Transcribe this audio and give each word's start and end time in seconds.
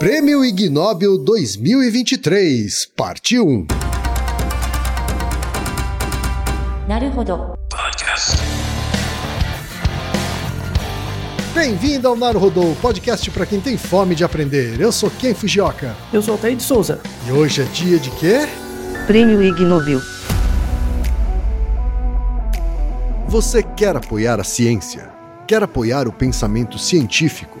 Prêmio 0.00 0.42
Ig 0.42 0.70
Nobel 0.70 1.18
2023, 1.18 2.86
parte 2.96 3.38
1. 3.38 3.66
Bem-vindo 11.52 12.08
ao 12.08 12.16
Naruhodô, 12.16 12.74
podcast 12.80 13.30
para 13.30 13.44
quem 13.44 13.60
tem 13.60 13.76
fome 13.76 14.14
de 14.14 14.24
aprender. 14.24 14.80
Eu 14.80 14.90
sou 14.90 15.10
Ken 15.10 15.34
Fujioka. 15.34 15.94
Eu 16.10 16.22
sou 16.22 16.32
Altair 16.32 16.56
de 16.56 16.62
Souza. 16.62 16.98
E 17.28 17.32
hoje 17.32 17.60
é 17.60 17.64
dia 17.66 17.98
de 17.98 18.10
quê? 18.12 18.48
Prêmio 19.06 19.42
Ig 19.42 19.60
Nobel. 19.62 20.00
Você 23.28 23.62
quer 23.62 23.94
apoiar 23.94 24.40
a 24.40 24.44
ciência? 24.44 25.10
Quer 25.46 25.62
apoiar 25.62 26.08
o 26.08 26.12
pensamento 26.12 26.78
científico? 26.78 27.60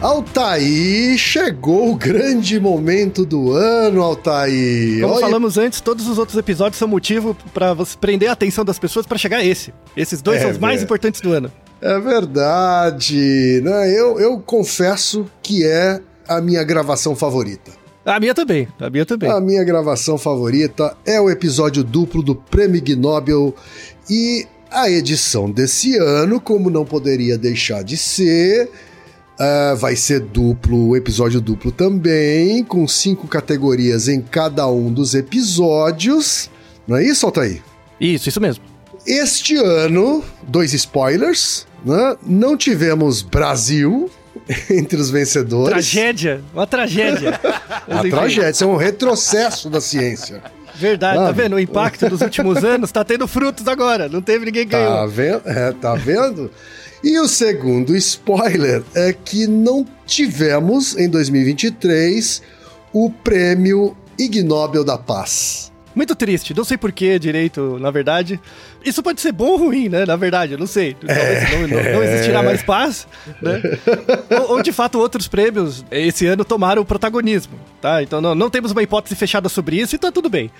Altair, 0.00 1.18
chegou 1.18 1.90
o 1.92 1.94
grande 1.94 2.58
momento 2.58 3.26
do 3.26 3.52
ano, 3.52 4.00
Altair. 4.02 5.02
Como 5.02 5.12
Olha- 5.14 5.20
falamos 5.26 5.58
antes, 5.58 5.80
todos 5.82 6.08
os 6.08 6.16
outros 6.16 6.38
episódios 6.38 6.78
são 6.78 6.88
motivo 6.88 7.36
pra 7.52 7.74
você 7.74 7.96
prender 7.98 8.30
a 8.30 8.32
atenção 8.32 8.64
das 8.64 8.78
pessoas 8.78 9.04
pra 9.04 9.18
chegar 9.18 9.38
a 9.38 9.44
esse. 9.44 9.74
Esses 9.94 10.22
dois 10.22 10.38
É, 10.38 10.42
são 10.42 10.50
os 10.52 10.58
mais 10.58 10.76
velho. 10.76 10.84
importantes 10.84 11.20
do 11.20 11.32
ano. 11.32 11.52
É 11.82 11.98
verdade. 12.00 13.60
Né? 13.62 13.90
Eu, 13.92 14.18
eu 14.18 14.38
confesso 14.40 15.26
que 15.42 15.66
é 15.66 16.00
a 16.26 16.40
minha 16.40 16.64
gravação 16.64 17.14
favorita. 17.14 17.70
A 18.02 18.18
minha 18.18 18.34
também, 18.34 18.66
a 18.80 18.88
minha 18.88 19.04
também. 19.04 19.30
A 19.30 19.38
minha 19.38 19.62
gravação 19.62 20.16
favorita 20.16 20.96
é 21.04 21.20
o 21.20 21.28
episódio 21.28 21.84
duplo 21.84 22.22
do 22.22 22.34
Prêmio 22.34 22.82
Nobel 22.96 23.54
e 24.08 24.46
a 24.70 24.88
edição 24.90 25.50
desse 25.50 25.98
ano, 25.98 26.40
como 26.40 26.70
não 26.70 26.86
poderia 26.86 27.36
deixar 27.36 27.84
de 27.84 27.96
ser, 27.98 28.70
ah, 29.40 29.74
vai 29.74 29.96
ser 29.96 30.20
duplo, 30.20 30.94
episódio 30.94 31.40
duplo 31.40 31.72
também, 31.72 32.62
com 32.62 32.86
cinco 32.86 33.26
categorias 33.26 34.06
em 34.06 34.20
cada 34.20 34.68
um 34.68 34.92
dos 34.92 35.14
episódios. 35.14 36.50
Não 36.86 36.96
é 36.96 37.04
isso, 37.04 37.24
Altair? 37.26 37.62
Isso, 38.00 38.28
isso 38.28 38.40
mesmo. 38.40 38.62
Este 39.06 39.56
ano, 39.56 40.22
dois 40.46 40.74
spoilers, 40.74 41.66
né? 41.84 42.16
Não 42.26 42.56
tivemos 42.56 43.22
Brasil 43.22 44.10
entre 44.70 45.00
os 45.00 45.10
vencedores. 45.10 45.70
Tragédia, 45.70 46.42
uma 46.52 46.66
tragédia. 46.66 47.40
Mas, 47.42 47.96
A 47.96 48.00
enfim, 48.00 48.10
tragédia, 48.10 48.50
isso 48.50 48.64
é 48.64 48.66
um 48.66 48.76
retrocesso 48.76 49.70
da 49.70 49.80
ciência. 49.80 50.42
Verdade, 50.74 51.18
tá 51.18 51.26
Sabe? 51.26 51.42
vendo? 51.42 51.56
O 51.56 51.60
impacto 51.60 52.08
dos 52.08 52.20
últimos 52.20 52.62
anos 52.64 52.92
tá 52.92 53.02
tendo 53.04 53.26
frutos 53.26 53.66
agora. 53.68 54.08
Não 54.08 54.20
teve 54.22 54.44
ninguém 54.46 54.64
que 54.66 54.72
Tá 54.72 54.78
ganhou. 54.78 55.08
vendo? 55.08 55.42
É, 55.46 55.72
tá 55.72 55.94
vendo? 55.94 56.50
E 57.02 57.18
o 57.18 57.26
segundo 57.26 57.96
spoiler 57.96 58.82
é 58.94 59.12
que 59.12 59.46
não 59.46 59.86
tivemos 60.06 60.96
em 60.96 61.08
2023 61.08 62.42
o 62.92 63.10
prêmio 63.10 63.96
Ig 64.18 64.42
Nobel 64.42 64.84
da 64.84 64.98
Paz. 64.98 65.70
Muito 65.94 66.14
triste, 66.14 66.54
não 66.54 66.62
sei 66.62 66.76
porquê 66.76 67.18
direito, 67.18 67.76
na 67.80 67.90
verdade. 67.90 68.38
Isso 68.84 69.02
pode 69.02 69.20
ser 69.20 69.32
bom 69.32 69.48
ou 69.48 69.56
ruim, 69.56 69.88
né? 69.88 70.06
Na 70.06 70.14
verdade, 70.14 70.52
eu 70.52 70.58
não 70.58 70.66
sei. 70.66 70.94
Talvez 70.94 71.50
não, 71.50 71.60
não- 71.68 71.92
não 71.94 72.02
existirá 72.04 72.42
mais 72.42 72.62
paz, 72.62 73.08
né? 73.42 73.60
ou, 74.38 74.52
ou, 74.56 74.62
de 74.62 74.70
fato 74.70 74.98
outros 74.98 75.26
prêmios 75.26 75.84
esse 75.90 76.26
ano 76.26 76.44
tomaram 76.44 76.82
o 76.82 76.84
protagonismo, 76.84 77.54
tá? 77.80 78.02
Então 78.02 78.20
não, 78.20 78.34
não 78.36 78.48
temos 78.50 78.70
uma 78.72 78.82
hipótese 78.82 79.16
fechada 79.16 79.48
sobre 79.48 79.80
isso 79.80 79.94
e 79.96 79.98
tá 79.98 80.12
tudo 80.12 80.28
bem. 80.28 80.50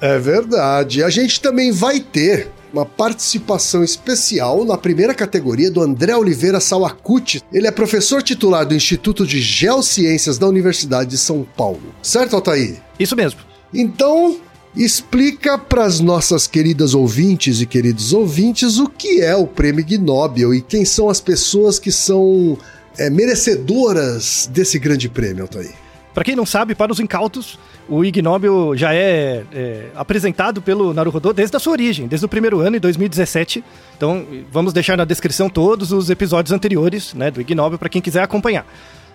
É 0.00 0.18
verdade. 0.18 1.02
A 1.04 1.10
gente 1.10 1.40
também 1.42 1.70
vai 1.72 2.00
ter 2.00 2.48
uma 2.72 2.86
participação 2.86 3.82
especial 3.82 4.64
na 4.64 4.76
primeira 4.76 5.14
categoria 5.14 5.70
do 5.70 5.82
André 5.82 6.16
Oliveira 6.16 6.60
Sawakuchi. 6.60 7.42
Ele 7.52 7.66
é 7.66 7.70
professor 7.70 8.22
titular 8.22 8.66
do 8.66 8.74
Instituto 8.74 9.26
de 9.26 9.40
Geociências 9.40 10.38
da 10.38 10.46
Universidade 10.46 11.10
de 11.10 11.18
São 11.18 11.46
Paulo. 11.56 11.94
Certo, 12.02 12.36
Altair? 12.36 12.80
Isso 12.98 13.16
mesmo. 13.16 13.40
Então, 13.72 14.38
explica 14.76 15.58
para 15.58 15.84
as 15.84 16.00
nossas 16.00 16.46
queridas 16.46 16.94
ouvintes 16.94 17.60
e 17.60 17.66
queridos 17.66 18.12
ouvintes 18.12 18.78
o 18.78 18.88
que 18.88 19.20
é 19.20 19.34
o 19.34 19.46
Prêmio 19.46 19.80
Ig 19.80 19.98
Nobel 19.98 20.54
e 20.54 20.60
quem 20.60 20.84
são 20.84 21.08
as 21.08 21.20
pessoas 21.20 21.78
que 21.78 21.90
são 21.90 22.56
é, 22.98 23.10
merecedoras 23.10 24.48
desse 24.52 24.78
grande 24.78 25.08
prêmio, 25.08 25.42
Altair. 25.42 25.79
Pra 26.12 26.24
quem 26.24 26.34
não 26.34 26.44
sabe, 26.44 26.74
para 26.74 26.90
os 26.90 26.98
incautos, 26.98 27.58
o 27.88 28.04
Ig 28.04 28.20
Nobel 28.20 28.72
já 28.76 28.92
é, 28.92 29.44
é, 29.52 29.86
apresentado 29.94 30.60
pelo 30.60 30.92
Naruhodô 30.92 31.32
desde 31.32 31.56
a 31.56 31.60
sua 31.60 31.72
origem, 31.72 32.08
desde 32.08 32.24
o 32.24 32.28
primeiro 32.28 32.60
ano, 32.60 32.76
em 32.76 32.80
2017. 32.80 33.64
Então, 33.96 34.26
vamos 34.50 34.72
deixar 34.72 34.96
na 34.96 35.04
descrição 35.04 35.48
todos 35.48 35.92
os 35.92 36.10
episódios 36.10 36.52
anteriores 36.52 37.14
né, 37.14 37.30
do 37.30 37.40
Ig 37.40 37.54
Nobel 37.54 37.78
para 37.78 37.88
quem 37.88 38.02
quiser 38.02 38.22
acompanhar. 38.22 38.66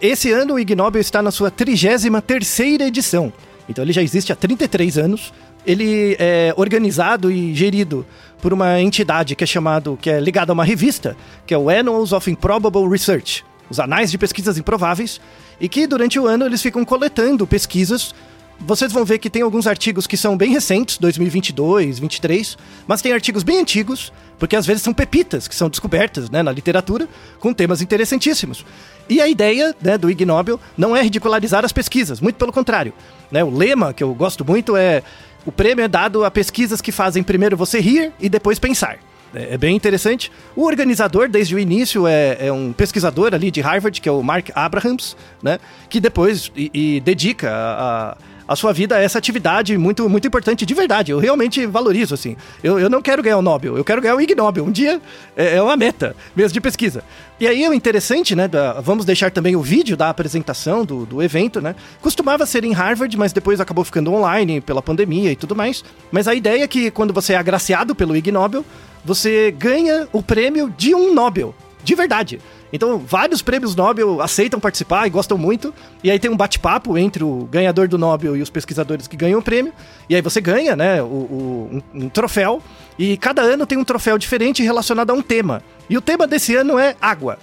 Esse 0.02 0.31
ano, 0.31 0.54
o 0.54 0.60
Ig 0.60 0.74
Nobel 0.74 1.02
está 1.02 1.22
na 1.22 1.31
sua 1.31 1.52
33ª 1.52 2.81
edição. 2.81 3.31
Então, 3.68 3.84
ele 3.84 3.92
já 3.92 4.02
existe 4.02 4.31
há 4.31 4.36
33 4.36 4.98
anos. 4.98 5.34
Ele 5.66 6.16
é 6.20 6.54
organizado 6.56 7.31
e 7.31 7.54
gerido 7.54 8.06
por 8.42 8.54
uma 8.54 8.80
entidade 8.80 9.36
que 9.36 9.44
é 9.44 9.48
chamado, 9.48 9.98
que 10.00 10.10
é 10.10 10.20
ligada 10.20 10.52
a 10.52 10.54
uma 10.54 10.64
revista, 10.64 11.18
que 11.46 11.54
é 11.54 11.58
o 11.58 11.70
Annals 11.70 12.14
of 12.14 12.30
Improbable 12.30 12.88
Research, 12.88 13.44
os 13.70 13.80
Anais 13.80 14.12
de 14.12 14.18
Pesquisas 14.18 14.58
Improváveis, 14.58 15.20
e 15.60 15.70
que 15.70 15.88
durante 15.88 16.20
o 16.20 16.28
ano 16.28 16.46
eles 16.46 16.62
ficam 16.62 16.84
coletando 16.84 17.48
pesquisas. 17.48 18.14
Vocês 18.60 18.92
vão 18.92 19.04
ver 19.04 19.20
que 19.20 19.30
tem 19.30 19.42
alguns 19.42 19.68
artigos 19.68 20.08
que 20.08 20.16
são 20.16 20.38
bem 20.38 20.52
recentes, 20.52 20.98
2022, 20.98 22.00
23, 22.00 22.58
mas 22.88 23.02
tem 23.02 23.12
artigos 23.12 23.44
bem 23.44 23.60
antigos, 23.60 24.14
porque 24.40 24.56
às 24.56 24.66
vezes 24.66 24.82
são 24.82 24.94
pepitas 24.94 25.48
que 25.48 25.56
são 25.56 25.70
descobertas 25.70 26.30
né, 26.30 26.42
na 26.42 26.52
literatura 26.52 27.08
com 27.40 27.54
temas 27.54 27.82
interessantíssimos. 27.82 28.66
E 29.10 29.20
a 29.20 29.28
ideia 29.28 29.76
né, 29.82 29.98
do 29.98 30.10
Ig 30.10 30.26
Nobel 30.26 30.60
não 30.78 30.96
é 30.96 31.02
ridicularizar 31.02 31.66
as 31.66 31.74
pesquisas, 31.74 32.22
muito 32.22 32.38
pelo 32.38 32.54
contrário. 32.54 32.94
Né, 33.30 33.44
o 33.44 33.50
lema 33.50 33.94
que 33.94 34.04
eu 34.04 34.14
gosto 34.14 34.46
muito 34.46 34.78
é 34.78 35.04
O 35.46 35.52
prêmio 35.52 35.84
é 35.84 35.88
dado 35.88 36.24
a 36.24 36.32
pesquisas 36.32 36.82
que 36.82 36.92
fazem 36.92 37.22
primeiro 37.22 37.58
você 37.58 37.80
rir 37.80 38.14
e 38.20 38.30
depois 38.30 38.58
pensar. 38.58 39.00
É 39.36 39.56
é 39.56 39.58
bem 39.58 39.76
interessante. 39.76 40.32
O 40.56 40.66
organizador, 40.66 41.28
desde 41.30 41.56
o 41.56 41.60
início, 41.60 42.08
é, 42.08 42.48
é 42.48 42.52
um 42.52 42.74
pesquisador 42.74 43.34
ali 43.34 43.52
de 43.52 43.62
Harvard, 43.62 44.00
que 44.02 44.10
é 44.10 44.12
o 44.12 44.24
Mark 44.24 44.50
Abrahams, 44.56 45.16
né? 45.44 45.60
Que 45.90 46.00
depois 46.00 46.52
e, 46.56 46.72
e 46.74 47.00
dedica 47.00 47.50
a, 47.52 48.12
a 48.12 48.18
a 48.48 48.56
sua 48.56 48.72
vida 48.72 48.96
a 48.96 49.02
essa 49.02 49.18
atividade 49.18 49.78
muito, 49.78 50.08
muito 50.10 50.28
importante 50.28 50.66
de 50.66 50.74
verdade. 50.74 51.12
Eu 51.12 51.20
realmente 51.20 51.66
valorizo, 51.66 52.14
assim. 52.14 52.36
Eu, 52.64 52.80
eu 52.80 52.90
não 52.90 53.02
quero 53.02 53.24
ganhar 53.24 53.38
o 53.38 53.42
Nobel, 53.42 53.78
eu 53.78 53.84
quero 53.84 54.02
ganhar 54.02 54.16
o 54.16 54.22
Ig 54.22 54.36
Nobel. 54.36 54.64
Um 54.66 54.72
dia 54.72 55.02
é, 55.36 55.56
é 55.56 55.62
uma 55.62 55.76
meta 55.76 56.16
mesmo 56.36 56.54
de 56.54 56.62
pesquisa. 56.62 57.04
E 57.40 57.48
aí 57.48 57.68
o 57.68 57.74
interessante, 57.74 58.36
né? 58.36 58.48
da- 58.48 58.80
vamos 58.80 59.04
deixar 59.06 59.32
também 59.32 59.56
o 59.56 59.62
vídeo 59.62 59.98
da 59.98 60.10
apresentação 60.10 60.86
do, 60.86 61.06
do 61.06 61.22
evento, 61.22 61.60
né? 61.60 61.76
Costumava 62.02 62.46
ser 62.46 62.64
em 62.64 62.72
Harvard, 62.72 63.18
mas 63.18 63.34
depois 63.34 63.60
acabou 63.60 63.84
ficando 63.84 64.14
online 64.14 64.62
pela 64.62 64.82
pandemia 64.82 65.32
e 65.32 65.36
tudo 65.36 65.56
mais. 65.56 65.84
Mas 66.12 66.28
a 66.28 66.36
ideia 66.36 66.64
é 66.64 66.68
que 66.68 66.92
quando 66.92 67.14
você 67.14 67.34
é 67.34 67.38
agraciado 67.38 67.94
pelo 67.96 68.16
Ig 68.16 68.32
Nobel, 68.32 68.64
você 69.04 69.52
ganha 69.58 70.08
o 70.14 70.22
prêmio 70.24 70.74
de 70.78 70.96
um 70.96 71.14
Nobel. 71.14 71.54
De 71.86 71.96
verdade. 71.96 72.42
Então, 72.74 72.98
vários 72.98 73.42
prêmios 73.42 73.76
Nobel 73.76 74.20
aceitam 74.22 74.60
participar 74.60 75.06
e 75.08 75.10
gostam 75.10 75.38
muito. 75.38 75.74
E 76.04 76.10
aí 76.12 76.18
tem 76.20 76.30
um 76.32 76.36
bate-papo 76.36 76.98
entre 76.98 77.24
o 77.24 77.48
ganhador 77.50 77.88
do 77.88 77.98
Nobel 77.98 78.36
e 78.36 78.42
os 78.42 78.50
pesquisadores 78.50 79.08
que 79.08 79.16
ganham 79.16 79.40
o 79.40 79.42
prêmio. 79.42 79.72
E 80.10 80.16
aí 80.16 80.22
você 80.22 80.42
ganha, 80.42 80.76
né, 80.76 81.02
o, 81.02 81.06
o- 81.06 81.70
um, 81.94 82.06
um 82.06 82.10
troféu. 82.10 82.62
E 82.98 83.16
cada 83.18 83.42
ano 83.44 83.66
tem 83.66 83.78
um 83.78 83.84
troféu 83.84 84.18
diferente 84.18 84.64
relacionado 84.64 85.12
a 85.12 85.14
um 85.14 85.22
tema. 85.22 85.62
E 85.90 85.96
o 85.98 86.02
tema 86.02 86.26
desse 86.28 86.56
ano 86.56 86.78
é 86.80 86.96
água. 87.00 87.38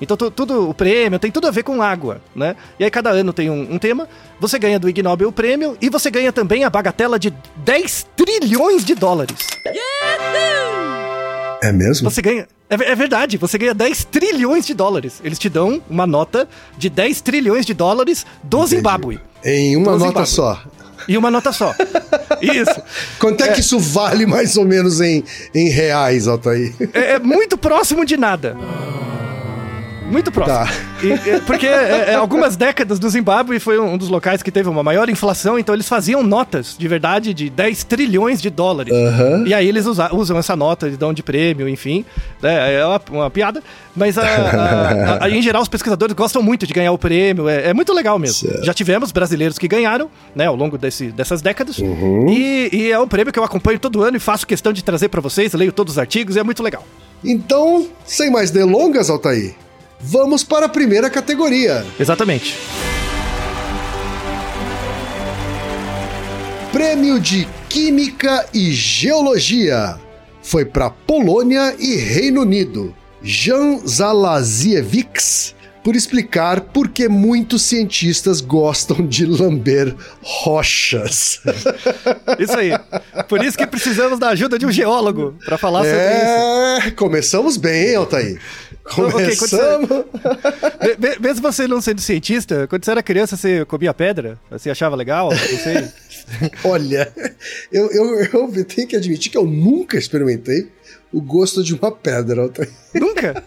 Então 0.00 0.16
tu- 0.16 0.30
tudo, 0.30 0.70
o 0.70 0.72
prêmio 0.72 1.18
tem 1.18 1.30
tudo 1.30 1.46
a 1.46 1.50
ver 1.50 1.62
com 1.64 1.82
água, 1.82 2.22
né? 2.34 2.56
E 2.78 2.84
aí 2.84 2.90
cada 2.90 3.10
ano 3.10 3.32
tem 3.34 3.50
um, 3.50 3.74
um 3.74 3.78
tema. 3.78 4.08
Você 4.38 4.58
ganha 4.58 4.78
do 4.78 4.88
Ig 4.88 5.02
Nobel 5.02 5.28
o 5.28 5.32
prêmio 5.32 5.76
e 5.80 5.90
você 5.90 6.10
ganha 6.10 6.32
também 6.32 6.64
a 6.64 6.70
bagatela 6.70 7.18
de 7.18 7.30
10 7.56 8.06
trilhões 8.16 8.84
de 8.84 8.94
dólares. 8.94 9.36
É 11.62 11.72
mesmo? 11.72 12.10
Você 12.10 12.22
ganha. 12.22 12.48
É, 12.68 12.74
é 12.74 12.94
verdade, 12.94 13.36
você 13.36 13.58
ganha 13.58 13.74
10 13.74 14.04
trilhões 14.04 14.66
de 14.66 14.74
dólares. 14.74 15.20
Eles 15.22 15.38
te 15.38 15.48
dão 15.48 15.82
uma 15.88 16.06
nota 16.06 16.48
de 16.78 16.88
10 16.88 17.20
trilhões 17.20 17.66
de 17.66 17.74
dólares 17.74 18.24
do 18.42 18.66
Zimbábue. 18.66 19.20
Em 19.44 19.76
uma 19.76 19.96
nota 19.96 20.24
só. 20.24 20.62
E 21.08 21.16
uma 21.18 21.30
nota 21.30 21.52
só. 21.52 21.74
Isso. 22.40 22.80
Quanto 23.18 23.42
é, 23.42 23.48
que 23.48 23.60
isso 23.60 23.78
vale 23.78 24.26
mais 24.26 24.56
ou 24.56 24.64
menos 24.64 25.00
em, 25.00 25.24
em 25.54 25.68
reais, 25.68 26.28
Altair? 26.28 26.72
É, 26.92 27.12
é 27.12 27.18
muito 27.18 27.58
próximo 27.58 28.04
de 28.04 28.16
nada. 28.16 28.56
Muito 30.10 30.30
próximo. 30.32 30.58
Tá. 30.58 30.72
E- 31.02 31.06
e- 31.36 31.40
porque 31.46 31.66
é, 31.66 32.06
é, 32.10 32.14
algumas 32.14 32.56
décadas 32.56 32.98
do 32.98 33.08
Zimbábue 33.08 33.58
foi 33.58 33.78
um 33.78 33.96
dos 33.96 34.08
locais 34.08 34.42
que 34.42 34.50
teve 34.50 34.68
uma 34.68 34.82
maior 34.82 35.08
inflação, 35.08 35.58
então 35.58 35.74
eles 35.74 35.88
faziam 35.88 36.22
notas 36.22 36.74
de 36.78 36.86
verdade 36.88 37.32
de 37.32 37.48
10 37.48 37.84
trilhões 37.84 38.42
de 38.42 38.50
dólares. 38.50 38.92
Aham. 38.92 39.44
E 39.46 39.54
aí 39.54 39.68
eles 39.68 39.86
usa- 39.86 40.12
usam 40.14 40.36
essa 40.38 40.54
nota, 40.56 40.86
eles 40.86 40.98
dão 40.98 41.12
de 41.12 41.22
prêmio, 41.22 41.68
enfim. 41.68 42.04
né, 42.42 42.74
É 42.74 42.84
uma, 42.84 43.00
uma 43.10 43.30
piada. 43.30 43.62
Mas 43.96 44.16
a- 44.18 44.22
a- 44.22 45.24
a- 45.24 45.30
em 45.30 45.42
geral 45.42 45.62
os 45.62 45.68
pesquisadores 45.68 46.14
gostam 46.14 46.42
muito 46.42 46.66
de 46.66 46.72
ganhar 46.72 46.92
o 46.92 46.98
prêmio. 46.98 47.48
É, 47.48 47.68
é 47.68 47.74
muito 47.74 47.92
legal 47.92 48.18
mesmo. 48.18 48.48
Certo. 48.48 48.64
Já 48.64 48.74
tivemos 48.74 49.12
brasileiros 49.12 49.58
que 49.58 49.66
ganharam, 49.68 50.10
né, 50.34 50.46
ao 50.46 50.56
longo 50.56 50.76
desse- 50.78 51.08
dessas 51.12 51.40
décadas. 51.42 51.78
Uhum. 51.78 52.28
E, 52.30 52.68
e 52.72 52.90
é 52.92 52.98
um 52.98 53.08
prêmio 53.08 53.32
que 53.32 53.38
eu 53.38 53.44
acompanho 53.44 53.78
todo 53.78 54.02
ano 54.02 54.16
e 54.16 54.20
faço 54.20 54.46
questão 54.46 54.72
de 54.72 54.82
trazer 54.84 55.08
pra 55.08 55.20
vocês. 55.20 55.52
Leio 55.52 55.72
todos 55.72 55.94
os 55.94 55.98
artigos 55.98 56.36
e 56.36 56.38
é 56.38 56.42
muito 56.42 56.62
legal. 56.62 56.84
Então, 57.24 57.86
sem 58.06 58.30
mais 58.30 58.50
delongas, 58.50 59.10
Altair, 59.10 59.54
vamos 60.00 60.42
para 60.42 60.66
a 60.66 60.68
primeira 60.68 61.10
categoria. 61.10 61.84
Exatamente. 61.98 62.56
Prêmio 66.72 67.18
de 67.18 67.46
Química 67.68 68.46
e 68.54 68.70
Geologia. 68.72 69.98
Foi 70.42 70.64
para 70.64 70.90
Polônia 70.90 71.74
e 71.78 71.96
Reino 71.96 72.42
Unido. 72.42 72.94
Jan 73.22 73.78
Zalaziewiks, 73.86 75.54
por 75.82 75.96
explicar 75.96 76.60
por 76.60 76.88
que 76.88 77.08
muitos 77.08 77.62
cientistas 77.62 78.40
gostam 78.40 79.06
de 79.06 79.24
lamber 79.26 79.94
rochas. 80.22 81.40
Isso 82.38 82.56
aí. 82.58 82.70
Por 83.28 83.42
isso 83.44 83.56
que 83.56 83.66
precisamos 83.66 84.18
da 84.18 84.28
ajuda 84.30 84.58
de 84.58 84.66
um 84.66 84.72
geólogo 84.72 85.36
pra 85.44 85.56
falar 85.58 85.80
sobre 85.84 85.96
isso. 85.96 86.88
É, 86.88 86.90
começamos 86.92 87.56
bem, 87.56 87.88
hein, 87.90 87.96
Altair. 87.96 88.40
Começamos. 88.84 89.88
Me- 90.80 91.08
me- 91.08 91.16
Mesmo 91.20 91.42
você 91.42 91.68
não 91.68 91.80
sendo 91.80 92.00
cientista, 92.00 92.66
quando 92.66 92.84
você 92.84 92.90
era 92.90 93.02
criança, 93.02 93.36
você 93.36 93.64
comia 93.64 93.92
pedra? 93.94 94.38
Você 94.50 94.70
achava 94.70 94.96
legal? 94.96 95.30
Não 95.30 95.58
sei. 95.58 95.88
Olha, 96.64 97.12
eu, 97.70 97.90
eu, 97.92 98.24
eu 98.52 98.64
tenho 98.64 98.88
que 98.88 98.96
admitir 98.96 99.30
que 99.30 99.38
eu 99.38 99.44
nunca 99.46 99.96
experimentei 99.96 100.68
o 101.12 101.20
gosto 101.20 101.62
de 101.62 101.74
uma 101.74 101.92
pedra, 101.92 102.42
Altair. 102.42 102.70
Nunca? 102.94 103.44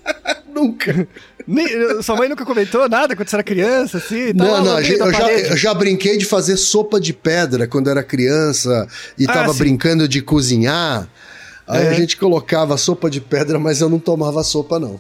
Nunca. 0.54 1.08
Nem- 1.48 2.02
sua 2.02 2.16
mãe 2.16 2.30
nunca 2.30 2.46
comentou 2.46 2.88
nada 2.88 3.16
quando 3.16 3.28
você 3.30 3.36
era 3.36 3.44
criança, 3.44 3.98
assim? 3.98 4.32
Não, 4.34 4.46
tava 4.46 4.62
não, 4.64 4.76
meio 4.78 4.98
eu 4.98 5.12
já, 5.14 5.32
eu 5.32 5.58
já 5.58 5.74
brinquei 5.74 6.18
de 6.18 6.26
fazer 6.26 6.58
sopa 6.58 7.00
de 7.00 7.14
pedra 7.14 7.68
quando 7.68 7.90
era 7.90 8.02
criança 8.04 8.88
e 9.18 9.26
Ah, 9.28 9.34
tava 9.34 9.52
sim. 9.54 9.60
brincando 9.60 10.08
de 10.08 10.22
cozinhar. 10.22 11.08
Aí 11.68 11.86
É. 11.86 11.90
a 11.90 11.94
gente 11.94 12.18
colocava 12.18 12.76
sopa 12.78 13.10
de 13.10 13.22
pedra, 13.22 13.58
mas 13.58 13.80
eu 13.82 13.90
não 13.90 14.00
tomava 14.00 14.44
sopa, 14.44 14.80
não. 14.80 15.00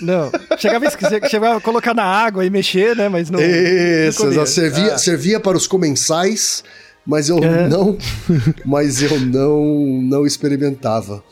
Não, 0.00 0.30
chegava, 0.58 0.84
a 0.84 0.88
esque- 0.88 1.28
chegava 1.28 1.56
a 1.56 1.60
colocar 1.60 1.94
na 1.94 2.04
água 2.04 2.44
e 2.44 2.50
mexer, 2.50 2.94
né? 2.96 3.08
Mas 3.08 3.30
não. 3.30 3.40
Isso, 3.40 4.26
não 4.30 4.44
servia, 4.46 4.94
Ah. 4.94 4.98
servia 4.98 5.38
para 5.40 5.56
os 5.56 5.66
comensais, 5.66 6.62
mas 7.06 7.28
eu 7.28 7.38
É. 7.38 7.68
não, 7.68 7.96
mas 8.66 9.00
eu 9.02 9.18
não, 9.20 9.64
não 10.02 10.26
experimentava. 10.26 11.22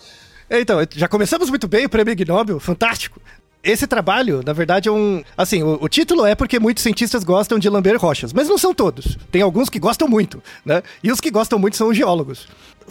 Então, 0.51 0.79
já 0.95 1.09
começamos 1.09 1.49
muito 1.49 1.67
bem 1.67 1.87
o 1.87 1.89
prêmio 1.89 2.13
Ig 2.13 2.25
Nobel, 2.27 2.61
fantástico. 2.61 3.21
Esse 3.65 3.87
trabalho, 3.87 4.43
na 4.45 4.53
verdade, 4.53 4.89
é 4.89 4.93
um. 4.93 5.23
Assim, 5.37 5.63
o, 5.63 5.79
o 5.81 5.89
título 5.89 6.27
é 6.27 6.35
porque 6.35 6.59
muitos 6.59 6.83
cientistas 6.83 7.23
gostam 7.23 7.61
de 7.61 7.69
lamber 7.69 7.97
rochas, 7.97 8.33
mas 8.33 8.49
não 8.49 8.59
são 8.59 8.75
todos. 8.75 9.17
Tem 9.31 9.41
alguns 9.41 9.69
que 9.69 9.79
gostam 9.79 10.09
muito, 10.09 10.43
né? 10.65 10.83
E 11.03 11.13
os 11.13 11.21
que 11.21 11.31
gostam 11.31 11.61
muito 11.61 11.77
são 11.77 11.89
os 11.89 11.97
geólogos. 11.97 12.49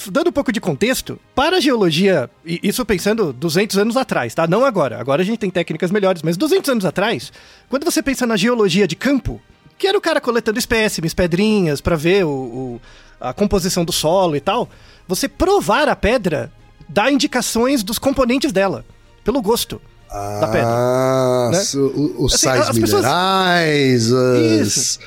Dando 0.09 0.29
um 0.29 0.31
pouco 0.31 0.50
de 0.53 0.62
contexto, 0.62 1.19
para 1.35 1.57
a 1.57 1.59
geologia, 1.59 2.29
isso 2.45 2.85
pensando 2.85 3.33
200 3.33 3.77
anos 3.77 3.97
atrás, 3.97 4.33
tá? 4.33 4.47
Não 4.47 4.63
agora. 4.63 4.97
Agora 4.97 5.21
a 5.21 5.25
gente 5.25 5.39
tem 5.39 5.50
técnicas 5.50 5.91
melhores, 5.91 6.21
mas 6.23 6.38
200 6.38 6.69
anos 6.69 6.85
atrás, 6.85 7.33
quando 7.69 7.83
você 7.83 8.01
pensa 8.01 8.25
na 8.25 8.38
geologia 8.38 8.88
de 8.88 8.95
campo, 8.95 9.41
que 9.77 9.85
era 9.88 9.97
o 9.97 10.01
cara 10.01 10.21
coletando 10.21 10.57
espécimes, 10.57 11.13
pedrinhas, 11.13 11.81
pra 11.81 11.97
ver 11.97 12.23
o, 12.25 12.29
o- 12.29 12.81
a 13.19 13.33
composição 13.33 13.83
do 13.83 13.91
solo 13.91 14.38
e 14.38 14.39
tal, 14.39 14.69
você 15.06 15.27
provar 15.27 15.89
a 15.89 15.95
pedra 15.97 16.50
dá 16.87 17.11
indicações 17.11 17.83
dos 17.83 17.99
componentes 17.99 18.54
dela, 18.54 18.85
pelo 19.25 19.42
gosto 19.42 19.81
da 20.11 20.47
pedra. 20.47 20.68
Ah, 20.68 21.49
né? 21.51 21.59
o- 21.75 22.25
os 22.25 22.33
Assim, 22.33 22.44
sais 22.47 22.69
as 22.69 22.77
pessoas- 22.80 23.03
minerais, 23.03 24.11
as... 24.13 24.68
Isso. 24.68 24.99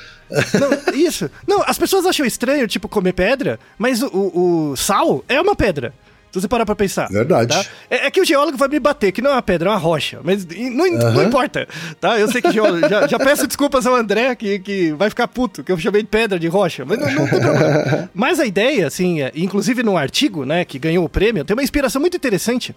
Não, 0.59 0.93
isso. 0.95 1.29
Não, 1.47 1.63
as 1.67 1.77
pessoas 1.77 2.05
acham 2.05 2.25
estranho, 2.25 2.67
tipo, 2.67 2.89
comer 2.89 3.13
pedra, 3.13 3.59
mas 3.77 4.01
o, 4.01 4.07
o- 4.07 4.69
o 4.71 4.75
sal 4.75 5.23
é 5.29 5.39
uma 5.39 5.55
pedra. 5.55 5.93
Se 6.31 6.41
você 6.41 6.49
parar 6.49 6.65
pra 6.65 6.75
pensar. 6.75 7.07
Verdade. 7.07 7.47
tá? 7.55 7.65
É, 7.89 8.07
é 8.07 8.11
que 8.11 8.19
o 8.19 8.25
geólogo 8.25 8.57
vai 8.57 8.67
me 8.67 8.77
bater, 8.77 9.13
que 9.13 9.21
não 9.21 9.29
é 9.29 9.33
uma 9.35 9.41
pedra, 9.41 9.69
é 9.69 9.71
uma 9.71 9.77
rocha. 9.79 10.19
Mas 10.21 10.45
não, 10.45 10.91
não 10.91 11.07
Aham. 11.07 11.23
importa, 11.23 11.65
tá? 12.01 12.19
Eu 12.19 12.29
sei 12.29 12.41
que 12.41 12.51
geólogo... 12.51 12.81
Já, 12.89 13.07
já 13.07 13.17
peço 13.17 13.47
desculpas 13.47 13.85
ao 13.87 13.95
André, 13.95 14.35
que, 14.35 14.59
que 14.59 14.91
vai 14.93 15.07
ficar 15.09 15.29
puto, 15.29 15.63
que 15.63 15.71
eu 15.71 15.77
chamei 15.77 16.01
de 16.01 16.09
pedra 16.09 16.37
de 16.37 16.47
rocha. 16.49 16.83
Mas 16.83 16.99
não, 16.99 17.09
não 17.09 17.27
tem 17.29 17.39
problema. 17.39 18.09
Mas 18.13 18.39
a 18.41 18.45
ideia, 18.45 18.85
assim, 18.85 19.21
é- 19.21 19.31
inclusive 19.33 19.81
no 19.81 19.95
artigo, 19.95 20.43
né, 20.43 20.65
que 20.65 20.77
ganhou 20.77 21.05
o 21.05 21.09
prêmio, 21.09 21.45
tem 21.45 21.55
uma 21.55 21.63
inspiração 21.63 22.01
muito 22.01 22.17
interessante. 22.17 22.75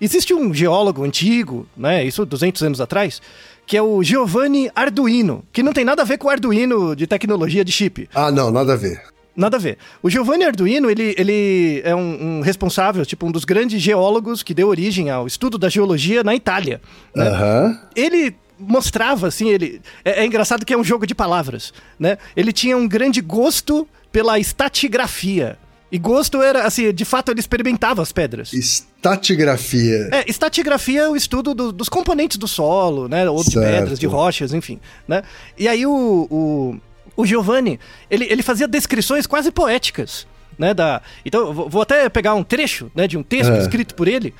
Existe 0.00 0.32
um 0.32 0.52
geólogo 0.54 1.04
antigo, 1.04 1.66
né, 1.76 2.04
isso 2.04 2.24
200 2.24 2.62
anos 2.62 2.80
atrás, 2.80 3.20
que 3.66 3.76
é 3.76 3.82
o 3.82 4.02
Giovanni 4.02 4.70
Arduino, 4.74 5.44
que 5.52 5.62
não 5.62 5.72
tem 5.72 5.84
nada 5.84 6.02
a 6.02 6.04
ver 6.04 6.18
com 6.18 6.28
o 6.28 6.30
Arduino 6.30 6.94
de 6.96 7.06
tecnologia 7.06 7.64
de 7.64 7.72
chip. 7.72 8.08
Ah, 8.14 8.30
não, 8.30 8.50
nada 8.50 8.72
a 8.72 8.76
ver. 8.76 9.02
Nada 9.36 9.56
a 9.56 9.60
ver. 9.60 9.78
O 10.02 10.10
Giovanni 10.10 10.44
Arduino, 10.44 10.90
ele, 10.90 11.14
ele 11.16 11.80
é 11.84 11.94
um, 11.94 12.38
um 12.38 12.40
responsável, 12.40 13.06
tipo, 13.06 13.24
um 13.24 13.30
dos 13.30 13.44
grandes 13.44 13.80
geólogos 13.80 14.42
que 14.42 14.52
deu 14.52 14.66
origem 14.66 15.10
ao 15.10 15.28
estudo 15.28 15.56
da 15.56 15.68
geologia 15.68 16.24
na 16.24 16.34
Itália. 16.34 16.80
né? 17.14 17.28
Aham. 17.28 17.80
Ele 17.94 18.34
mostrava, 18.58 19.28
assim, 19.28 19.48
ele... 19.50 19.80
É, 20.04 20.22
é 20.22 20.26
engraçado 20.26 20.66
que 20.66 20.74
é 20.74 20.76
um 20.78 20.82
jogo 20.82 21.06
de 21.06 21.14
palavras, 21.14 21.72
né? 21.96 22.18
Ele 22.36 22.52
tinha 22.52 22.76
um 22.76 22.88
grande 22.88 23.20
gosto 23.20 23.86
pela 24.10 24.40
estatigrafia. 24.40 25.56
E 25.92 25.98
gosto 25.98 26.42
era, 26.42 26.66
assim, 26.66 26.92
de 26.92 27.04
fato 27.04 27.30
ele 27.30 27.38
experimentava 27.38 28.02
as 28.02 28.10
pedras. 28.10 28.52
Estatigrafia. 28.98 30.08
É, 30.12 30.24
estatigrafia 30.28 31.02
é 31.02 31.08
o 31.08 31.14
estudo 31.16 31.54
do- 31.54 31.72
dos 31.72 31.88
componentes 31.88 32.36
do 32.36 32.48
solo, 32.48 33.08
né? 33.08 33.28
Ou 33.30 33.42
de 33.44 33.52
Certo. 33.52 33.64
pedras, 33.80 33.98
de 33.98 34.06
rochas, 34.06 34.52
enfim, 34.52 34.80
né? 35.06 35.22
E 35.56 35.68
aí 35.68 35.86
o, 35.86 36.26
o, 36.30 36.76
o 37.16 37.24
Giovanni, 37.24 37.78
ele, 38.10 38.24
ele 38.28 38.42
fazia 38.42 38.66
descrições 38.66 39.24
quase 39.26 39.52
poéticas, 39.52 40.26
né? 40.58 40.74
Da, 40.74 41.00
então, 41.24 41.52
vou 41.54 41.80
até 41.82 42.08
pegar 42.08 42.34
um 42.34 42.42
trecho, 42.42 42.90
né? 42.94 43.06
De 43.06 43.16
um 43.16 43.22
texto 43.22 43.52
É. 43.52 43.58
escrito 43.58 43.94
por 43.94 44.08
ele, 44.08 44.34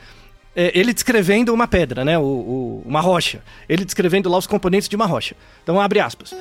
é, 0.57 0.73
ele 0.77 0.93
descrevendo 0.93 1.55
uma 1.55 1.69
pedra, 1.69 2.05
né? 2.05 2.19
O, 2.19 2.23
o- 2.25 2.83
uma 2.85 3.01
rocha. 3.01 3.41
Ele 3.69 3.85
descrevendo 3.85 4.29
lá 4.29 4.39
os 4.39 4.47
componentes 4.47 4.89
de 4.89 4.97
uma 4.97 5.07
rocha. 5.07 5.37
Então, 5.63 5.81
abre 5.81 6.01
aspas. 6.01 6.35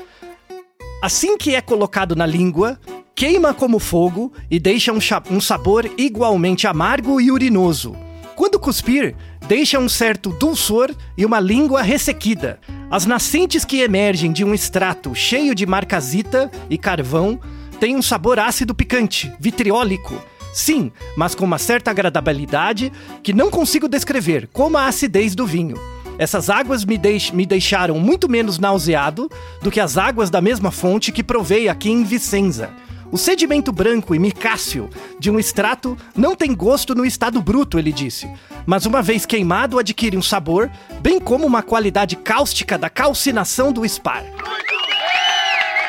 Assim 1.03 1.37
que 1.37 1.53
é 1.53 1.61
colocado 1.61 2.15
na 2.15 2.25
língua, 2.25 2.79
queima 3.13 3.53
como 3.53 3.77
fogo 3.77 4.33
e 4.49 4.59
deixa 4.59 4.91
um, 4.91 4.97
um 5.29 5.39
sabor 5.39 5.87
igualmente 5.99 6.65
amargo 6.65 7.21
e 7.21 7.31
urinoso. 7.31 7.95
Quando 8.37 8.59
cuspir, 8.59 9.15
deixa 9.47 9.79
um 9.79 9.89
certo 9.89 10.29
dulçor 10.29 10.93
e 11.17 11.25
uma 11.25 11.39
língua 11.39 11.81
ressequida. 11.81 12.59
As 12.91 13.03
nascentes 13.03 13.65
que 13.65 13.81
emergem 13.81 14.31
de 14.31 14.43
um 14.43 14.53
extrato 14.53 15.15
cheio 15.15 15.55
de 15.55 15.65
marcasita 15.65 16.51
e 16.69 16.77
carvão 16.77 17.39
têm 17.79 17.95
um 17.95 18.01
sabor 18.01 18.37
ácido 18.37 18.75
picante, 18.75 19.33
vitriólico. 19.39 20.23
Sim, 20.53 20.91
mas 21.15 21.33
com 21.33 21.45
uma 21.45 21.57
certa 21.57 21.89
agradabilidade 21.89 22.93
que 23.23 23.33
não 23.33 23.49
consigo 23.49 23.87
descrever, 23.87 24.47
como 24.53 24.77
a 24.77 24.85
acidez 24.85 25.33
do 25.33 25.47
vinho. 25.47 25.75
Essas 26.19 26.47
águas 26.47 26.85
me, 26.85 26.95
deix 26.95 27.31
me 27.31 27.43
deixaram 27.43 27.99
muito 27.99 28.29
menos 28.29 28.59
nauseado 28.59 29.31
do 29.63 29.71
que 29.71 29.79
as 29.79 29.97
águas 29.97 30.29
da 30.29 30.41
mesma 30.41 30.69
fonte 30.69 31.11
que 31.11 31.23
provei 31.23 31.67
aqui 31.67 31.89
em 31.89 32.03
Vicenza. 32.03 32.69
O 33.11 33.17
sedimento 33.17 33.71
branco 33.71 34.13
e 34.13 34.19
micáceo 34.19 34.89
de 35.17 35.31
um 35.31 35.39
extrato 35.39 35.97
não 36.15 36.35
tem 36.35 36.53
gosto 36.53 36.93
no 36.93 37.05
estado 37.05 37.41
bruto, 37.41 37.79
ele 37.79 37.91
disse, 37.91 38.29
mas 38.65 38.85
uma 38.85 39.01
vez 39.01 39.25
queimado 39.25 39.79
adquire 39.79 40.17
um 40.17 40.21
sabor, 40.21 40.69
bem 40.99 41.19
como 41.19 41.45
uma 41.45 41.63
qualidade 41.63 42.17
cáustica 42.17 42.77
da 42.77 42.89
calcinação 42.89 43.71
do 43.71 43.85
spar. 43.85 44.23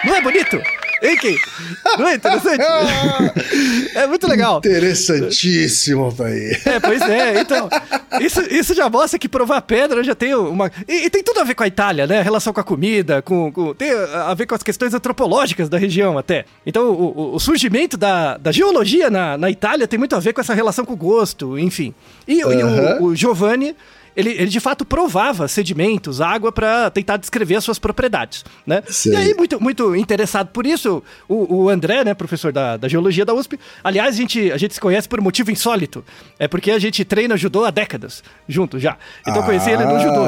Não 0.05 0.15
é 0.15 0.21
bonito? 0.21 0.61
Hein, 1.03 1.17
Kim? 1.17 1.37
Não 1.99 2.09
é 2.09 2.15
interessante? 2.15 2.63
é 3.95 4.07
muito 4.07 4.27
legal. 4.27 4.59
Interessantíssimo, 4.59 6.15
pai. 6.15 6.51
É, 6.65 6.81
pois 6.81 7.03
é. 7.03 7.41
Então, 7.41 7.69
isso, 8.21 8.41
isso 8.51 8.75
já 8.75 8.89
mostra 8.89 9.19
que 9.19 9.29
provar 9.29 9.63
pedra 9.63 10.03
já 10.03 10.15
tem 10.15 10.35
uma. 10.35 10.71
E, 10.87 11.07
e, 11.07 11.11
tem 11.11 11.23
tudo 11.23 11.41
a 11.41 11.45
ver 11.45 11.55
com 11.55 11.63
a 11.63 11.67
Itália, 11.67 12.07
né? 12.07 12.21
Relação 12.23 12.53
com 12.53 12.61
a 12.61 12.65
comida, 12.65 13.23
com, 13.23 13.53
com. 13.53 13.75
Tem 13.75 13.91
a 13.91 14.35
ver 14.35 14.47
com 14.47 14.55
as 14.55 14.63
questões 14.63 14.93
antropológicas 14.93 15.69
da 15.69 15.79
região 15.79 16.19
até. 16.19 16.45
Então, 16.67 16.91
o, 16.91 17.35
o 17.35 17.41
surgimento 17.41 17.97
da, 17.97 18.37
da 18.37 18.53
geologia 18.53 19.11
na, 19.11 19.39
na 19.39 19.51
Itália 19.51 19.87
tem 19.87 19.99
muito 19.99 20.17
a 20.17 20.21
ver 20.21 20.33
com 20.33 20.41
essa 20.41 20.55
relação 20.55 20.85
com 20.85 20.95
o 20.95 20.97
gosto, 20.97 21.59
enfim. 21.59 21.95
E, 22.27 22.45
uhum. 22.45 22.53
e 22.53 22.63
o, 22.63 23.05
o 23.05 23.17
Giovanni 23.17 23.75
ele, 24.17 24.31
ele 24.31 24.47
de 24.47 24.61
fato 24.61 24.85
provava 24.85 25.49
sedimentos, 25.49 26.21
água, 26.21 26.51
para 26.51 26.91
tentar 26.91 27.17
descrever 27.17 27.57
as 27.57 27.65
suas 27.65 27.79
propriedades, 27.79 28.45
né? 28.67 28.83
E 29.07 29.17
aí, 29.17 29.35
muito, 29.35 29.61
muito 29.61 29.95
interessado 29.97 30.49
por 30.49 30.67
isso, 30.67 31.03
o, 31.29 31.63
o 31.63 31.69
André, 31.69 32.05
né, 32.05 32.15
professor 32.15 32.53
da, 32.53 32.77
da 32.77 32.89
geologia 32.89 33.25
da 33.25 33.35
USP, 33.35 33.59
aliás, 33.83 34.15
a 34.15 34.19
gente, 34.19 34.53
a 34.53 34.57
gente 34.57 34.75
se 34.75 34.81
conhece 34.81 35.09
por 35.09 35.21
um 35.21 35.23
motivo 35.23 35.51
insólito, 35.51 36.05
é 36.39 36.49
porque 36.49 36.71
a 36.71 36.79
gente 36.79 37.05
treina 37.05 37.37
judô 37.37 37.65
há 37.65 37.71
décadas, 37.71 38.23
junto 38.49 38.79
já. 38.79 38.97
Então 39.23 39.43
ah, 39.43 39.47
conheci 39.47 39.71
ele 39.71 39.85
no 39.85 39.99
judô, 40.01 40.25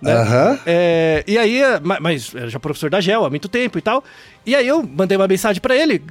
né? 0.00 0.14
Uh 0.14 0.26
-huh. 0.26 0.60
é, 0.66 1.24
e 1.26 1.38
aí, 1.38 1.60
mas 2.00 2.32
já 2.46 2.58
professor 2.58 2.90
da 2.90 3.00
GEL 3.00 3.24
há 3.24 3.30
muito 3.30 3.48
tempo 3.48 3.78
e 3.78 3.82
tal, 3.82 4.02
e 4.46 4.54
aí 4.54 4.66
eu 4.66 4.82
mandei 4.82 5.16
uma 5.16 5.28
mensagem 5.28 5.60
para 5.60 5.76
ele, 5.76 6.02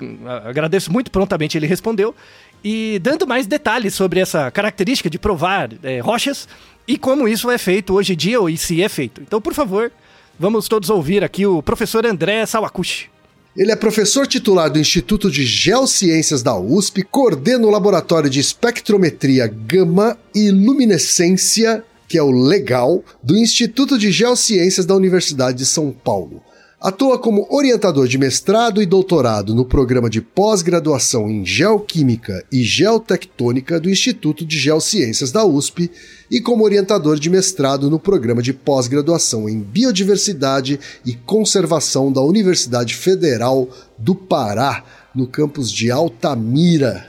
agradeço 0.46 0.92
muito, 0.92 1.12
prontamente 1.12 1.58
ele 1.58 1.68
respondeu, 1.68 2.16
e 2.64 2.98
dando 3.00 3.28
mais 3.28 3.46
detalhes 3.46 3.94
sobre 3.94 4.20
essa 4.20 4.50
característica 4.50 5.10
de 5.10 5.20
provar 5.20 5.70
é, 5.84 6.00
rochas, 6.00 6.48
e 6.88 6.98
como 6.98 7.28
isso 7.28 7.50
é 7.50 7.58
feito 7.58 7.94
hoje 7.94 8.14
em 8.14 8.18
dia, 8.18 8.40
ou 8.40 8.56
se 8.58 8.82
é 8.82 8.90
feito. 8.90 9.22
Então, 9.22 9.42
por 9.42 9.54
favor, 9.54 9.92
vamos 10.40 10.68
todos 10.68 10.90
ouvir 10.90 11.24
aqui 11.24 11.46
o 11.46 11.62
professor 11.62 12.06
André 12.06 12.46
Sawakushi. 12.46 13.10
Ele 13.56 13.72
é 13.72 13.76
professor 13.76 14.26
titular 14.26 14.70
do 14.70 14.80
Instituto 14.80 15.30
de 15.30 15.46
Geociências 15.46 16.42
da 16.42 16.58
USP, 16.58 17.04
coordena 17.04 17.68
o 17.68 17.70
laboratório 17.70 18.28
de 18.28 18.40
espectrometria 18.40 19.46
gama 19.46 20.18
e 20.34 20.50
luminescência, 20.50 21.84
que 22.08 22.18
é 22.18 22.24
o 22.24 22.32
LEGAL, 22.32 23.04
do 23.22 23.38
Instituto 23.38 23.98
de 23.98 24.12
Geociências 24.12 24.88
da 24.88 24.96
Universidade 24.96 25.60
de 25.60 25.68
São 25.68 25.92
Paulo. 25.92 26.42
Atua 26.84 27.18
como 27.18 27.48
orientador 27.50 28.10
de 28.10 28.18
mestrado 28.18 28.82
e 28.82 28.86
doutorado 28.86 29.56
no 29.56 29.64
programa 29.64 30.10
de 30.10 30.20
pós-graduação 30.20 31.30
em 31.30 31.46
Geoquímica 31.46 32.44
e 32.52 32.62
Geotectônica 32.62 33.80
do 33.80 33.90
Instituto 33.90 34.46
de 34.46 34.60
Geociências 34.60 35.32
da 35.32 35.46
USP 35.46 35.90
e 36.30 36.42
como 36.42 36.66
orientador 36.66 37.18
de 37.18 37.30
mestrado 37.30 37.90
no 37.90 37.98
programa 37.98 38.42
de 38.42 38.52
pós-graduação 38.52 39.48
em 39.48 39.62
Biodiversidade 39.62 40.78
e 41.06 41.14
Conservação 41.14 42.12
da 42.12 42.20
Universidade 42.20 42.96
Federal 42.96 43.70
do 43.98 44.14
Pará, 44.14 44.84
no 45.16 45.26
campus 45.26 45.72
de 45.72 45.90
Altamira. 45.90 47.06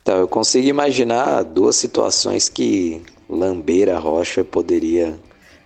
Então, 0.00 0.18
eu 0.18 0.28
consigo 0.28 0.68
imaginar 0.68 1.42
duas 1.42 1.74
situações 1.74 2.48
que 2.48 3.02
lamber 3.28 3.88
a 3.88 3.98
rocha 3.98 4.44
poderia 4.44 5.18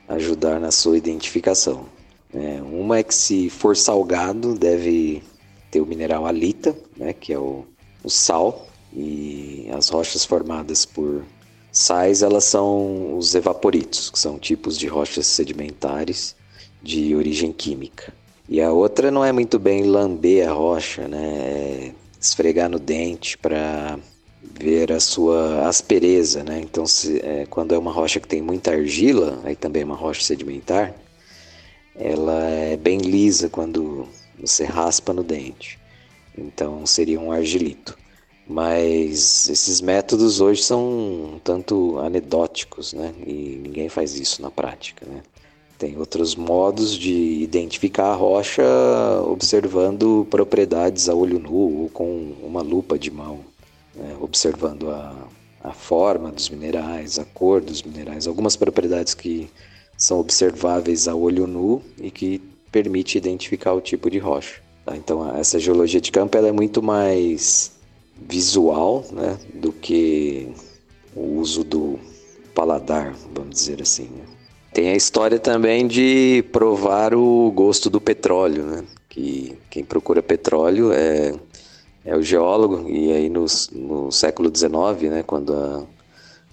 ajudar 0.09 0.59
na 0.59 0.71
sua 0.71 0.97
identificação. 0.97 1.85
É, 2.35 2.63
uma 2.63 2.99
é 2.99 3.03
que 3.03 3.15
se 3.15 3.51
for 3.51 3.77
salgado, 3.77 4.55
deve 4.55 5.23
ter 5.71 5.81
o 5.81 5.87
mineral 5.87 6.27
alita, 6.27 6.77
né, 6.97 7.13
que 7.13 7.33
é 7.33 7.39
o, 7.39 7.65
o 8.03 8.11
sal, 8.11 8.67
e 8.95 9.69
as 9.73 9.89
rochas 9.89 10.25
formadas 10.25 10.85
por 10.85 11.25
sais, 11.71 12.23
elas 12.23 12.45
são 12.45 13.17
os 13.17 13.35
evaporitos, 13.35 14.11
que 14.11 14.19
são 14.19 14.39
tipos 14.39 14.79
de 14.79 14.87
rochas 14.87 15.27
sedimentares 15.27 16.37
de 16.83 17.15
origem 17.15 17.53
química. 17.53 18.13
E 18.49 18.61
a 18.61 18.71
outra 18.73 19.11
não 19.11 19.25
é 19.25 19.33
muito 19.33 19.59
bem 19.59 19.85
lamber 19.85 20.49
a 20.49 20.53
rocha, 20.53 21.09
né, 21.09 21.39
é 21.39 21.93
esfregar 22.21 22.69
no 22.69 22.79
dente 22.79 23.37
para 23.39 23.99
ver 24.43 24.93
a 24.93 25.01
sua 25.01 25.67
aspereza, 25.67 26.43
né? 26.45 26.61
Então, 26.61 26.87
se, 26.87 27.19
é, 27.21 27.47
quando 27.49 27.75
é 27.75 27.79
uma 27.79 27.93
rocha 27.93 28.21
que 28.21 28.29
tem 28.29 28.43
muita 28.43 28.73
argila, 28.73 29.41
aí 29.45 29.57
também 29.57 29.83
é 29.83 29.85
uma 29.85 29.97
rocha 29.97 30.23
sedimentar, 30.23 30.95
ela 31.95 32.45
é 32.45 32.77
bem 32.77 32.99
lisa 32.99 33.49
quando 33.49 34.09
você 34.39 34.65
raspa 34.65 35.13
no 35.13 35.23
dente. 35.23 35.79
Então 36.37 36.85
seria 36.87 37.21
um 37.21 37.31
argilito. 37.31 37.97
Mas 38.47 39.49
esses 39.49 39.81
métodos 39.81 40.41
hoje 40.41 40.63
são 40.63 40.83
um 41.35 41.41
tanto 41.43 41.99
anedóticos, 42.01 42.93
né? 42.93 43.15
E 43.25 43.61
ninguém 43.63 43.89
faz 43.89 44.19
isso 44.19 44.43
na 44.43 44.51
prática, 44.51 45.07
né? 45.07 45.23
Tem 45.79 45.97
outros 45.97 46.35
modos 46.37 46.97
de 46.97 47.13
identificar 47.43 48.13
a 48.13 48.15
rocha 48.15 48.63
observando 49.27 50.27
propriedades 50.31 51.09
a 51.09 51.15
olho 51.15 51.39
nu 51.39 51.83
ou 51.83 51.89
com 51.89 52.35
uma 52.43 52.63
lupa 52.63 52.99
de 52.99 53.11
mão, 53.11 53.41
né? 53.95 54.17
observando 54.21 54.91
a, 54.91 55.27
a 55.63 55.73
forma 55.73 56.31
dos 56.31 56.49
minerais, 56.49 57.19
a 57.19 57.25
cor 57.25 57.61
dos 57.61 57.83
minerais, 57.83 58.29
algumas 58.29 58.55
propriedades 58.55 59.13
que 59.13 59.51
são 59.97 60.19
observáveis 60.19 61.07
a 61.09 61.15
olho 61.15 61.47
nu 61.47 61.83
e 62.01 62.11
que 62.11 62.41
permite 62.71 63.19
identificar 63.19 63.73
o 63.75 63.81
tipo 63.81 64.11
de 64.11 64.19
rocha. 64.19 64.61
Tá? 64.85 64.97
Então 64.97 65.37
essa 65.37 65.59
geologia 65.59 66.01
de 66.01 66.11
campo 66.11 66.37
ela 66.37 66.49
é 66.49 66.53
muito 66.53 66.83
mais 66.83 67.73
visual 68.29 69.05
né, 69.13 69.39
do 69.55 69.73
que 69.73 70.53
o 71.15 71.39
uso 71.39 71.63
do 71.63 71.99
paladar, 72.55 73.15
vamos 73.35 73.51
dizer 73.51 73.83
assim. 73.83 74.05
Né? 74.05 74.25
Tem 74.73 74.89
a 74.89 74.97
história 74.97 75.39
também 75.39 75.87
de 75.87 76.45
provar 76.51 77.15
o 77.15 77.51
gosto 77.51 77.91
do 77.91 78.01
petróleo, 78.01 78.65
né? 78.65 78.85
que 79.09 79.59
quem 79.69 79.85
procura 79.85 80.23
petróleo 80.23 80.91
é, 80.91 81.35
é 82.03 82.17
o 82.17 82.23
geólogo, 82.23 82.89
e 82.89 83.13
aí 83.13 83.29
no, 83.29 83.45
no 83.73 84.11
século 84.11 84.51
XIX, 84.55 85.11
né, 85.11 85.23
quando 85.23 85.53
a, 85.55 85.85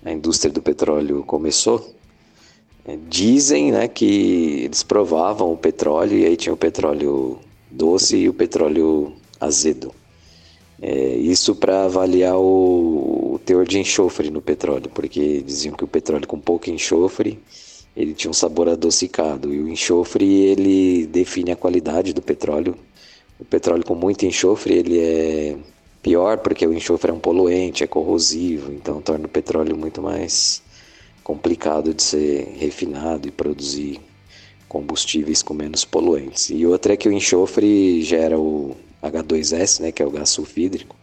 a 0.03 0.11
indústria 0.11 0.51
do 0.51 0.61
petróleo 0.61 1.23
começou, 1.23 1.95
dizem 3.07 3.71
né, 3.71 3.87
que 3.87 4.63
eles 4.65 4.83
provavam 4.83 5.51
o 5.51 5.57
petróleo 5.57 6.17
e 6.17 6.25
aí 6.25 6.37
tinha 6.37 6.53
o 6.53 6.57
petróleo 6.57 7.39
doce 7.69 8.17
e 8.17 8.29
o 8.29 8.33
petróleo 8.33 9.13
azedo. 9.39 9.93
É, 10.81 11.15
isso 11.15 11.55
para 11.55 11.85
avaliar 11.85 12.37
o, 12.37 13.33
o, 13.33 13.39
teor 13.45 13.65
de 13.65 13.79
enxofre 13.79 14.29
no 14.29 14.41
petróleo, 14.41 14.89
porque 14.93 15.41
diziam 15.41 15.75
que 15.75 15.83
o 15.83 15.87
petróleo 15.87 16.25
com 16.25 16.39
pouco 16.39 16.69
enxofre 16.69 17.37
ele 17.97 18.13
tinha 18.13 18.31
um 18.31 18.33
sabor 18.33 18.69
adocicado 18.69 19.53
e 19.53 19.59
o 19.59 19.67
enxofre 19.67 20.25
ele 20.25 21.05
define 21.07 21.51
a 21.51 21.55
qualidade 21.55 22.13
do 22.13 22.21
petróleo. 22.21 22.75
O 23.37 23.43
petróleo 23.43 23.83
com 23.83 23.95
muito 23.95 24.25
enxofre 24.25 24.73
ele 24.73 24.99
é 24.99 25.57
pior 26.01 26.37
porque 26.37 26.65
o 26.65 26.73
enxofre 26.73 27.11
é 27.11 27.13
um 27.13 27.19
poluente, 27.19 27.83
é 27.83 27.87
corrosivo, 27.87 28.71
então 28.71 29.01
torna 29.01 29.25
o 29.25 29.29
petróleo 29.29 29.75
muito 29.75 30.01
mais 30.01 30.61
complicado 31.29 31.93
de 31.93 32.01
ser 32.01 32.55
refinado 32.57 33.27
e 33.27 33.31
produzir 33.31 34.01
combustíveis 34.67 35.43
com 35.43 35.53
menos 35.53 35.85
poluentes. 35.85 36.49
E 36.49 36.65
outra 36.65 36.93
é 36.93 36.97
que 36.97 37.07
o 37.07 37.11
enxofre 37.11 38.01
gera 38.01 38.39
o 38.39 38.75
H2S, 39.03 39.79
né, 39.79 39.91
que 39.91 40.01
é 40.01 40.07
o 40.07 40.09
gás 40.09 40.31
sulfídrico, 40.31 40.95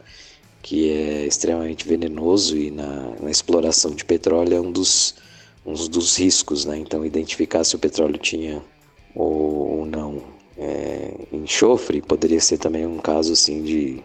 que 0.60 0.90
é 0.90 1.26
extremamente 1.26 1.86
venenoso 1.86 2.56
e 2.56 2.72
na, 2.72 3.12
na 3.22 3.30
exploração 3.30 3.92
de 3.92 4.04
petróleo 4.04 4.56
é 4.56 4.60
um 4.60 4.72
dos, 4.72 5.14
um 5.64 5.74
dos 5.74 6.18
riscos. 6.18 6.64
Né? 6.64 6.76
Então, 6.78 7.06
identificar 7.06 7.62
se 7.62 7.76
o 7.76 7.78
petróleo 7.78 8.18
tinha 8.18 8.60
ou, 9.14 9.78
ou 9.78 9.86
não 9.86 10.24
é, 10.58 11.12
enxofre 11.32 12.02
poderia 12.02 12.40
ser 12.40 12.58
também 12.58 12.84
um 12.84 12.98
caso 12.98 13.32
assim 13.32 13.62
de 13.62 14.02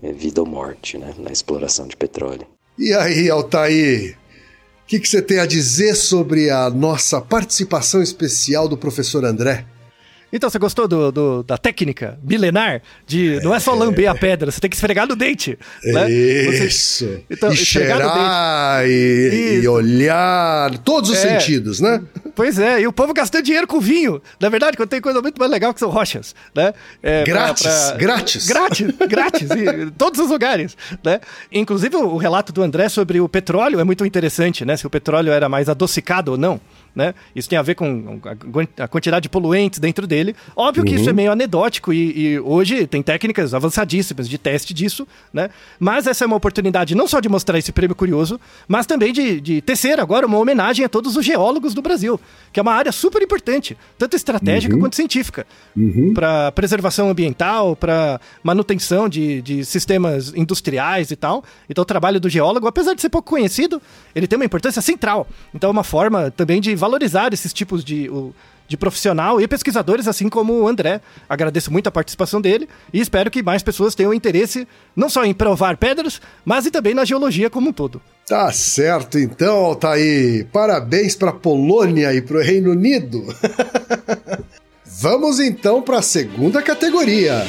é, 0.00 0.12
vida 0.12 0.40
ou 0.40 0.46
morte 0.46 0.96
né? 0.96 1.12
na 1.18 1.32
exploração 1.32 1.88
de 1.88 1.96
petróleo. 1.96 2.46
E 2.78 2.94
aí, 2.94 3.28
Altair? 3.28 4.16
Que, 4.88 4.98
que 4.98 5.08
você 5.08 5.20
tem 5.22 5.38
a 5.38 5.46
dizer 5.46 5.94
sobre 5.94 6.50
a 6.50 6.70
nossa 6.70 7.20
participação 7.20 8.02
especial 8.02 8.66
do 8.68 8.76
professor 8.76 9.24
André? 9.24 9.64
Então, 10.30 10.50
você 10.50 10.58
gostou 10.58 10.86
do, 10.86 11.10
do- 11.10 11.42
da 11.42 11.56
técnica 11.56 12.18
milenar? 12.22 12.82
De 13.06 13.40
não 13.42 13.54
é 13.54 13.58
só 13.60 13.72
lamber 13.74 14.10
a 14.10 14.14
pedra, 14.14 14.50
você 14.50 14.60
tem 14.60 14.68
que 14.68 14.76
esfregar 14.76 15.06
no 15.06 15.16
dente. 15.16 15.58
Né? 15.82 16.04
Você- 16.04 16.66
Isso. 16.66 17.20
Então, 17.30 17.50
e 17.50 17.56
cheirar, 17.56 18.86
e, 18.86 19.60
e 19.62 19.68
olhar, 19.68 20.76
todos 20.78 21.08
os 21.10 21.16
É. 21.16 21.38
sentidos, 21.40 21.80
né? 21.80 22.02
Pois 22.38 22.56
é, 22.56 22.80
e 22.82 22.86
o 22.86 22.92
povo 22.92 23.12
gastando 23.12 23.42
dinheiro 23.42 23.66
com 23.66 23.80
vinho. 23.80 24.22
Na 24.38 24.48
verdade, 24.48 24.76
quando 24.76 24.88
tem 24.88 25.00
coisa 25.00 25.20
muito 25.20 25.36
mais 25.40 25.50
legal 25.50 25.74
que 25.74 25.80
são 25.80 25.90
rochas, 25.90 26.36
né? 26.54 26.72
É, 27.02 27.24
pra- 27.24 27.32
Grátis, 27.34 27.62
pra- 27.66 27.96
grátis. 27.96 28.46
Grátis, 28.46 28.86
grátis, 29.08 29.50
em 29.50 29.90
todos 29.98 30.20
os 30.20 30.30
lugares, 30.30 30.76
né? 31.02 31.20
Inclusive, 31.50 31.96
o 31.96 32.16
relato 32.16 32.52
do 32.52 32.62
André 32.62 32.88
sobre 32.88 33.20
o 33.20 33.28
petróleo 33.28 33.80
é 33.80 33.84
muito 33.84 34.06
interessante, 34.06 34.64
né? 34.64 34.76
Se 34.76 34.86
o 34.86 34.90
petróleo 34.90 35.32
era 35.32 35.48
mais 35.48 35.68
adocicado 35.68 36.30
ou 36.30 36.38
não, 36.38 36.60
né? 36.94 37.14
Isso 37.34 37.48
tem 37.48 37.58
a 37.58 37.62
ver 37.62 37.74
com 37.74 38.20
a 38.78 38.88
quantidade 38.88 39.22
de 39.24 39.28
poluentes 39.28 39.78
dentro 39.78 40.06
dele. 40.06 40.34
Óbvio 40.56 40.84
que 40.84 40.94
Uhum. 40.94 41.00
isso 41.00 41.10
é 41.10 41.12
meio 41.12 41.30
anedótico 41.32 41.92
e, 41.92 42.34
e 42.34 42.40
hoje 42.40 42.86
tem 42.86 43.02
técnicas 43.02 43.54
avançadíssimas 43.54 44.28
de 44.28 44.36
teste 44.38 44.74
disso, 44.74 45.06
né? 45.32 45.50
Mas 45.78 46.06
essa 46.06 46.24
é 46.24 46.26
uma 46.26 46.36
oportunidade 46.36 46.94
não 46.94 47.06
só 47.06 47.20
de 47.20 47.28
mostrar 47.28 47.58
esse 47.58 47.72
prêmio 47.72 47.94
curioso, 47.94 48.40
mas 48.66 48.86
também 48.86 49.12
de, 49.12 49.40
de 49.40 49.60
tecer 49.60 50.00
agora 50.00 50.26
uma 50.26 50.38
homenagem 50.38 50.84
a 50.84 50.88
todos 50.88 51.16
os 51.16 51.24
geólogos 51.24 51.74
do 51.74 51.82
Brasil, 51.82 52.20
que 52.52 52.58
é 52.58 52.62
uma 52.62 52.72
área 52.72 52.90
super 52.92 53.22
importante, 53.22 53.76
tanto 53.98 54.16
estratégica 54.16 54.74
Uhum. 54.74 54.80
quanto 54.80 54.96
científica, 54.96 55.46
para 56.14 56.50
preservação 56.52 57.08
ambiental, 57.10 57.76
para 57.76 58.20
manutenção 58.42 59.08
de, 59.08 59.40
de 59.42 59.64
sistemas 59.64 60.32
industriais 60.34 61.10
e 61.10 61.16
tal. 61.16 61.44
Então, 61.68 61.82
o 61.82 61.84
trabalho 61.84 62.20
do 62.20 62.28
geólogo, 62.28 62.66
apesar 62.66 62.94
de 62.94 63.00
ser 63.00 63.08
pouco 63.08 63.28
conhecido, 63.30 63.80
ele 64.14 64.26
tem 64.26 64.36
uma 64.38 64.44
importância 64.44 64.82
central. 64.82 65.26
Então, 65.54 65.68
é 65.68 65.72
uma 65.72 65.84
forma 65.84 66.30
também 66.30 66.60
de 66.60 66.74
valorizar 66.78 67.32
esses 67.32 67.52
tipos 67.52 67.84
de. 67.84 68.10
de 68.66 68.76
profissional 68.76 69.40
e 69.40 69.48
pesquisadores, 69.48 70.06
assim 70.06 70.28
como 70.28 70.52
o 70.52 70.68
André. 70.68 71.00
Agradeço 71.28 71.72
muito 71.72 71.86
a 71.88 71.92
participação 71.92 72.40
dele 72.40 72.68
e 72.92 73.00
espero 73.00 73.30
que 73.30 73.42
mais 73.42 73.62
pessoas 73.62 73.94
tenham 73.94 74.14
interesse 74.14 74.66
não 74.94 75.08
só 75.10 75.24
em 75.24 75.34
provar 75.34 75.76
pedras, 75.76 76.20
mas 76.44 76.66
e 76.66 76.70
também 76.70 76.94
na 76.94 77.04
geologia 77.04 77.50
como 77.50 77.70
um 77.70 77.72
todo. 77.72 78.00
Tá 78.26 78.52
certo, 78.52 79.18
então, 79.18 79.56
Altair. 79.56 80.46
Parabéns 80.52 81.16
para 81.16 81.32
Polônia 81.32 82.12
e 82.12 82.20
para 82.20 82.36
o 82.36 82.42
Reino 82.42 82.72
Unido. 82.72 83.24
Vamos 85.00 85.38
então 85.40 85.80
para 85.80 85.98
a 85.98 86.02
segunda 86.02 86.60
categoria. 86.60 87.46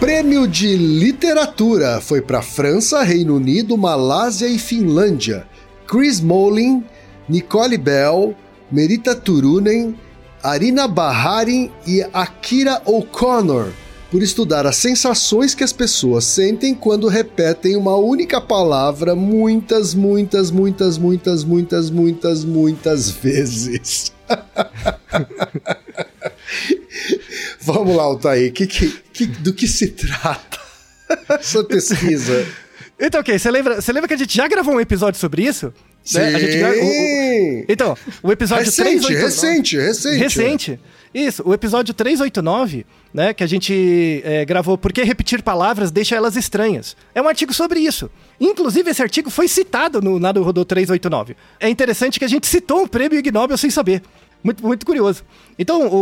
Prêmio 0.00 0.48
de 0.48 0.78
Literatura 0.78 2.00
foi 2.00 2.22
para 2.22 2.40
França, 2.40 3.02
Reino 3.02 3.36
Unido, 3.36 3.76
Malásia 3.76 4.48
e 4.48 4.58
Finlândia. 4.58 5.46
Chris 5.86 6.22
Molin, 6.22 6.82
Nicole 7.28 7.76
Bell, 7.76 8.34
Merita 8.72 9.14
Turunen, 9.14 9.94
Arina 10.42 10.88
Baharin 10.88 11.70
e 11.86 12.02
Akira 12.14 12.80
O'Connor 12.86 13.68
por 14.10 14.22
estudar 14.22 14.66
as 14.66 14.76
sensações 14.76 15.54
que 15.54 15.62
as 15.62 15.72
pessoas 15.72 16.24
sentem 16.24 16.74
quando 16.74 17.06
repetem 17.06 17.76
uma 17.76 17.94
única 17.94 18.40
palavra 18.40 19.14
muitas, 19.14 19.94
muitas, 19.94 20.50
muitas, 20.50 20.96
muitas, 20.96 21.44
muitas, 21.44 21.90
muitas, 21.90 22.42
muitas 22.42 23.10
vezes. 23.10 24.14
Vamos 27.62 27.94
lá, 27.94 28.02
Altair, 28.04 28.52
que, 28.52 28.66
que, 28.66 28.88
que- 29.12 29.26
do 29.26 29.52
que 29.52 29.66
se 29.68 29.88
trata 29.88 30.58
essa 31.38 31.62
pesquisa? 31.64 32.46
Então, 32.98 33.20
ok, 33.20 33.38
você 33.38 33.50
lembra, 33.50 33.80
você 33.80 33.92
lembra 33.92 34.08
que 34.08 34.14
a 34.14 34.16
gente 34.16 34.36
já 34.36 34.46
gravou 34.48 34.74
um 34.74 34.80
episódio 34.80 35.18
sobre 35.20 35.42
isso? 35.42 35.72
Né? 36.14 36.34
A 36.34 36.38
gente 36.38 36.62
o- 36.64 36.68
o- 36.68 36.90
Sim! 36.90 37.64
Então, 37.68 37.96
o 38.22 38.32
episódio 38.32 38.64
Recente, 38.64 39.06
389 39.06 39.24
recente, 39.24 39.76
recente. 39.76 40.18
Recente. 40.18 40.80
Isso, 41.12 41.42
o 41.44 41.52
episódio 41.52 41.92
389, 41.92 42.86
né, 43.12 43.34
que 43.34 43.42
a 43.42 43.46
gente 43.46 44.22
é, 44.24 44.44
gravou 44.44 44.78
Por 44.78 44.92
que 44.92 45.02
repetir 45.02 45.42
palavras 45.42 45.90
deixa 45.90 46.14
elas 46.14 46.36
estranhas. 46.36 46.96
É 47.14 47.20
um 47.20 47.26
artigo 47.26 47.52
sobre 47.52 47.80
isso. 47.80 48.08
Inclusive, 48.40 48.90
esse 48.90 49.02
artigo 49.02 49.28
foi 49.28 49.48
citado 49.48 50.00
no 50.00 50.20
Nado 50.20 50.40
Rodô 50.42 50.64
389. 50.64 51.36
É 51.58 51.68
interessante 51.68 52.18
que 52.18 52.24
a 52.24 52.28
gente 52.28 52.46
citou 52.46 52.82
um 52.82 52.86
prêmio 52.86 53.18
Ig 53.18 53.30
Nobel 53.32 53.58
sem 53.58 53.70
saber. 53.70 54.02
Muito, 54.42 54.64
muito 54.64 54.86
curioso. 54.86 55.24
Então, 55.58 55.86
o, 55.88 55.96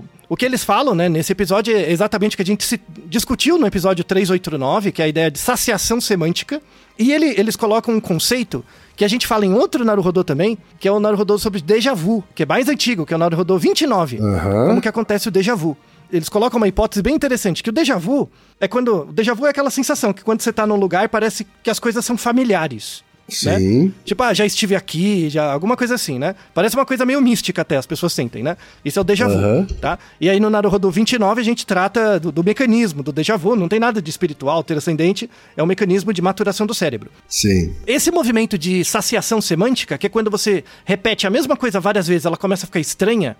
o, 0.00 0.04
o 0.28 0.36
que 0.36 0.44
eles 0.44 0.62
falam 0.62 0.94
né, 0.94 1.08
nesse 1.08 1.32
episódio 1.32 1.74
é 1.74 1.90
exatamente 1.90 2.34
o 2.34 2.36
que 2.36 2.42
a 2.42 2.46
gente 2.46 2.64
se- 2.64 2.80
discutiu 3.06 3.56
no 3.58 3.66
episódio 3.66 4.04
389, 4.04 4.92
que 4.92 5.00
é 5.00 5.06
a 5.06 5.08
ideia 5.08 5.30
de 5.30 5.38
saciação 5.38 6.00
semântica. 6.00 6.60
E 6.98 7.12
ele- 7.12 7.34
eles 7.38 7.56
colocam 7.56 7.94
um 7.94 8.00
conceito 8.00 8.64
que 8.96 9.04
a 9.04 9.08
gente 9.08 9.26
fala 9.26 9.46
em 9.46 9.54
outro 9.54 9.84
Naruhodô 9.84 10.22
também, 10.24 10.58
que 10.80 10.86
é 10.88 10.92
o 10.92 10.98
Naruhodô 11.00 11.38
sobre 11.38 11.60
déjà 11.62 11.94
vu, 11.94 12.22
que 12.34 12.42
é 12.42 12.46
mais 12.46 12.68
antigo, 12.68 13.06
que 13.06 13.14
é 13.14 13.16
o 13.16 13.18
Naruhodô 13.18 13.56
29. 13.58 14.18
Aham. 14.18 14.66
Como 14.68 14.80
que 14.82 14.88
acontece 14.88 15.28
o 15.28 15.30
déjà 15.30 15.54
vu. 15.54 15.76
Eles 16.12 16.28
colocam 16.28 16.56
uma 16.58 16.66
hipótese 16.66 17.02
bem 17.02 17.14
interessante, 17.14 17.62
que 17.62 17.70
o 17.70 17.72
déjà 17.72 17.96
vu 17.96 18.28
é 18.60 18.66
quando... 18.66 19.02
O 19.08 19.12
déjà 19.12 19.34
vu 19.34 19.46
é 19.46 19.50
aquela 19.50 19.70
sensação 19.70 20.12
que 20.12 20.24
quando 20.24 20.40
você 20.40 20.52
tá 20.52 20.66
num 20.66 20.76
lugar 20.76 21.08
parece 21.08 21.46
que 21.62 21.70
as 21.70 21.78
coisas 21.78 22.04
são 22.04 22.16
familiares. 22.16 23.04
Né? 23.44 23.58
Sim. 23.58 23.94
Tipo, 24.04 24.22
ah, 24.22 24.32
já 24.32 24.46
estive 24.46 24.74
aqui, 24.74 25.28
já 25.28 25.52
alguma 25.52 25.76
coisa 25.76 25.94
assim, 25.94 26.18
né? 26.18 26.34
Parece 26.54 26.74
uma 26.76 26.86
coisa 26.86 27.04
meio 27.04 27.20
mística 27.20 27.62
até, 27.62 27.76
as 27.76 27.86
pessoas 27.86 28.12
sentem, 28.12 28.42
né? 28.42 28.56
Isso 28.84 28.98
é 28.98 29.02
o 29.02 29.04
déjà 29.04 29.28
vu, 29.28 29.34
Aham. 29.34 29.66
tá? 29.80 29.98
E 30.20 30.30
aí 30.30 30.40
no 30.40 30.48
Naruhodo 30.48 30.90
29 30.90 31.40
a 31.40 31.44
gente 31.44 31.66
trata 31.66 32.18
do, 32.18 32.32
do 32.32 32.42
mecanismo, 32.42 33.02
do 33.02 33.12
déjà 33.12 33.36
vu, 33.36 33.54
não 33.54 33.68
tem 33.68 33.78
nada 33.78 34.00
de 34.00 34.08
espiritual, 34.08 34.64
transcendente, 34.64 35.28
é 35.56 35.62
um 35.62 35.66
mecanismo 35.66 36.12
de 36.12 36.22
maturação 36.22 36.66
do 36.66 36.74
cérebro. 36.74 37.10
Sim. 37.28 37.74
Esse 37.86 38.10
movimento 38.10 38.56
de 38.56 38.84
saciação 38.84 39.40
semântica, 39.40 39.98
que 39.98 40.06
é 40.06 40.10
quando 40.10 40.30
você 40.30 40.64
repete 40.84 41.26
a 41.26 41.30
mesma 41.30 41.56
coisa 41.56 41.78
várias 41.80 42.06
vezes, 42.06 42.24
ela 42.24 42.36
começa 42.36 42.64
a 42.64 42.66
ficar 42.66 42.80
estranha, 42.80 43.36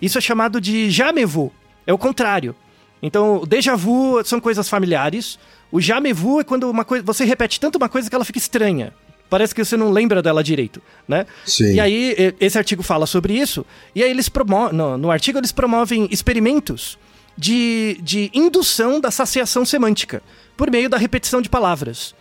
isso 0.00 0.18
é 0.18 0.20
chamado 0.20 0.60
de 0.60 0.90
jamais 0.90 1.30
vu. 1.30 1.52
É 1.86 1.92
o 1.92 1.98
contrário. 1.98 2.54
Então, 3.02 3.42
o 3.42 3.46
déjà 3.46 3.76
vu 3.76 4.22
são 4.24 4.40
coisas 4.40 4.68
familiares. 4.68 5.38
O 5.70 5.80
jamais 5.80 6.16
vu 6.16 6.40
é 6.40 6.44
quando 6.44 6.68
uma 6.68 6.84
coisa, 6.84 7.04
você 7.04 7.24
repete 7.24 7.60
tanto 7.60 7.76
uma 7.76 7.88
coisa 7.88 8.08
que 8.08 8.14
ela 8.14 8.24
fica 8.24 8.38
estranha. 8.38 8.92
Parece 9.28 9.54
que 9.54 9.64
você 9.64 9.76
não 9.76 9.90
lembra 9.90 10.22
dela 10.22 10.42
direito, 10.44 10.80
né? 11.08 11.26
Sim. 11.44 11.74
E 11.74 11.80
aí, 11.80 12.34
esse 12.40 12.56
artigo 12.56 12.82
fala 12.82 13.06
sobre 13.06 13.32
isso. 13.34 13.66
E 13.94 14.02
aí, 14.02 14.10
eles 14.10 14.28
promovem. 14.28 14.76
No, 14.76 14.96
no 14.96 15.10
artigo, 15.10 15.38
eles 15.38 15.50
promovem 15.52 16.06
experimentos 16.10 16.96
de, 17.36 17.98
de 18.02 18.30
indução 18.32 19.00
da 19.00 19.10
saciação 19.10 19.64
semântica 19.64 20.22
por 20.56 20.70
meio 20.70 20.88
da 20.88 20.96
repetição 20.96 21.42
de 21.42 21.48
palavras. 21.48 22.14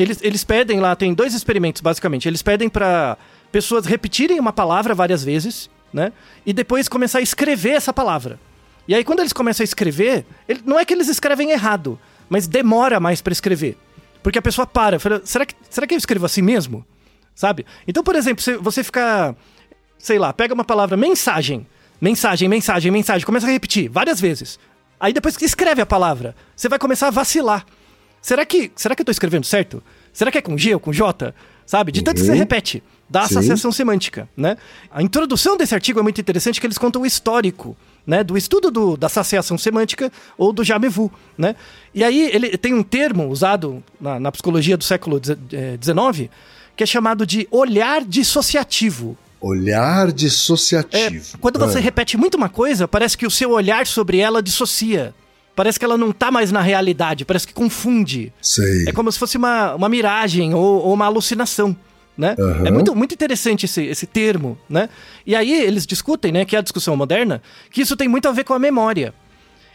Eles, 0.00 0.18
eles 0.22 0.44
pedem 0.44 0.80
lá, 0.80 0.94
tem 0.96 1.14
dois 1.14 1.32
experimentos 1.34 1.80
basicamente. 1.80 2.26
Eles 2.28 2.42
pedem 2.42 2.68
para 2.68 3.16
pessoas 3.50 3.86
repetirem 3.86 4.38
uma 4.40 4.52
palavra 4.52 4.94
várias 4.94 5.22
vezes, 5.24 5.70
né? 5.92 6.12
E 6.44 6.52
depois 6.52 6.88
começar 6.88 7.18
a 7.18 7.22
escrever 7.22 7.70
essa 7.70 7.92
palavra. 7.92 8.38
E 8.88 8.94
aí 8.94 9.02
quando 9.04 9.20
eles 9.20 9.32
começam 9.32 9.62
a 9.62 9.64
escrever, 9.64 10.26
ele- 10.48 10.62
não 10.66 10.78
é 10.78 10.84
que 10.84 10.92
eles 10.92 11.08
escrevem 11.08 11.50
errado, 11.52 11.98
mas 12.28 12.46
demora 12.46 12.98
mais 13.00 13.20
para 13.22 13.32
escrever. 13.32 13.76
Porque 14.26 14.40
a 14.40 14.42
pessoa 14.42 14.66
para, 14.66 14.98
fala, 14.98 15.22
será 15.24 15.46
que, 15.46 15.54
será 15.70 15.86
que 15.86 15.94
eu 15.94 15.98
escrevo 15.98 16.26
assim 16.26 16.42
mesmo? 16.42 16.84
Sabe? 17.32 17.64
Então, 17.86 18.02
por 18.02 18.16
exemplo, 18.16 18.42
se 18.42 18.56
você 18.56 18.82
ficar, 18.82 19.36
sei 19.96 20.18
lá, 20.18 20.32
pega 20.32 20.52
uma 20.52 20.64
palavra 20.64 20.96
mensagem, 20.96 21.64
mensagem, 22.00 22.48
mensagem, 22.48 22.90
mensagem, 22.90 23.24
começa 23.24 23.46
a 23.46 23.50
repetir 23.50 23.88
várias 23.88 24.20
vezes. 24.20 24.58
Aí 24.98 25.12
depois 25.12 25.36
que 25.36 25.44
escreve 25.44 25.80
a 25.80 25.86
palavra, 25.86 26.34
você 26.56 26.68
vai 26.68 26.76
começar 26.76 27.06
a 27.06 27.10
vacilar. 27.12 27.64
Será 28.20 28.44
que, 28.44 28.72
será 28.74 28.96
que 28.96 29.02
eu 29.02 29.06
tô 29.06 29.12
escrevendo 29.12 29.46
certo? 29.46 29.80
Será 30.12 30.32
que 30.32 30.38
é 30.38 30.42
com 30.42 30.58
G 30.58 30.74
ou 30.74 30.80
com 30.80 30.92
J? 30.92 31.32
Sabe? 31.64 31.92
De 31.92 32.02
tanto 32.02 32.20
que 32.20 32.26
você 32.26 32.34
repete. 32.34 32.82
Dá 33.08 33.28
Sim. 33.28 33.38
associação 33.38 33.70
semântica, 33.70 34.28
né? 34.36 34.56
A 34.90 35.04
introdução 35.04 35.56
desse 35.56 35.72
artigo 35.72 36.00
é 36.00 36.02
muito 36.02 36.20
interessante 36.20 36.60
que 36.60 36.66
eles 36.66 36.78
contam 36.78 37.02
o 37.02 37.06
histórico, 37.06 37.76
né? 38.06 38.22
Do 38.22 38.36
estudo 38.36 38.70
do- 38.70 38.96
da 38.96 39.06
associação 39.08 39.58
semântica 39.58 40.12
ou 40.38 40.52
do 40.52 40.62
jamais 40.62 40.94
vu, 40.94 41.10
né? 41.36 41.56
E 41.94 42.04
aí 42.04 42.30
ele 42.32 42.56
tem 42.56 42.72
um 42.72 42.82
termo 42.82 43.26
usado 43.28 43.82
na, 44.00 44.20
na 44.20 44.30
psicologia 44.32 44.76
do 44.76 44.84
século 44.84 45.20
XIX 45.20 46.30
que 46.76 46.82
é 46.82 46.86
chamado 46.86 47.26
de 47.26 47.48
olhar 47.50 48.04
dissociativo. 48.04 49.16
Olhar 49.40 50.08
É, 50.08 50.12
dissociativo. 50.12 51.38
quando 51.40 51.58
você 51.58 51.78
Ah, 51.78 51.80
repete 51.80 52.16
muito 52.16 52.36
uma 52.36 52.48
coisa, 52.48 52.86
parece 52.88 53.16
que 53.16 53.26
o 53.26 53.30
seu 53.30 53.50
olhar 53.50 53.86
sobre 53.86 54.18
ela 54.18 54.42
dissocia. 54.42 55.14
Parece 55.54 55.78
que 55.78 55.84
ela 55.86 55.96
não 55.96 56.12
tá 56.12 56.30
mais 56.30 56.52
na 56.52 56.60
realidade, 56.60 57.24
parece 57.24 57.46
que 57.46 57.54
confunde. 57.54 58.30
Sei. 58.42 58.84
É 58.86 58.92
como 58.92 59.10
se 59.10 59.18
fosse 59.18 59.38
uma, 59.38 59.74
uma 59.74 59.88
miragem 59.88 60.52
ou, 60.54 60.82
ou 60.84 60.92
uma 60.94 61.06
alucinação. 61.06 61.74
Né? 62.16 62.34
Aham. 62.38 62.66
É 62.66 62.70
muito, 62.70 62.94
muito 62.96 63.12
interessante 63.12 63.66
esse, 63.66 63.82
esse 63.84 64.06
termo, 64.06 64.56
né? 64.70 64.88
E 65.26 65.34
aí 65.36 65.52
eles 65.52 65.86
discutem, 65.86 66.32
né, 66.32 66.44
que 66.46 66.56
é 66.56 66.58
a 66.58 66.62
discussão 66.62 66.96
moderna, 66.96 67.42
que 67.70 67.82
isso 67.82 67.94
tem 67.96 68.08
muito 68.08 68.26
a 68.26 68.32
ver 68.32 68.44
com 68.44 68.54
a 68.54 68.58
memória. 68.58 69.12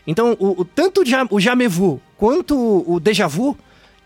Então, 0.08 0.36
o, 0.40 0.62
o- 0.62 0.66
tanto 0.66 1.02
o 1.02 1.06
ja- 1.06 1.28
o 1.30 1.40
jamais 1.40 1.72
vu 1.72 2.02
quanto 2.18 2.58
o, 2.58 2.96
o 2.96 3.00
déjà 3.00 3.28
vu, 3.28 3.56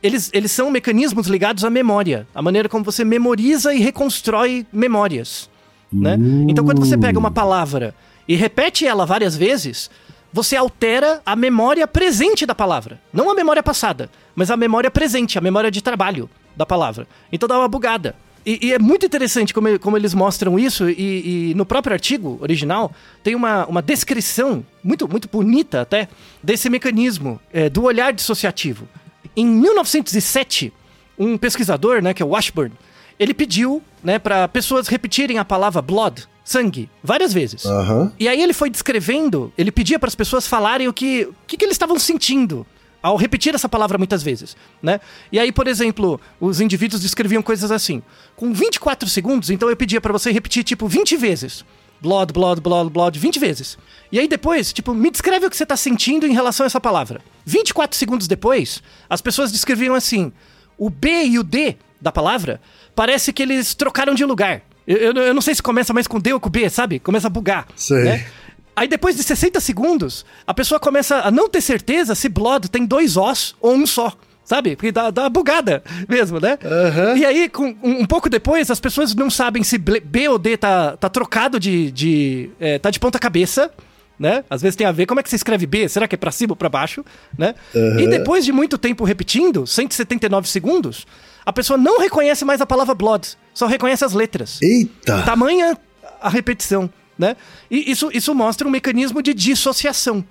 eles, 0.04 0.30
eles 0.34 0.52
são 0.52 0.70
mecanismos 0.70 1.28
ligados 1.28 1.64
à 1.64 1.70
memória. 1.70 2.28
A 2.36 2.42
maneira 2.42 2.68
como 2.68 2.84
você 2.84 3.06
memoriza 3.06 3.74
e 3.74 3.80
reconstrói 3.80 4.66
memórias. 4.72 5.50
Né? 5.92 6.18
Então, 6.50 6.66
quando 6.66 6.80
você 6.86 6.98
pega 6.98 7.18
uma 7.18 7.32
palavra 7.32 7.96
e 8.28 8.36
repete 8.36 8.86
ela 8.86 9.06
várias 9.06 9.38
vezes, 9.38 9.90
você 10.34 10.58
altera 10.58 11.22
a 11.26 11.38
memória 11.38 11.88
presente 11.88 12.46
da 12.46 12.54
palavra. 12.54 13.00
Não 13.14 13.30
a 13.30 13.34
memória 13.34 13.64
passada, 13.64 14.10
mas 14.36 14.52
a 14.52 14.58
memória 14.58 14.92
presente, 14.92 15.38
a 15.38 15.42
memória 15.42 15.72
de 15.72 15.82
trabalho 15.82 16.30
da 16.58 16.66
palavra. 16.66 17.08
Então 17.32 17.48
dá 17.48 17.58
uma 17.58 17.68
bugada. 17.70 18.14
E, 18.46 18.68
e 18.68 18.74
é 18.74 18.78
muito 18.80 19.06
interessante 19.06 19.54
como, 19.54 19.68
ele- 19.68 19.80
como 19.80 19.98
eles 19.98 20.14
mostram 20.14 20.60
isso, 20.60 20.88
e, 20.90 21.52
e 21.52 21.54
no 21.56 21.66
próprio 21.66 21.94
artigo 21.94 22.38
original 22.42 22.92
tem 23.24 23.34
uma, 23.34 23.66
uma 23.66 23.82
descrição 23.82 24.64
muito, 24.84 25.08
muito 25.08 25.28
bonita 25.28 25.82
até 25.82 26.08
desse 26.44 26.70
mecanismo 26.70 27.40
é, 27.52 27.70
do 27.70 27.84
olhar 27.84 28.14
dissociativo. 28.14 28.88
Em 29.36 29.46
1907, 29.48 30.72
um 31.18 31.38
pesquisador, 31.38 32.02
né, 32.02 32.14
que 32.14 32.22
é 32.22 32.26
o 32.26 32.30
Washburn, 32.30 32.72
ele 33.18 33.34
pediu 33.34 33.82
né, 34.04 34.20
para 34.20 34.48
pessoas 34.48 34.88
repetirem 34.88 35.40
a 35.40 35.46
palavra 35.46 35.82
blood, 35.82 36.28
sangue, 36.44 36.90
várias 37.04 37.34
vezes. 37.34 37.66
Aham. 37.66 38.12
E 38.20 38.28
aí 38.28 38.42
ele 38.42 38.54
foi 38.54 38.70
descrevendo, 38.70 39.52
ele 39.58 39.72
pedia 39.72 39.98
para 39.98 40.08
as 40.08 40.16
pessoas 40.16 40.46
falarem 40.48 40.88
o 40.88 40.94
que, 40.94 41.24
o 41.24 41.36
que, 41.48 41.58
que 41.58 41.66
eles 41.66 41.74
estavam 41.76 41.98
sentindo 41.98 42.66
ao 43.06 43.16
repetir 43.18 43.54
essa 43.54 43.70
palavra 43.70 43.98
muitas 43.98 44.24
vezes, 44.24 44.56
né? 44.82 45.00
E 45.32 45.38
aí, 45.40 45.52
por 45.52 45.68
exemplo, 45.68 46.20
os 46.40 46.60
indivíduos 46.60 47.02
descreviam 47.02 47.42
coisas 47.44 47.70
assim. 47.72 48.02
Com 48.36 48.52
24 48.54 49.08
segundos, 49.10 49.50
então 49.50 49.70
eu 49.70 49.76
pedia 49.76 50.02
para 50.02 50.12
você 50.12 50.32
repetir 50.32 50.64
tipo 50.64 50.88
20 50.88 51.16
vezes. 51.18 51.64
Blood, 52.02 52.34
blood, 52.34 52.62
blood, 52.62 52.90
blood, 52.90 53.20
20 53.20 53.40
vezes. 53.40 53.78
E 54.12 54.20
aí 54.20 54.28
depois, 54.28 54.74
tipo, 54.74 54.94
me 54.94 55.10
descreve 55.12 55.46
o 55.46 55.50
que 55.50 55.56
você 55.58 55.66
tá 55.66 55.78
sentindo 55.78 56.26
em 56.26 56.34
relação 56.34 56.64
a 56.64 56.68
essa 56.68 56.82
palavra. 56.82 57.22
24 57.46 57.98
segundos 57.98 58.28
depois, 58.28 58.82
as 59.10 59.22
pessoas 59.22 59.52
descreviam 59.52 59.94
assim: 59.96 60.32
o 60.78 60.90
B 60.90 61.26
e 61.26 61.40
o 61.40 61.44
D 61.44 61.76
da 62.02 62.12
palavra 62.12 62.60
parece 62.96 63.32
que 63.32 63.42
eles 63.44 63.74
trocaram 63.76 64.14
de 64.16 64.26
lugar. 64.26 64.62
Eu, 64.88 64.98
eu- 64.98 65.14
eu 65.30 65.34
não 65.34 65.42
sei 65.42 65.54
se 65.56 65.62
começa 65.64 65.94
mais 65.94 66.06
com 66.08 66.20
D 66.20 66.34
ou 66.34 66.40
com 66.40 66.50
B, 66.50 66.70
sabe? 66.70 67.00
Começa 67.00 67.28
a 67.28 67.30
bugar. 67.30 67.68
Sei. 67.76 68.04
né? 68.04 68.28
Aí 68.76 68.88
depois 68.88 69.16
de 69.16 69.24
60 69.24 69.60
segundos, 69.60 70.26
a 70.46 70.54
pessoa 70.54 70.80
começa 70.80 71.22
a 71.22 71.32
não 71.32 71.48
ter 71.48 71.62
certeza 71.62 72.14
se 72.14 72.28
Blood 72.28 72.70
tem 72.70 72.86
dois 72.86 73.16
Os 73.16 73.56
ou 73.62 73.74
um 73.74 73.86
só. 73.86 74.14
Sabe? 74.44 74.76
Porque 74.76 74.92
dá, 74.92 75.10
dá 75.10 75.24
uma 75.24 75.30
bugada 75.30 75.84
mesmo, 76.08 76.40
né? 76.40 76.60
Aham. 76.64 77.18
E 77.18 77.26
aí, 77.26 77.50
com, 77.50 77.76
um, 77.82 78.02
um 78.02 78.06
pouco 78.06 78.30
depois, 78.30 78.70
as 78.70 78.80
pessoas 78.80 79.16
não 79.16 79.28
sabem 79.28 79.64
se 79.64 79.78
B 79.80 80.30
ou 80.30 80.38
D 80.38 80.56
tá, 80.56 80.96
tá 80.96 81.10
trocado 81.10 81.60
de. 81.60 81.90
de 81.92 82.52
é, 82.60 82.78
tá 82.78 82.92
de 82.92 83.00
ponta 83.00 83.18
cabeça. 83.18 83.72
Né? 84.18 84.46
Às 84.50 84.62
vezes 84.62 84.78
tem 84.78 84.88
a 84.88 84.94
ver 84.94 85.08
como 85.08 85.20
é 85.20 85.24
que 85.24 85.30
você 85.30 85.36
escreve 85.36 85.66
B, 85.66 85.90
será 85.90 86.08
que 86.08 86.16
é 86.16 86.18
pra 86.18 86.32
cima 86.32 86.54
ou 86.54 86.56
pra 86.56 86.70
baixo, 86.70 87.04
né? 87.38 87.54
E 88.00 88.08
depois 88.08 88.46
de 88.46 88.54
muito 88.54 88.78
tempo 88.78 89.04
repetindo, 89.04 89.68
179 89.68 90.48
segundos, 90.48 91.06
a 91.46 91.52
pessoa 91.52 91.76
não 91.76 92.00
reconhece 92.00 92.46
mais 92.46 92.62
a 92.62 92.66
palavra 92.66 92.96
blood, 92.96 93.28
só 93.54 93.68
reconhece 93.68 94.06
as 94.06 94.14
letras. 94.14 94.62
Eita! 94.62 95.22
Tamanha 95.24 95.78
a 96.22 96.30
repetição, 96.30 96.90
né? 97.18 97.36
E 97.70 97.92
isso, 97.92 98.10
isso 98.14 98.34
mostra 98.36 98.68
um 98.68 98.72
mecanismo 98.72 99.22
de 99.22 99.34
dissociação, 99.34 100.24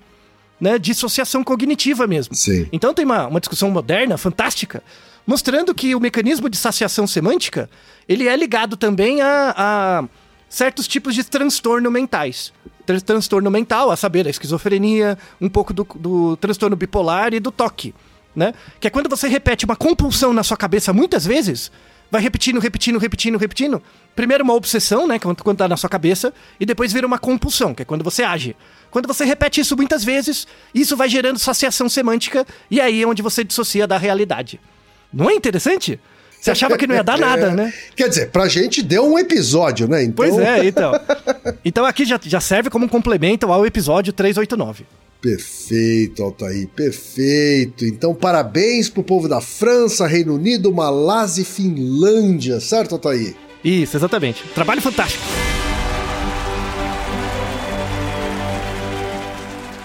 né? 0.59 0.77
Dissociação 0.79 1.43
cognitiva 1.43 2.05
mesmo. 2.07 2.35
Sim. 2.35 2.67
Então 2.71 2.93
tem 2.93 3.05
uma, 3.05 3.27
uma 3.27 3.39
discussão 3.39 3.69
moderna, 3.71 4.17
fantástica, 4.17 4.83
mostrando 5.25 5.73
que 5.73 5.95
o 5.95 5.99
mecanismo 5.99 6.49
de 6.49 6.57
saciação 6.57 7.07
semântica, 7.07 7.69
ele 8.07 8.27
é 8.27 8.35
ligado 8.35 8.77
também 8.77 9.21
a, 9.21 9.53
a 9.57 10.03
certos 10.47 10.87
tipos 10.87 11.15
de 11.15 11.23
transtorno 11.23 11.89
mentais. 11.89 12.53
Tran- 12.85 12.99
Transtorno 12.99 13.49
mental, 13.49 13.89
a 13.89 13.95
saber, 13.95 14.27
a 14.27 14.29
esquizofrenia, 14.29 15.17
um 15.41 15.49
pouco 15.49 15.73
do, 15.73 15.87
do 15.95 16.37
transtorno 16.37 16.75
bipolar 16.75 17.33
e 17.33 17.39
do 17.39 17.51
toque, 17.51 17.95
né? 18.35 18.53
Que 18.79 18.85
é 18.87 18.89
quando 18.91 19.09
você 19.09 19.27
repete 19.27 19.65
uma 19.65 19.75
compulsão 19.75 20.31
na 20.31 20.43
sua 20.43 20.55
cabeça 20.55 20.93
muitas 20.93 21.25
vezes, 21.25 21.71
vai 22.11 22.21
repetindo, 22.21 22.59
repetindo, 22.59 22.99
repetindo, 22.99 23.37
repetindo. 23.39 23.81
Primeiro 24.15 24.43
uma 24.43 24.53
obsessão, 24.53 25.05
né, 25.07 25.19
quando, 25.19 25.43
quando 25.43 25.57
tá 25.57 25.67
na 25.67 25.75
sua 25.75 25.89
cabeça, 25.89 26.33
e 26.59 26.65
depois 26.65 26.93
vira 26.93 27.05
uma 27.05 27.19
compulsão, 27.19 27.73
que 27.73 27.81
é 27.81 27.85
quando 27.85 28.03
você 28.03 28.23
age. 28.23 28.55
Quando 28.89 29.07
você 29.07 29.25
repete 29.25 29.59
isso 29.59 29.75
muitas 29.75 30.03
vezes, 30.03 30.47
isso 30.73 30.95
vai 30.95 31.09
gerando 31.09 31.37
saciação 31.37 31.89
semântica, 31.89 32.45
e 32.71 32.79
aí 32.79 33.01
é 33.01 33.07
onde 33.07 33.21
você 33.21 33.43
dissocia 33.43 33.85
da 33.85 33.97
realidade. 33.97 34.59
Não 35.11 35.29
é 35.29 35.33
interessante? 35.33 35.99
Você 36.39 36.51
achava 36.51 36.77
que 36.77 36.87
não 36.87 36.95
ia 36.95 37.03
dar 37.03 37.17
nada, 37.19 37.51
né? 37.51 37.73
Quer 37.95 38.07
dizer, 38.07 38.29
pra 38.29 38.47
gente 38.47 38.81
deu 38.81 39.05
um 39.05 39.19
episódio, 39.19 39.87
né? 39.87 40.03
Então, 40.03 40.15
Pois 40.15 40.37
é, 40.37 40.63
então. 40.67 40.91
Então 41.65 41.85
aqui 41.85 42.05
já, 42.05 42.19
já 42.23 42.39
serve 42.39 42.69
como 42.69 42.85
um 42.85 42.89
complemento 42.89 43.51
ao 43.51 43.65
episódio 43.65 44.13
389. 44.13 44.85
Perfeito, 45.19 46.21
Altair, 46.21 46.67
perfeito. 46.67 47.83
Então, 47.83 48.13
parabéns 48.13 48.87
pro 48.89 49.01
povo 49.01 49.27
da 49.27 49.41
França, 49.41 50.05
Reino 50.05 50.35
Unido, 50.35 50.71
Malásia 50.71 51.41
e 51.41 51.45
Finlândia, 51.45 52.59
certo, 52.59 52.93
Altair? 52.93 53.35
Isso, 53.65 53.97
exatamente. 53.97 54.43
Trabalho 54.53 54.79
fantástico. 54.79 55.23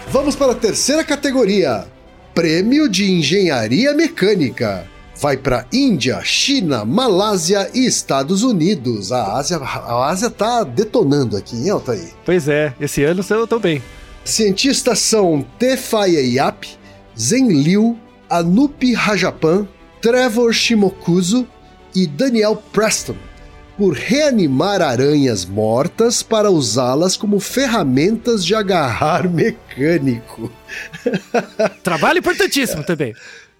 Vamos 0.09 0.37
para 0.37 0.53
a 0.53 0.55
terceira 0.55 1.03
categoria: 1.03 1.87
Prêmio 2.35 2.90
de 2.90 3.11
Engenharia 3.11 3.95
Mecânica. 3.95 4.87
Vai 5.19 5.37
para 5.37 5.66
Índia, 5.73 6.21
China, 6.23 6.85
Malásia 6.85 7.71
e 7.75 7.87
Estados 7.87 8.43
Unidos. 8.43 9.12
A 9.12 9.37
Ásia, 9.37 9.59
a 9.59 10.09
Ásia 10.09 10.31
tá 10.31 10.62
detonando 10.62 11.37
aqui, 11.37 11.57
hein, 11.57 11.71
Altair? 11.71 12.11
Pois 12.25 12.49
é, 12.49 12.75
esse 12.81 13.03
ano 13.05 13.23
eu 13.29 13.47
tô 13.47 13.59
bem. 13.59 13.83
Cientistas 14.25 14.99
são 14.99 15.45
Tefaye 15.59 16.37
Yap, 16.37 16.66
Zen 17.19 17.49
Liu, 17.49 17.99
Anup 18.31 18.95
Rajapan, 18.95 19.66
Trevor 20.01 20.53
Shimokuzo 20.55 21.47
e 21.95 22.07
Daniel 22.07 22.57
Preston 22.73 23.16
por 23.81 23.95
reanimar 23.95 24.83
aranhas 24.83 25.47
mortas 25.47 26.23
para 26.23 26.51
usá-las 26.51 27.16
como 27.16 27.40
ferramentas 27.40 28.45
de 28.45 28.55
agarrar 28.55 29.25
mecânico. 29.33 30.53
Trabalho 31.83 32.19
importantíssimo 32.19 32.85
também. 32.85 33.14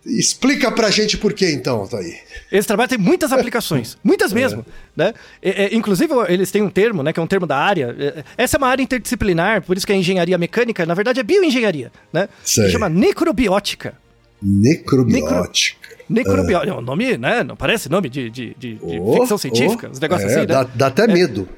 Explica 0.05 0.71
pra 0.71 0.91
gente 0.91 1.17
por 1.17 1.33
que 1.33 1.51
então, 1.51 1.87
Thaí. 1.87 2.19
Esse 2.53 2.69
trabalho 2.69 2.91
tem 2.91 2.99
muitas 2.99 3.33
aplicações, 3.33 3.97
muitas 4.05 4.31
mesmo, 4.31 4.63
né? 4.95 5.15
É, 5.41 5.65
é, 5.65 5.75
inclusive, 5.75 6.13
eles 6.29 6.51
têm 6.51 6.61
um 6.61 6.69
termo, 6.69 7.03
né, 7.03 7.15
que 7.15 7.21
é 7.21 7.23
um 7.23 7.27
termo 7.27 7.47
da 7.47 7.57
área. 7.57 7.97
É, 7.99 8.23
essa 8.37 8.57
é 8.57 8.59
uma 8.59 8.69
área 8.69 8.83
interdisciplinar, 8.83 9.63
por 9.63 9.75
isso 9.75 9.87
que 9.87 9.93
é 9.95 9.97
engenharia 9.97 10.37
mecânica, 10.37 10.85
na 10.85 10.93
verdade 10.93 11.19
é 11.19 11.23
bioengenharia, 11.23 11.91
né? 12.13 12.29
Sei. 12.45 12.67
Se 12.67 12.73
chama 12.73 12.91
necrobiótica. 12.91 13.95
Necrobiótica. 14.43 15.80
Necrobiótica. 16.11 16.73
É 16.73 16.77
um 16.77 16.81
nome, 16.83 17.17
né? 17.17 17.43
Não 17.45 17.57
parece 17.57 17.89
nome 17.89 18.09
de, 18.09 18.29
de, 18.29 18.55
de- 18.59 18.75
de 18.75 19.01
Oh, 19.01 19.15
ficção 19.15 19.39
científica, 19.39 19.87
oh, 19.89 19.93
os 19.93 20.01
negócios 20.01 20.31
é, 20.31 20.35
assim, 20.35 20.41
né? 20.41 20.47
dá, 20.47 20.65
dá 20.65 20.87
até 20.89 21.07
medo. 21.07 21.49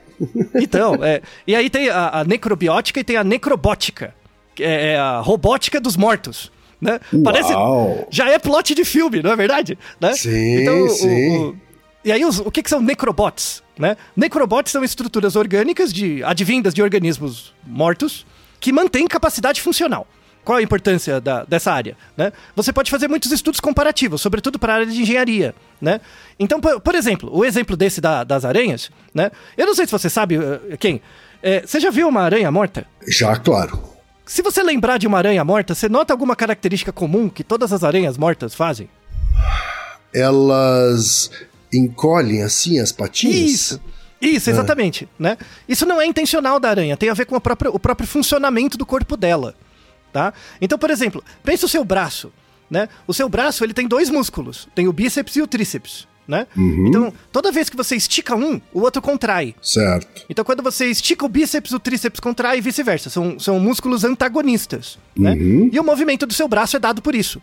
Então, 0.55 0.97
é, 1.03 1.23
e 1.47 1.55
aí 1.57 1.69
tem 1.71 1.89
a, 1.89 2.21
a 2.21 2.25
necrobiótica 2.25 3.01
e 3.01 3.05
tem 3.05 3.17
a 3.17 3.25
necrobótica, 3.25 4.15
que 4.55 4.63
é, 4.63 4.93
é 4.93 4.97
a 4.99 5.21
robótica 5.21 5.81
dos 5.81 5.97
mortos. 5.97 6.53
Né? 6.81 6.99
Parece. 7.25 7.53
Já 8.11 8.29
é 8.29 8.39
plot 8.39 8.75
de 8.75 8.85
filme, 8.85 9.23
não 9.23 9.31
é 9.33 9.37
verdade? 9.37 9.79
Né? 10.01 10.13
Sim, 10.15 10.69
o- 10.69 10.89
sim. 10.91 11.37
o- 11.39 11.57
e 12.05 12.11
aí, 12.11 12.25
os- 12.25 12.41
o 12.41 12.51
que, 12.51 12.63
que 12.63 12.69
são 12.69 12.81
necrobots? 12.81 13.63
Né? 13.79 13.97
Necrobots 14.17 14.73
são 14.73 14.83
estruturas 14.85 15.37
orgânicas 15.37 15.93
de 15.93 16.23
advindas 16.25 16.75
de 16.75 16.83
organismos 16.83 17.55
mortos 17.65 18.27
que 18.61 18.73
mantêm 18.73 19.07
capacidade 19.07 19.61
funcional. 19.63 20.07
Qual 20.45 20.59
a 20.59 20.63
importância 20.63 21.21
da- 21.21 21.45
dessa 21.45 21.71
área? 21.73 21.97
Né? 22.17 22.33
Você 22.57 22.73
pode 22.73 22.91
fazer 22.91 23.07
muitos 23.09 23.31
estudos 23.31 23.61
comparativos, 23.61 24.21
sobretudo 24.21 24.59
para 24.59 24.73
a 24.73 24.77
área 24.77 24.87
de 24.87 25.01
engenharia. 25.01 25.55
Né? 25.81 26.01
Então, 26.39 26.61
por, 26.61 26.81
por 26.81 26.95
exemplo, 26.95 27.31
o 27.33 27.45
exemplo 27.45 27.77
desse 27.77 28.01
da- 28.01 28.25
das 28.25 28.45
aranhas, 28.45 28.91
né? 29.15 29.31
eu 29.57 29.67
não 29.67 29.75
sei 29.75 29.87
se 29.87 29.93
você 29.93 30.11
sabe, 30.11 30.37
eh, 30.37 30.77
quem, 30.77 31.01
Eh, 31.45 31.65
você 31.67 31.81
já 31.81 31.91
viu 31.91 32.07
uma 32.09 32.21
aranha 32.23 32.49
morta? 32.53 32.87
Já, 33.09 33.35
claro. 33.37 33.83
Se 34.25 34.43
você 34.43 34.63
lembrar 34.63 34.97
de 34.97 35.09
uma 35.09 35.19
aranha 35.19 35.43
morta, 35.45 35.75
você 35.75 35.89
nota 35.89 36.13
alguma 36.15 36.37
característica 36.37 36.93
comum 36.93 37.29
que 37.29 37.43
todas 37.43 37.73
as 37.73 37.83
aranhas 37.83 38.17
mortas 38.17 38.55
fazem? 38.55 38.89
Elas 40.15 41.31
encolhem 41.73 42.43
assim 42.43 42.79
as 42.79 42.93
patinhas? 42.93 43.37
Isso. 43.37 43.81
Isso, 44.21 44.51
exatamente, 44.51 45.09
né? 45.19 45.37
Isso 45.69 45.85
não 45.85 46.01
é 46.01 46.07
intencional 46.07 46.61
da 46.61 46.71
aranha, 46.71 46.97
tem 46.97 47.09
a 47.09 47.15
ver 47.15 47.25
com 47.27 47.41
própria- 47.41 47.73
o 47.73 47.79
próprio 47.79 48.07
funcionamento 48.07 48.79
do 48.79 48.87
corpo 48.87 49.17
dela, 49.17 49.53
tá? 50.13 50.33
Então, 50.61 50.79
por 50.79 50.91
exemplo, 50.91 51.25
pense 51.43 51.65
o 51.65 51.69
seu 51.69 51.85
braço, 51.85 52.33
né? 52.71 52.89
O 53.07 53.15
seu 53.15 53.29
braço, 53.29 53.65
ele 53.65 53.75
tem 53.75 53.89
dois 53.89 54.11
músculos, 54.11 54.69
tem 54.75 54.89
o 54.89 54.93
bíceps 54.93 55.37
e 55.37 55.43
o 55.43 55.47
tríceps, 55.47 56.07
né? 56.27 56.47
Então, 56.87 57.13
toda 57.33 57.51
vez 57.51 57.69
que 57.69 57.77
você 57.77 57.97
estica 57.97 58.37
um, 58.37 58.61
o 58.73 58.81
outro 58.81 59.03
contrai. 59.03 59.55
Certo. 59.63 60.25
Então, 60.29 60.45
quando 60.45 60.63
você 60.63 60.87
estica 60.87 61.25
o 61.25 61.29
bíceps, 61.29 61.73
o 61.73 61.79
tríceps 61.79 62.21
contrai 62.21 62.59
e 62.59 62.61
vice-versa. 62.61 63.11
São, 63.11 63.39
são 63.39 63.59
músculos 63.59 64.05
antagonistas, 64.05 64.99
né? 65.17 65.37
E 65.73 65.79
o 65.79 65.85
movimento 65.85 66.27
do 66.27 66.35
seu 66.35 66.49
braço 66.49 66.77
é 66.77 66.81
dado 66.81 67.03
por 67.03 67.15
isso. 67.15 67.41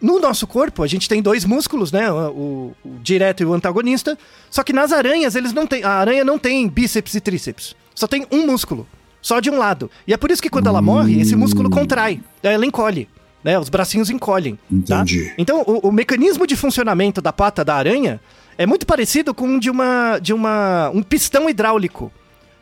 No 0.00 0.18
nosso 0.18 0.48
corpo, 0.48 0.82
a 0.82 0.86
gente 0.88 1.08
tem 1.08 1.22
dois 1.22 1.44
músculos, 1.44 1.92
né? 1.92 2.10
O, 2.10 2.74
o 2.84 2.98
direto 3.02 3.42
e 3.42 3.46
o 3.46 3.54
antagonista. 3.54 4.18
Só 4.50 4.64
que 4.64 4.72
nas 4.72 4.90
aranhas, 4.90 5.36
eles 5.36 5.52
não 5.52 5.64
têm. 5.64 5.84
A 5.84 5.90
aranha 5.90 6.24
não 6.24 6.40
tem 6.40 6.68
bíceps 6.68 7.14
e 7.14 7.20
tríceps. 7.20 7.76
Só 7.94 8.08
tem 8.08 8.26
um 8.32 8.44
músculo. 8.44 8.84
Só 9.22 9.38
de 9.40 9.48
um 9.48 9.56
lado. 9.56 9.90
E 10.06 10.12
é 10.12 10.16
por 10.18 10.30
isso 10.30 10.42
que 10.42 10.50
quando 10.50 10.66
ela 10.66 10.82
morre, 10.82 11.20
esse 11.20 11.34
músculo 11.36 11.70
contrai. 11.70 12.20
Daí 12.42 12.54
Ela 12.54 12.66
encolhe. 12.66 13.08
Né? 13.42 13.58
Os 13.58 13.68
bracinhos 13.68 14.10
encolhem. 14.10 14.58
tá? 14.86 14.96
Entendi. 15.02 15.32
Então, 15.38 15.62
o, 15.66 15.88
o 15.88 15.92
mecanismo 15.92 16.46
de 16.46 16.54
funcionamento 16.56 17.20
da 17.22 17.32
pata 17.32 17.64
da 17.64 17.74
aranha 17.74 18.20
é 18.58 18.66
muito 18.66 18.84
parecido 18.86 19.32
com 19.32 19.56
o 19.56 19.60
de 19.60 19.70
uma 19.70 20.18
de 20.20 20.32
uma 20.34 20.90
um 20.92 21.02
pistão 21.02 21.48
hidráulico. 21.48 22.12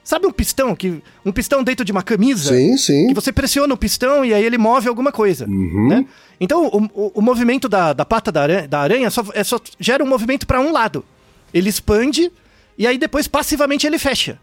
Sabe 0.02 0.26
um 0.26 0.32
pistão 0.32 0.74
que 0.74 1.02
um 1.24 1.30
pistão 1.32 1.62
dentro 1.62 1.84
de 1.84 1.92
uma 1.92 2.02
camisa? 2.02 2.54
Sim, 2.54 2.76
sim. 2.78 3.08
Que 3.08 3.14
você 3.14 3.30
pressiona 3.32 3.72
o 3.74 3.76
pistão 3.76 4.24
e 4.24 4.32
aí 4.32 4.42
ele 4.42 4.56
move 4.56 4.88
alguma 4.88 5.12
coisa, 5.12 5.46
né? 5.46 6.06
Então, 6.40 6.66
o, 6.68 6.84
o- 7.06 7.12
o 7.16 7.20
movimento 7.22 7.68
da, 7.68 7.92
da 7.92 8.04
pata 8.04 8.32
da 8.32 8.40
aranha, 8.42 8.66
da 8.66 8.80
aranha 8.80 9.10
só, 9.10 9.22
é 9.34 9.44
só 9.44 9.60
gera 9.78 10.02
um 10.02 10.06
movimento 10.08 10.46
para 10.46 10.58
um 10.60 10.72
lado. 10.72 11.04
Ele 11.52 11.68
expande 11.68 12.32
e 12.78 12.86
aí 12.86 12.96
depois 12.96 13.28
passivamente 13.28 13.86
ele 13.86 13.98
fecha, 13.98 14.38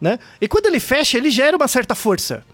né? 0.00 0.18
E 0.40 0.48
quando 0.48 0.66
ele 0.66 0.80
fecha, 0.80 1.16
ele 1.18 1.30
gera 1.30 1.56
uma 1.56 1.68
certa 1.68 1.94
força, 1.94 2.44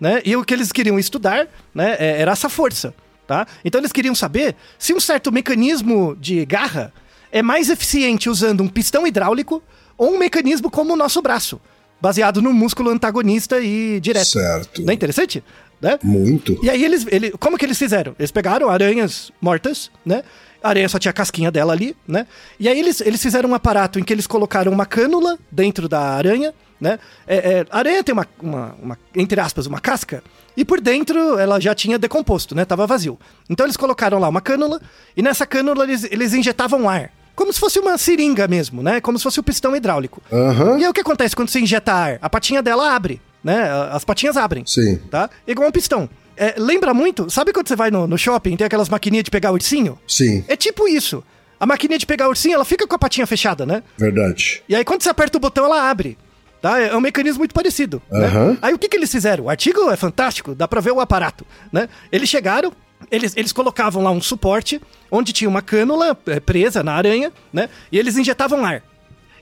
né? 0.00 0.20
E 0.24 0.36
o 0.36 0.44
que 0.44 0.54
eles 0.54 0.72
queriam 0.72 0.98
estudar, 0.98 1.46
né, 1.74 1.96
é- 1.98 2.20
era 2.20 2.32
essa 2.32 2.48
força, 2.48 2.94
tá? 3.26 3.46
Então 3.64 3.80
eles 3.80 3.92
queriam 3.92 4.14
saber 4.14 4.54
se 4.78 4.92
um 4.94 5.00
certo 5.00 5.30
mecanismo 5.32 6.16
de 6.20 6.44
garra 6.44 6.92
é 7.32 7.42
mais 7.42 7.68
eficiente 7.70 8.28
usando 8.30 8.62
um 8.62 8.68
pistão 8.68 9.06
hidráulico 9.06 9.62
ou 9.98 10.14
um 10.14 10.18
mecanismo 10.18 10.70
como 10.70 10.92
o 10.92 10.96
nosso 10.96 11.20
braço, 11.22 11.60
baseado 12.00 12.40
no 12.42 12.52
músculo 12.52 12.90
antagonista 12.90 13.60
e 13.60 13.98
direto. 14.00 14.26
Certo. 14.28 14.82
Não 14.82 14.90
é 14.90 14.94
interessante? 14.94 15.42
Né? 15.80 15.98
Muito. 16.02 16.58
E 16.62 16.70
aí 16.70 16.82
eles, 16.82 17.06
ele, 17.10 17.30
como 17.32 17.58
que 17.58 17.64
eles 17.64 17.78
fizeram? 17.78 18.14
Eles 18.18 18.30
pegaram 18.30 18.70
aranhas 18.70 19.30
mortas, 19.40 19.90
né? 20.04 20.22
A 20.66 20.68
aranha 20.68 20.88
só 20.88 20.98
tinha 20.98 21.10
a 21.10 21.14
casquinha 21.14 21.50
dela 21.50 21.72
ali, 21.72 21.96
né? 22.08 22.26
E 22.58 22.68
aí 22.68 22.78
eles, 22.78 23.00
eles 23.00 23.22
fizeram 23.22 23.50
um 23.50 23.54
aparato 23.54 24.00
em 24.00 24.02
que 24.02 24.12
eles 24.12 24.26
colocaram 24.26 24.72
uma 24.72 24.84
cânula 24.84 25.38
dentro 25.50 25.88
da 25.88 26.00
aranha, 26.00 26.52
né? 26.80 26.98
É, 27.26 27.36
é, 27.36 27.66
a 27.70 27.78
aranha 27.78 28.02
tem 28.02 28.12
uma, 28.12 28.26
uma, 28.42 28.74
uma, 28.82 28.98
entre 29.14 29.40
aspas, 29.40 29.66
uma 29.66 29.80
casca, 29.80 30.24
e 30.56 30.64
por 30.64 30.80
dentro 30.80 31.38
ela 31.38 31.60
já 31.60 31.72
tinha 31.72 31.98
decomposto, 31.98 32.52
né? 32.54 32.64
Tava 32.64 32.84
vazio. 32.84 33.16
Então 33.48 33.64
eles 33.64 33.76
colocaram 33.76 34.18
lá 34.18 34.28
uma 34.28 34.40
cânula, 34.40 34.80
e 35.16 35.22
nessa 35.22 35.46
cânula 35.46 35.84
eles, 35.84 36.02
eles 36.10 36.34
injetavam 36.34 36.88
ar. 36.88 37.12
Como 37.36 37.52
se 37.52 37.60
fosse 37.60 37.78
uma 37.78 37.96
seringa 37.96 38.48
mesmo, 38.48 38.82
né? 38.82 39.00
Como 39.00 39.18
se 39.18 39.22
fosse 39.22 39.38
o 39.38 39.42
pistão 39.42 39.76
hidráulico. 39.76 40.20
Aham. 40.32 40.78
E 40.78 40.84
aí 40.84 40.90
o 40.90 40.92
que 40.92 41.00
acontece 41.00 41.36
quando 41.36 41.48
você 41.48 41.60
injeta 41.60 41.92
ar? 41.92 42.18
A 42.20 42.28
patinha 42.28 42.60
dela 42.60 42.92
abre, 42.92 43.20
né? 43.44 43.70
As 43.92 44.04
patinhas 44.04 44.36
abrem 44.36 44.64
Sim. 44.66 44.96
tá? 45.10 45.30
Igual 45.46 45.68
um 45.68 45.72
pistão. 45.72 46.08
É, 46.36 46.54
lembra 46.58 46.92
muito, 46.92 47.30
sabe 47.30 47.52
quando 47.52 47.68
você 47.68 47.76
vai 47.76 47.90
no, 47.90 48.06
no 48.06 48.18
shopping 48.18 48.56
tem 48.56 48.66
aquelas 48.66 48.88
maquininhas 48.88 49.24
de 49.24 49.30
pegar 49.30 49.52
ursinho? 49.52 49.98
Sim. 50.06 50.44
É 50.48 50.56
tipo 50.56 50.86
isso. 50.86 51.24
A 51.58 51.64
maquininha 51.64 51.98
de 51.98 52.04
pegar 52.06 52.28
ursinho, 52.28 52.54
ela 52.54 52.64
fica 52.64 52.86
com 52.86 52.94
a 52.94 52.98
patinha 52.98 53.26
fechada, 53.26 53.64
né? 53.64 53.82
Verdade. 53.96 54.62
E 54.68 54.74
aí 54.76 54.84
quando 54.84 55.02
você 55.02 55.08
aperta 55.08 55.38
o 55.38 55.40
botão, 55.40 55.64
ela 55.64 55.88
abre. 55.88 56.18
Tá? 56.60 56.80
É 56.80 56.94
um 56.96 57.00
mecanismo 57.00 57.38
muito 57.38 57.54
parecido. 57.54 58.02
né? 58.10 58.26
Aham. 58.26 58.58
Aí 58.60 58.74
o 58.74 58.78
que, 58.78 58.88
que 58.88 58.96
eles 58.96 59.10
fizeram? 59.10 59.44
O 59.44 59.50
artigo 59.50 59.90
é 59.90 59.96
fantástico, 59.96 60.54
dá 60.54 60.66
pra 60.68 60.80
ver 60.80 60.90
o 60.92 61.00
aparato. 61.00 61.46
Né? 61.72 61.88
Eles 62.10 62.28
chegaram, 62.28 62.72
eles, 63.10 63.36
eles 63.36 63.52
colocavam 63.52 64.02
lá 64.02 64.10
um 64.10 64.20
suporte 64.20 64.80
onde 65.10 65.32
tinha 65.32 65.48
uma 65.48 65.62
cânula 65.62 66.16
é, 66.26 66.40
presa 66.40 66.82
na 66.82 66.94
aranha, 66.94 67.32
né? 67.52 67.68
E 67.90 67.98
eles 67.98 68.16
injetavam 68.16 68.64
ar. 68.64 68.82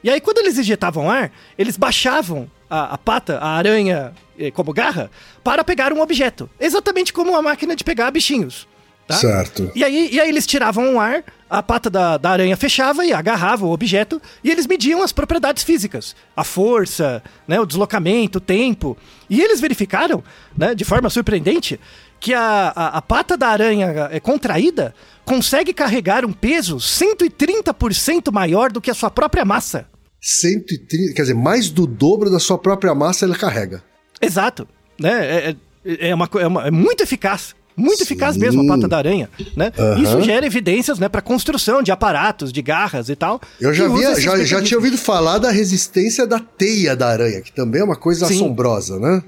E 0.02 0.10
aí, 0.10 0.20
quando 0.20 0.38
eles 0.38 0.58
injetavam 0.58 1.10
ar, 1.10 1.32
eles 1.56 1.78
baixavam 1.78 2.46
a, 2.74 2.94
a 2.94 2.98
pata, 2.98 3.38
a 3.38 3.50
aranha, 3.50 4.12
eh, 4.38 4.50
como 4.50 4.72
garra, 4.72 5.10
para 5.44 5.62
pegar 5.62 5.92
um 5.92 6.00
objeto. 6.00 6.50
Exatamente 6.58 7.12
como 7.12 7.30
uma 7.30 7.42
máquina 7.42 7.76
de 7.76 7.84
pegar 7.84 8.10
bichinhos. 8.10 8.66
Tá? 9.06 9.14
Certo. 9.14 9.70
E 9.74 9.84
aí, 9.84 10.08
e 10.12 10.20
aí 10.20 10.28
eles 10.28 10.46
tiravam 10.46 10.94
o 10.94 11.00
ar, 11.00 11.22
a 11.48 11.62
pata 11.62 11.90
da, 11.90 12.16
da 12.16 12.30
aranha 12.30 12.56
fechava 12.56 13.04
e 13.04 13.12
agarrava 13.12 13.66
o 13.66 13.70
objeto, 13.70 14.20
e 14.42 14.50
eles 14.50 14.66
mediam 14.66 15.02
as 15.02 15.12
propriedades 15.12 15.62
físicas. 15.62 16.16
A 16.34 16.42
força, 16.42 17.22
né, 17.46 17.60
o 17.60 17.66
deslocamento, 17.66 18.38
o 18.38 18.40
tempo. 18.40 18.96
E 19.30 19.40
eles 19.40 19.60
verificaram, 19.60 20.24
né, 20.56 20.74
de 20.74 20.84
forma 20.84 21.10
surpreendente, 21.10 21.78
que 22.18 22.32
a, 22.32 22.72
a, 22.74 22.86
a 22.98 23.02
pata 23.02 23.36
da 23.36 23.48
aranha 23.48 24.08
é, 24.10 24.18
contraída 24.18 24.94
consegue 25.24 25.72
carregar 25.72 26.24
um 26.24 26.32
peso 26.32 26.78
130% 26.78 28.32
maior 28.32 28.72
do 28.72 28.80
que 28.80 28.90
a 28.90 28.94
sua 28.94 29.10
própria 29.10 29.44
massa. 29.44 29.86
130, 30.26 31.12
quer 31.12 31.22
dizer, 31.22 31.34
mais 31.34 31.68
do 31.68 31.86
dobro 31.86 32.30
da 32.30 32.38
sua 32.38 32.56
própria 32.56 32.94
massa 32.94 33.26
ele 33.26 33.34
carrega. 33.34 33.82
Exato. 34.22 34.66
Né? 34.98 35.10
É, 35.12 35.56
é, 35.84 36.08
é 36.08 36.14
uma, 36.14 36.28
é, 36.40 36.46
uma- 36.46 36.66
é 36.66 36.70
muito 36.70 37.02
eficaz. 37.02 37.54
Muito 37.76 37.98
Sim. 37.98 38.04
eficaz 38.04 38.36
mesmo 38.36 38.62
a 38.62 38.76
pata 38.76 38.86
da 38.86 38.96
aranha, 38.98 39.28
né? 39.56 39.72
Aham. 39.76 40.00
Isso 40.00 40.22
gera 40.22 40.46
evidências, 40.46 40.96
né, 40.98 41.08
para 41.08 41.20
construção 41.20 41.82
de 41.82 41.90
aparatos, 41.90 42.52
de 42.52 42.62
garras 42.62 43.08
e 43.08 43.16
tal. 43.16 43.40
Eu 43.60 43.74
já, 43.74 43.88
via, 43.88 44.18
já, 44.20 44.44
já 44.44 44.62
tinha 44.62 44.78
ouvido 44.78 44.96
falar 44.96 45.38
da 45.38 45.50
resistência 45.50 46.24
da 46.24 46.38
teia 46.38 46.94
da 46.94 47.08
aranha, 47.08 47.40
que 47.42 47.52
também 47.52 47.80
é 47.80 47.84
uma 47.84 47.96
coisa 47.96 48.26
Sim. 48.26 48.36
assombrosa, 48.36 49.00
né? 49.00 49.20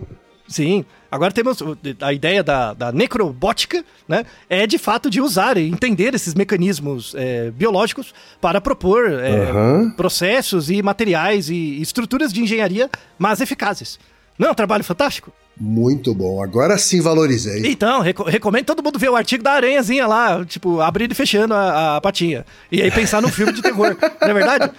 Sim. 0.49 0.85
Agora 1.11 1.33
temos 1.33 1.59
a 2.01 2.13
ideia 2.13 2.43
da, 2.43 2.75
da 2.75 2.93
necrobótica, 2.93 3.85
né? 4.09 4.25
É 4.49 4.67
de 4.67 4.79
fato 4.79 5.09
de 5.09 5.21
usar 5.21 5.57
e 5.57 5.69
entender 5.69 6.15
esses 6.15 6.35
mecanismos 6.35 7.15
é, 7.17 7.51
biológicos 7.51 8.13
para 8.41 8.61
propor 8.61 9.11
é, 9.11 9.51
Aham. 9.51 9.95
processos 9.97 10.71
e 10.71 10.83
materiais 10.83 11.49
e 11.49 11.81
estruturas 11.81 12.33
de 12.33 12.43
engenharia 12.43 12.91
mais 13.19 13.41
eficazes. 13.41 13.99
Não 14.39 14.49
é 14.49 14.51
um 14.51 14.55
trabalho 14.55 14.85
fantástico? 14.85 15.33
Muito 15.59 16.15
bom. 16.15 16.43
Agora 16.45 16.77
sim 16.77 17.01
valorizei. 17.01 17.63
Então, 17.67 18.03
reco- 18.03 18.25
recomendo 18.25 18.67
todo 18.67 18.83
mundo 18.83 18.99
ver 18.99 19.09
o 19.09 19.17
artigo 19.17 19.43
da 19.43 19.53
aranhazinha 19.53 20.07
lá, 20.07 20.45
tipo, 20.45 20.83
abrindo 20.83 21.13
e 21.13 21.15
fechando 21.15 21.55
a, 21.55 21.97
a 21.97 22.01
patinha. 22.03 22.45
E 22.71 22.83
aí 22.83 22.91
pensar 22.91 23.23
num 23.23 23.29
filme 23.31 23.53
de 23.55 23.63
terror, 23.63 23.97
não 24.21 24.29
é 24.29 24.35
verdade? 24.35 24.71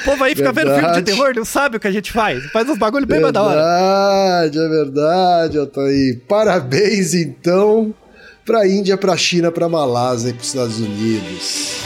O 0.00 0.04
povo 0.04 0.24
aí 0.24 0.34
fica 0.34 0.52
vendo 0.52 0.66
filme 0.74 0.80
de 0.80 0.86
Verdade. 0.94 1.04
terror, 1.12 1.32
não 1.36 1.44
sabe 1.44 1.76
o 1.76 1.80
que 1.80 1.86
a 1.86 1.92
gente 1.92 2.10
faz. 2.10 2.44
Faz 2.50 2.68
uns 2.68 2.76
bagulho 2.76 3.06
bem 3.06 3.20
mais 3.20 3.32
da 3.32 3.40
hora. 3.42 3.54
Verdade, 3.54 4.58
é 4.58 4.68
verdade, 4.68 5.58
Altair. 5.58 6.20
Parabéns, 6.28 7.14
então, 7.14 7.94
pra 8.44 8.66
Índia, 8.66 8.96
pra 8.96 9.16
China, 9.16 9.52
pra 9.52 9.68
Malásia 9.68 10.30
e 10.30 10.32
pros 10.32 10.48
Estados 10.48 10.80
Unidos. 10.80 11.76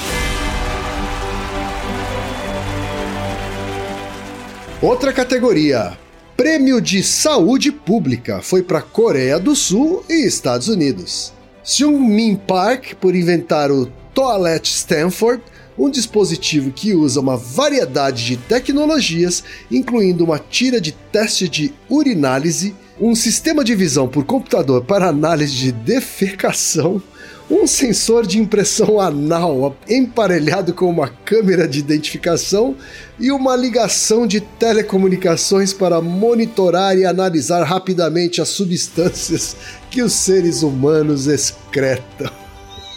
Outra 4.82 5.12
categoria. 5.12 5.92
Prêmio 6.40 6.80
de 6.80 7.02
Saúde 7.02 7.70
Pública 7.70 8.40
foi 8.40 8.62
para 8.62 8.80
Coreia 8.80 9.38
do 9.38 9.54
Sul 9.54 10.02
e 10.08 10.26
Estados 10.26 10.68
Unidos. 10.68 11.34
Seung 11.62 11.98
Min 11.98 12.34
Park 12.34 12.94
por 12.94 13.14
inventar 13.14 13.70
o 13.70 13.84
Toilet 14.14 14.66
Stanford, 14.66 15.42
um 15.78 15.90
dispositivo 15.90 16.70
que 16.70 16.94
usa 16.94 17.20
uma 17.20 17.36
variedade 17.36 18.24
de 18.24 18.36
tecnologias, 18.38 19.44
incluindo 19.70 20.24
uma 20.24 20.38
tira 20.38 20.80
de 20.80 20.92
teste 21.12 21.46
de 21.46 21.74
urinálise, 21.90 22.74
um 22.98 23.14
sistema 23.14 23.62
de 23.62 23.74
visão 23.74 24.08
por 24.08 24.24
computador 24.24 24.82
para 24.82 25.08
análise 25.08 25.52
de 25.52 25.72
defecação, 25.72 27.02
um 27.50 27.66
sensor 27.66 28.24
de 28.24 28.38
impressão 28.38 29.00
anal 29.00 29.76
emparelhado 29.88 30.72
com 30.72 30.88
uma 30.88 31.08
câmera 31.08 31.66
de 31.66 31.80
identificação 31.80 32.76
e 33.18 33.32
uma 33.32 33.56
ligação 33.56 34.26
de 34.26 34.40
telecomunicações 34.40 35.72
para 35.72 36.00
monitorar 36.00 36.96
e 36.96 37.04
analisar 37.04 37.64
rapidamente 37.64 38.40
as 38.40 38.48
substâncias 38.48 39.56
que 39.90 40.00
os 40.00 40.12
seres 40.12 40.62
humanos 40.62 41.26
excretam. 41.26 42.30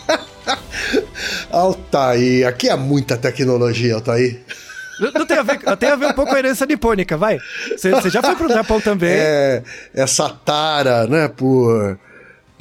Altair, 1.50 2.48
aqui 2.48 2.70
é 2.70 2.76
muita 2.76 3.18
tecnologia, 3.18 3.96
Altair. 3.96 4.42
Não, 5.00 5.26
tem, 5.26 5.38
a 5.38 5.44
ver, 5.44 5.60
tem 5.78 5.90
a 5.90 5.96
ver 5.96 6.06
um 6.06 6.14
pouco 6.14 6.30
com 6.30 6.36
a 6.36 6.40
herança 6.40 6.68
nipônica, 6.68 7.18
vai. 7.18 7.40
Você 7.76 7.90
você 7.90 8.12
já 8.12 8.22
foi 8.22 8.36
pro 8.36 8.48
Japão 8.48 8.80
também. 8.80 9.10
É, 9.12 9.64
essa 9.94 10.30
tara, 10.30 11.08
né, 11.08 11.28
por, 11.28 11.98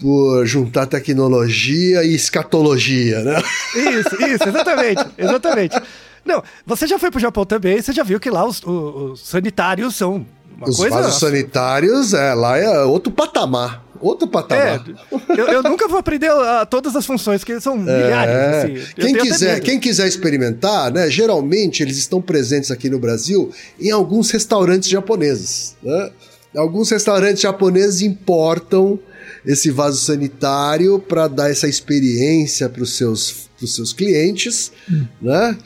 por 0.03 0.45
juntar 0.45 0.87
tecnologia 0.87 2.03
e 2.05 2.15
escatologia, 2.15 3.23
né? 3.23 3.41
Isso, 3.75 4.23
isso, 4.27 4.49
exatamente, 4.49 5.07
exatamente. 5.17 5.81
Não, 6.25 6.43
você 6.67 6.87
já 6.87 6.99
foi 6.99 7.11
pro 7.11 7.21
Japão 7.21 7.45
também, 7.47 7.81
você 7.81 7.93
já 7.93 8.03
viu 8.03 8.19
que 8.21 8.29
lá 8.31 8.45
os, 8.45 8.61
os- 8.65 9.13
os 9.13 9.21
sanitários 9.29 9.95
são 9.97 10.27
uma 10.57 10.69
Os 10.69 10.77
coisa... 10.77 10.97
vasos 10.97 11.19
sanitários, 11.21 12.13
é, 12.15 12.35
lá 12.35 12.59
é 12.59 12.81
outro 12.85 13.13
patamar. 13.13 13.83
Outro 14.01 14.27
É, 14.27 14.31
patamar. 14.33 14.85
eu, 15.37 15.47
eu 15.47 15.63
nunca 15.63 15.87
vou 15.87 15.97
aprender 15.99 16.29
a, 16.31 16.67
todas 16.67 16.97
as 16.97 17.07
funções, 17.07 17.45
que 17.45 17.61
são 17.61 17.77
milhares. 17.77 18.35
É. 18.35 18.59
assim. 18.65 18.95
Quem, 18.97 19.15
quiser, 19.15 19.61
quem 19.61 19.79
quiser 19.79 20.09
experimentar, 20.09 20.91
né? 20.93 21.09
Geralmente 21.09 21.85
eles 21.85 21.97
estão 21.99 22.21
presentes 22.21 22.73
aqui 22.73 22.91
no 22.91 22.99
Brasil 22.99 23.53
em 23.81 23.93
alguns 23.93 24.29
restaurantes 24.33 24.89
japoneses. 24.89 25.77
Né? 25.81 26.11
Alguns 26.57 26.91
restaurantes 26.91 27.41
japoneses 27.43 28.03
importam 28.03 28.99
esse 29.45 29.71
vaso 29.71 29.99
sanitário 29.99 30.99
para 30.99 31.29
dar 31.29 31.51
essa 31.51 31.69
experiência 31.69 32.69
para 32.69 32.83
os 32.83 32.97
seus, 32.97 33.49
pros 33.59 33.75
seus 33.75 33.93
clientes, 33.93 34.73
né? 35.21 35.57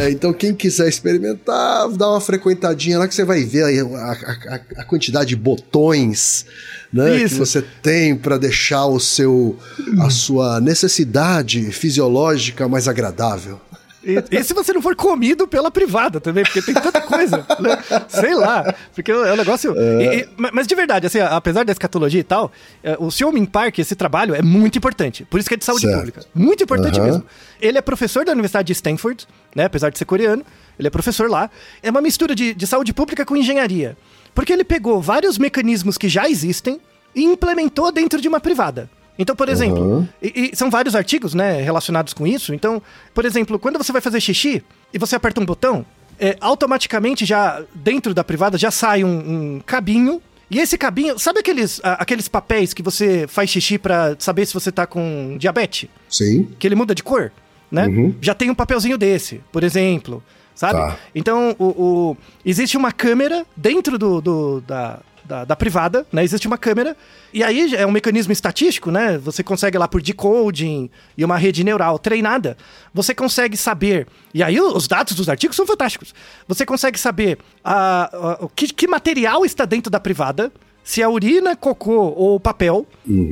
É, 0.00 0.10
então 0.10 0.32
quem 0.32 0.54
quiser 0.54 0.88
experimentar, 0.88 1.88
dá 1.90 2.10
uma 2.10 2.20
frequentadinha 2.20 2.98
lá 2.98 3.08
que 3.08 3.14
você 3.14 3.24
vai 3.24 3.42
ver 3.44 3.64
aí 3.64 3.80
a, 3.80 3.84
a- 3.84 4.60
a- 4.78 4.84
quantidade 4.84 5.30
de 5.30 5.36
botões, 5.36 6.44
né? 6.92 7.18
Que 7.30 7.34
você 7.38 7.62
tem 7.82 8.14
para 8.16 8.36
deixar 8.38 8.86
o 8.86 9.00
seu 9.00 9.58
a 10.00 10.10
sua 10.10 10.60
necessidade 10.60 11.72
fisiológica 11.72 12.68
mais 12.68 12.86
agradável. 12.88 13.60
E, 14.04 14.38
e 14.38 14.42
se 14.44 14.52
você 14.52 14.72
não 14.72 14.82
for 14.82 14.96
comido 14.96 15.46
pela 15.46 15.70
privada 15.70 16.20
também, 16.20 16.42
porque 16.44 16.60
tem 16.60 16.74
tanta 16.74 17.00
coisa, 17.00 17.38
né? 17.60 17.78
Sei 18.08 18.34
lá, 18.34 18.74
porque 18.94 19.12
é 19.12 19.32
um 19.32 19.36
negócio... 19.36 19.74
e- 19.76 20.20
e- 20.22 20.28
ma- 20.36 20.50
mas 20.52 20.66
de 20.66 20.74
verdade, 20.74 21.06
assim, 21.06 21.20
apesar 21.20 21.64
da 21.64 21.70
escatologia 21.72 22.20
e 22.20 22.24
tal, 22.24 22.50
é, 22.82 22.96
o. 22.98 23.32
Min 23.32 23.44
Park, 23.46 23.78
esse 23.78 23.94
trabalho 23.94 24.34
é 24.34 24.42
muito 24.42 24.76
importante, 24.76 25.24
por 25.24 25.38
isso 25.38 25.48
que 25.48 25.54
é 25.54 25.58
de 25.58 25.64
saúde 25.64 25.82
Certo. 25.82 25.96
pública. 25.96 26.24
Muito 26.34 26.64
importante 26.64 26.98
Aham. 26.98 27.06
mesmo. 27.06 27.24
Ele 27.60 27.78
é 27.78 27.80
professor 27.80 28.24
da 28.24 28.32
Universidade 28.32 28.66
de 28.66 28.72
Stanford, 28.72 29.26
né, 29.54 29.64
apesar 29.66 29.90
de 29.90 29.98
ser 29.98 30.04
coreano, 30.04 30.44
ele 30.78 30.88
é 30.88 30.90
professor 30.90 31.30
lá. 31.30 31.48
É 31.82 31.90
uma 31.90 32.00
mistura 32.00 32.34
de, 32.34 32.52
de 32.54 32.66
saúde 32.66 32.92
pública 32.92 33.24
com 33.24 33.36
engenharia, 33.36 33.96
porque 34.34 34.52
ele 34.52 34.64
pegou 34.64 35.00
vários 35.00 35.38
mecanismos 35.38 35.96
que 35.96 36.08
já 36.08 36.28
existem 36.28 36.80
e 37.14 37.22
implementou 37.22 37.92
dentro 37.92 38.20
de 38.20 38.26
uma 38.26 38.40
privada. 38.40 38.90
Então, 39.18 39.36
por 39.36 39.48
exemplo, 39.48 40.08
e, 40.22 40.50
e 40.52 40.56
são 40.56 40.70
vários 40.70 40.94
artigos, 40.96 41.34
né, 41.34 41.60
relacionados 41.60 42.12
com 42.14 42.26
isso. 42.26 42.54
Então, 42.54 42.80
por 43.14 43.24
exemplo, 43.24 43.58
quando 43.58 43.76
você 43.78 43.92
vai 43.92 44.00
fazer 44.00 44.20
xixi 44.20 44.62
e 44.92 44.98
você 44.98 45.14
aperta 45.16 45.40
um 45.40 45.44
botão, 45.44 45.84
é, 46.18 46.36
automaticamente 46.40 47.24
já 47.24 47.62
dentro 47.74 48.14
da 48.14 48.24
privada 48.24 48.56
já 48.56 48.70
sai 48.70 49.04
um, 49.04 49.08
um 49.56 49.60
cabinho. 49.64 50.20
E 50.50 50.58
esse 50.58 50.76
cabinho, 50.76 51.18
sabe 51.18 51.40
aqueles, 51.40 51.80
aqueles 51.82 52.28
papéis 52.28 52.74
que 52.74 52.82
você 52.82 53.26
faz 53.28 53.48
xixi 53.50 53.78
pra 53.78 54.14
saber 54.18 54.44
se 54.46 54.52
você 54.54 54.70
tá 54.72 54.86
com 54.86 55.36
diabetes? 55.38 55.88
Sim. 56.10 56.48
que 56.58 56.66
ele 56.66 56.74
muda 56.74 56.94
de 56.94 57.02
cor, 57.02 57.32
né? 57.70 57.86
Já 58.20 58.34
tem 58.34 58.50
um 58.50 58.54
papelzinho 58.54 58.98
desse, 58.98 59.40
por 59.50 59.62
exemplo, 59.64 60.22
sabe? 60.54 60.74
Tá. 60.74 60.98
Então, 61.14 61.56
o, 61.58 61.64
o- 62.10 62.16
existe 62.44 62.76
uma 62.76 62.92
câmera 62.92 63.46
dentro 63.56 63.96
do, 63.98 64.20
do- 64.20 64.60
da, 64.60 65.00
da, 65.32 65.44
da 65.46 65.56
privada, 65.56 66.06
né? 66.12 66.22
Existe 66.22 66.46
uma 66.46 66.58
câmera, 66.58 66.94
e 67.32 67.42
aí 67.42 67.74
é 67.74 67.86
um 67.86 67.90
mecanismo 67.90 68.32
estatístico, 68.34 68.90
né? 68.90 69.16
Você 69.18 69.42
consegue 69.42 69.78
lá 69.78 69.88
por 69.88 70.02
decoding 70.02 70.90
e 71.16 71.24
uma 71.24 71.38
rede 71.38 71.64
neural 71.64 71.98
treinada, 71.98 72.54
você 72.92 73.14
consegue 73.14 73.56
saber, 73.56 74.06
e 74.34 74.42
aí 74.42 74.60
os 74.60 74.86
dados 74.86 75.14
dos 75.14 75.30
artigos 75.30 75.56
são 75.56 75.66
fantásticos, 75.66 76.14
você 76.46 76.66
consegue 76.66 76.98
saber 77.00 77.38
a, 77.64 78.10
a- 78.14 78.38
o 78.44 78.48
que, 78.48 78.68
que 78.68 78.86
material 78.86 79.42
está 79.46 79.64
dentro 79.64 79.90
da 79.90 79.98
privada, 79.98 80.52
se 80.84 81.00
é 81.00 81.08
urina, 81.08 81.56
cocô 81.56 82.12
ou 82.14 82.38
papel, 82.38 82.86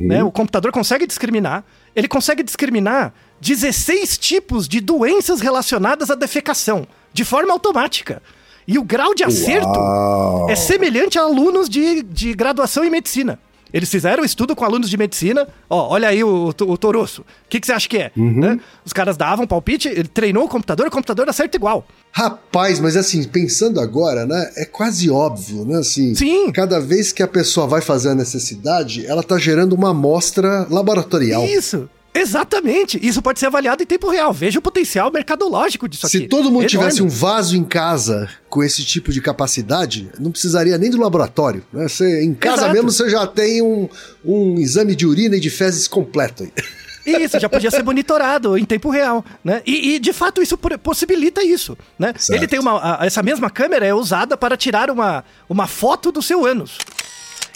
né? 0.07 0.23
O 0.23 0.31
computador 0.31 0.71
consegue 0.71 1.05
discriminar. 1.05 1.63
Ele 1.95 2.07
consegue 2.07 2.41
discriminar 2.41 3.13
16 3.41 4.17
tipos 4.17 4.67
de 4.67 4.79
doenças 4.79 5.39
relacionadas 5.41 6.09
à 6.09 6.15
defecação, 6.15 6.87
de 7.13 7.23
forma 7.25 7.51
automática. 7.53 8.23
E 8.67 8.77
o 8.77 8.83
grau 8.83 9.13
de 9.13 9.23
acerto 9.23 9.79
Uau. 9.79 10.49
é 10.49 10.55
semelhante 10.55 11.17
a 11.17 11.23
alunos 11.23 11.69
de, 11.69 12.03
de 12.03 12.33
graduação 12.33 12.83
em 12.83 12.89
medicina. 12.89 13.39
Eles 13.73 13.89
fizeram 13.89 14.23
um 14.23 14.25
estudo 14.25 14.55
com 14.55 14.65
alunos 14.65 14.89
de 14.89 14.97
medicina. 14.97 15.47
Ó, 15.69 15.93
olha 15.93 16.09
aí 16.09 16.23
o, 16.23 16.47
o 16.49 16.77
Toroço. 16.77 17.21
O 17.21 17.25
que, 17.49 17.59
que 17.59 17.65
você 17.65 17.71
acha 17.71 17.87
que 17.87 17.97
é? 17.97 18.11
Né? 18.15 18.59
Os 18.85 18.91
caras 18.91 19.15
davam 19.15 19.47
palpite, 19.47 19.87
ele 19.87 20.07
treinou 20.07 20.43
o 20.43 20.49
computador, 20.49 20.87
o 20.87 20.91
computador 20.91 21.29
acerta 21.29 21.55
igual. 21.55 21.87
Rapaz, 22.11 22.79
mas 22.79 22.97
assim, 22.97 23.23
pensando 23.23 23.79
agora, 23.79 24.25
né? 24.25 24.51
É 24.57 24.65
quase 24.65 25.09
óbvio, 25.09 25.63
né? 25.63 25.79
Assim, 25.79 26.13
Sim. 26.13 26.51
cada 26.51 26.81
vez 26.81 27.13
que 27.13 27.23
a 27.23 27.27
pessoa 27.27 27.65
vai 27.65 27.81
fazer 27.81 28.09
a 28.09 28.15
necessidade, 28.15 29.05
ela 29.05 29.23
tá 29.23 29.37
gerando 29.37 29.73
uma 29.73 29.91
amostra 29.91 30.67
laboratorial. 30.69 31.45
Isso! 31.45 31.89
Exatamente! 32.13 32.99
Isso 33.01 33.21
pode 33.21 33.39
ser 33.39 33.45
avaliado 33.45 33.81
em 33.81 33.85
tempo 33.85 34.09
real. 34.09 34.33
Veja 34.33 34.59
o 34.59 34.61
potencial 34.61 35.09
mercadológico 35.11 35.87
disso 35.87 36.07
Se 36.09 36.17
aqui. 36.17 36.27
todo 36.27 36.45
mundo 36.51 36.63
Enorme. 36.63 36.67
tivesse 36.69 37.01
um 37.01 37.07
vaso 37.07 37.55
em 37.55 37.63
casa 37.63 38.29
com 38.49 38.61
esse 38.63 38.83
tipo 38.83 39.11
de 39.13 39.21
capacidade, 39.21 40.09
não 40.19 40.29
precisaria 40.31 40.77
nem 40.77 40.89
do 40.91 40.99
laboratório. 40.99 41.63
Né? 41.71 41.87
Você, 41.87 42.23
em 42.23 42.33
casa 42.33 42.57
Exato. 42.63 42.73
mesmo 42.73 42.91
você 42.91 43.09
já 43.09 43.25
tem 43.25 43.61
um, 43.61 43.87
um 44.25 44.59
exame 44.59 44.93
de 44.95 45.05
urina 45.07 45.37
e 45.37 45.39
de 45.39 45.49
fezes 45.49 45.87
completo. 45.87 46.43
aí. 46.43 46.51
Isso, 47.23 47.39
já 47.39 47.49
podia 47.49 47.71
ser 47.71 47.81
monitorado 47.83 48.55
em 48.57 48.63
tempo 48.63 48.91
real, 48.91 49.25
né? 49.43 49.63
E, 49.65 49.95
e, 49.95 49.99
de 49.99 50.13
fato 50.13 50.39
isso 50.39 50.55
possibilita 50.55 51.41
isso, 51.43 51.75
né? 51.97 52.13
Certo. 52.15 52.37
Ele 52.37 52.47
tem 52.47 52.59
uma... 52.59 52.99
a- 52.99 53.05
essa 53.05 53.23
mesma 53.23 53.49
câmera 53.49 53.87
é 53.87 53.93
usada 53.93 54.37
para 54.37 54.55
tirar 54.55 54.91
uma, 54.91 55.23
uma 55.49 55.65
foto 55.65 56.11
do 56.11 56.21
seu 56.21 56.45
ânus. 56.45 56.77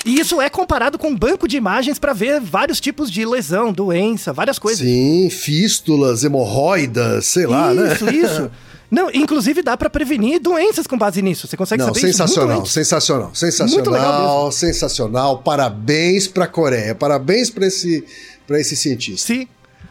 E 0.06 0.20
isso 0.20 0.40
é 0.40 0.50
comparado 0.50 1.00
com 1.00 1.10
um 1.10 1.18
banco 1.18 1.48
de 1.48 1.58
imagens 1.58 1.98
para 1.98 2.14
ver 2.14 2.40
vários 2.40 2.80
tipos 2.80 3.10
de 3.12 3.26
lesão, 3.26 3.74
doença, 3.74 4.32
várias 4.32 4.60
coisas. 4.60 4.86
Sim, 4.86 5.30
fístulas, 5.32 6.24
hemorroidas, 6.24 7.26
sei 7.26 7.48
lá, 7.48 7.74
né? 7.74 7.94
isso, 7.94 8.10
isso. 8.10 8.52
Não, 8.90 9.10
inclusive 9.12 9.64
dá 9.64 9.76
para 9.76 9.90
prevenir 9.90 10.40
doenças 10.40 10.86
com 10.86 10.96
base 10.96 11.22
nisso. 11.22 11.48
Você 11.48 11.58
consegue 11.58 11.82
Não, 11.82 11.88
saber 11.88 12.00
isso 12.00 12.18
sensacional, 12.18 12.60
antes. 12.60 12.72
sensacional, 12.72 13.32
sensacional, 13.34 13.74
Muito 13.74 13.90
legal 13.90 14.52
sensacional. 14.52 15.38
Parabéns 15.40 16.28
pra 16.28 16.48
Coreia, 16.48 16.94
parabéns 16.94 17.50
pra 17.50 17.66
esse, 17.66 18.06
pra 18.46 18.60
esse 18.60 18.76
cientista. 18.76 19.26
Sim. 19.26 19.48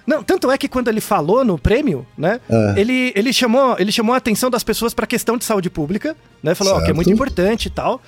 Não, 0.07 0.23
tanto 0.23 0.51
é 0.51 0.59
que 0.59 0.69
quando 0.69 0.89
ele 0.89 1.01
falou 1.01 1.45
no 1.45 1.59
prêmio, 1.59 2.07
né? 2.17 2.41
É. 2.49 2.75
Ele, 2.81 3.13
ele, 3.17 3.33
chamou, 3.33 3.75
ele 3.79 3.91
chamou 3.91 4.15
a 4.15 4.19
atenção 4.19 4.51
das 4.51 4.63
pessoas 4.63 4.93
para 4.93 5.05
a 5.05 5.09
questão 5.09 5.37
de 5.37 5.45
saúde 5.45 5.71
pública, 5.71 6.15
né? 6.43 6.55
Falou 6.55 6.75
ó, 6.75 6.81
que 6.83 6.91
é 6.91 6.93
muito 6.95 7.11
importante 7.11 7.67
e 7.67 7.71
tal. 7.71 8.01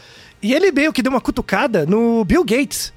E 0.46 0.54
ele 0.54 0.70
meio 0.72 0.92
que 0.92 1.02
deu 1.02 1.10
uma 1.10 1.20
cutucada 1.20 1.84
no 1.86 2.24
Bill 2.24 2.44
Gates. 2.44 2.92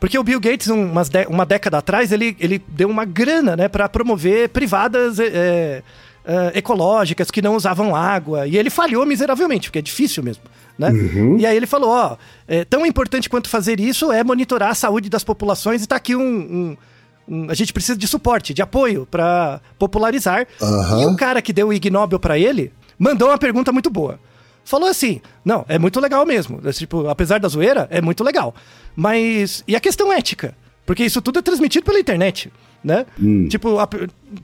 Porque 0.00 0.18
o 0.18 0.22
Bill 0.22 0.38
Gates, 0.40 0.68
um- 0.68 0.90
umas 0.90 1.10
uma 1.28 1.46
década 1.46 1.78
atrás, 1.78 2.12
ele, 2.12 2.36
ele 2.38 2.62
deu 2.68 2.88
uma 2.88 3.04
grana, 3.04 3.56
né, 3.56 3.66
para 3.68 3.88
promover 3.88 4.48
privadas 4.50 5.18
é, 5.18 5.82
é, 6.24 6.52
ecológicas 6.58 7.30
que 7.30 7.40
não 7.40 7.56
usavam 7.56 7.96
água. 7.96 8.46
E 8.46 8.56
ele 8.58 8.68
falhou 8.68 9.06
miseravelmente, 9.06 9.68
porque 9.68 9.78
é 9.78 9.82
difícil 9.82 10.22
mesmo, 10.22 10.42
né? 10.78 10.90
Uhum. 10.90 11.38
E 11.38 11.46
aí 11.46 11.56
ele 11.56 11.66
falou, 11.66 11.90
ó, 11.90 12.16
é, 12.46 12.64
tão 12.64 12.84
importante 12.84 13.28
quanto 13.30 13.48
fazer 13.48 13.80
isso 13.80 14.12
é 14.12 14.22
monitorar 14.22 14.70
a 14.70 14.74
saúde 14.74 15.08
das 15.08 15.24
populações 15.24 15.82
e 15.82 15.86
tá 15.86 15.96
aqui 15.96 16.14
um- 16.14 16.76
um, 17.28 17.50
a 17.50 17.54
gente 17.54 17.72
precisa 17.72 17.96
de 17.98 18.06
suporte, 18.06 18.52
de 18.52 18.60
apoio 18.62 19.06
para 19.10 19.60
popularizar. 19.78 20.46
Aham. 20.60 21.02
E 21.02 21.06
o 21.06 21.16
cara 21.16 21.40
que 21.40 21.52
deu 21.54 21.68
o 21.68 21.72
Ig 21.72 21.88
Nobel 21.90 22.20
para 22.20 22.38
ele 22.38 22.70
mandou 22.98 23.28
uma 23.28 23.38
pergunta 23.38 23.72
muito 23.72 23.88
boa. 23.90 24.20
Falou 24.66 24.88
assim: 24.88 25.20
não, 25.44 25.64
é 25.68 25.78
muito 25.78 26.00
legal 26.00 26.26
mesmo. 26.26 26.60
Tipo, 26.72 27.08
apesar 27.08 27.38
da 27.38 27.48
zoeira, 27.48 27.86
é 27.90 28.02
muito 28.02 28.22
legal. 28.24 28.52
Mas. 28.94 29.62
E 29.66 29.76
a 29.76 29.80
questão 29.80 30.12
ética? 30.12 30.54
Porque 30.84 31.04
isso 31.04 31.22
tudo 31.22 31.38
é 31.38 31.42
transmitido 31.42 31.84
pela 31.86 31.98
internet, 32.00 32.52
né? 32.82 33.06
Tipo, 33.48 33.78
a- 33.78 33.88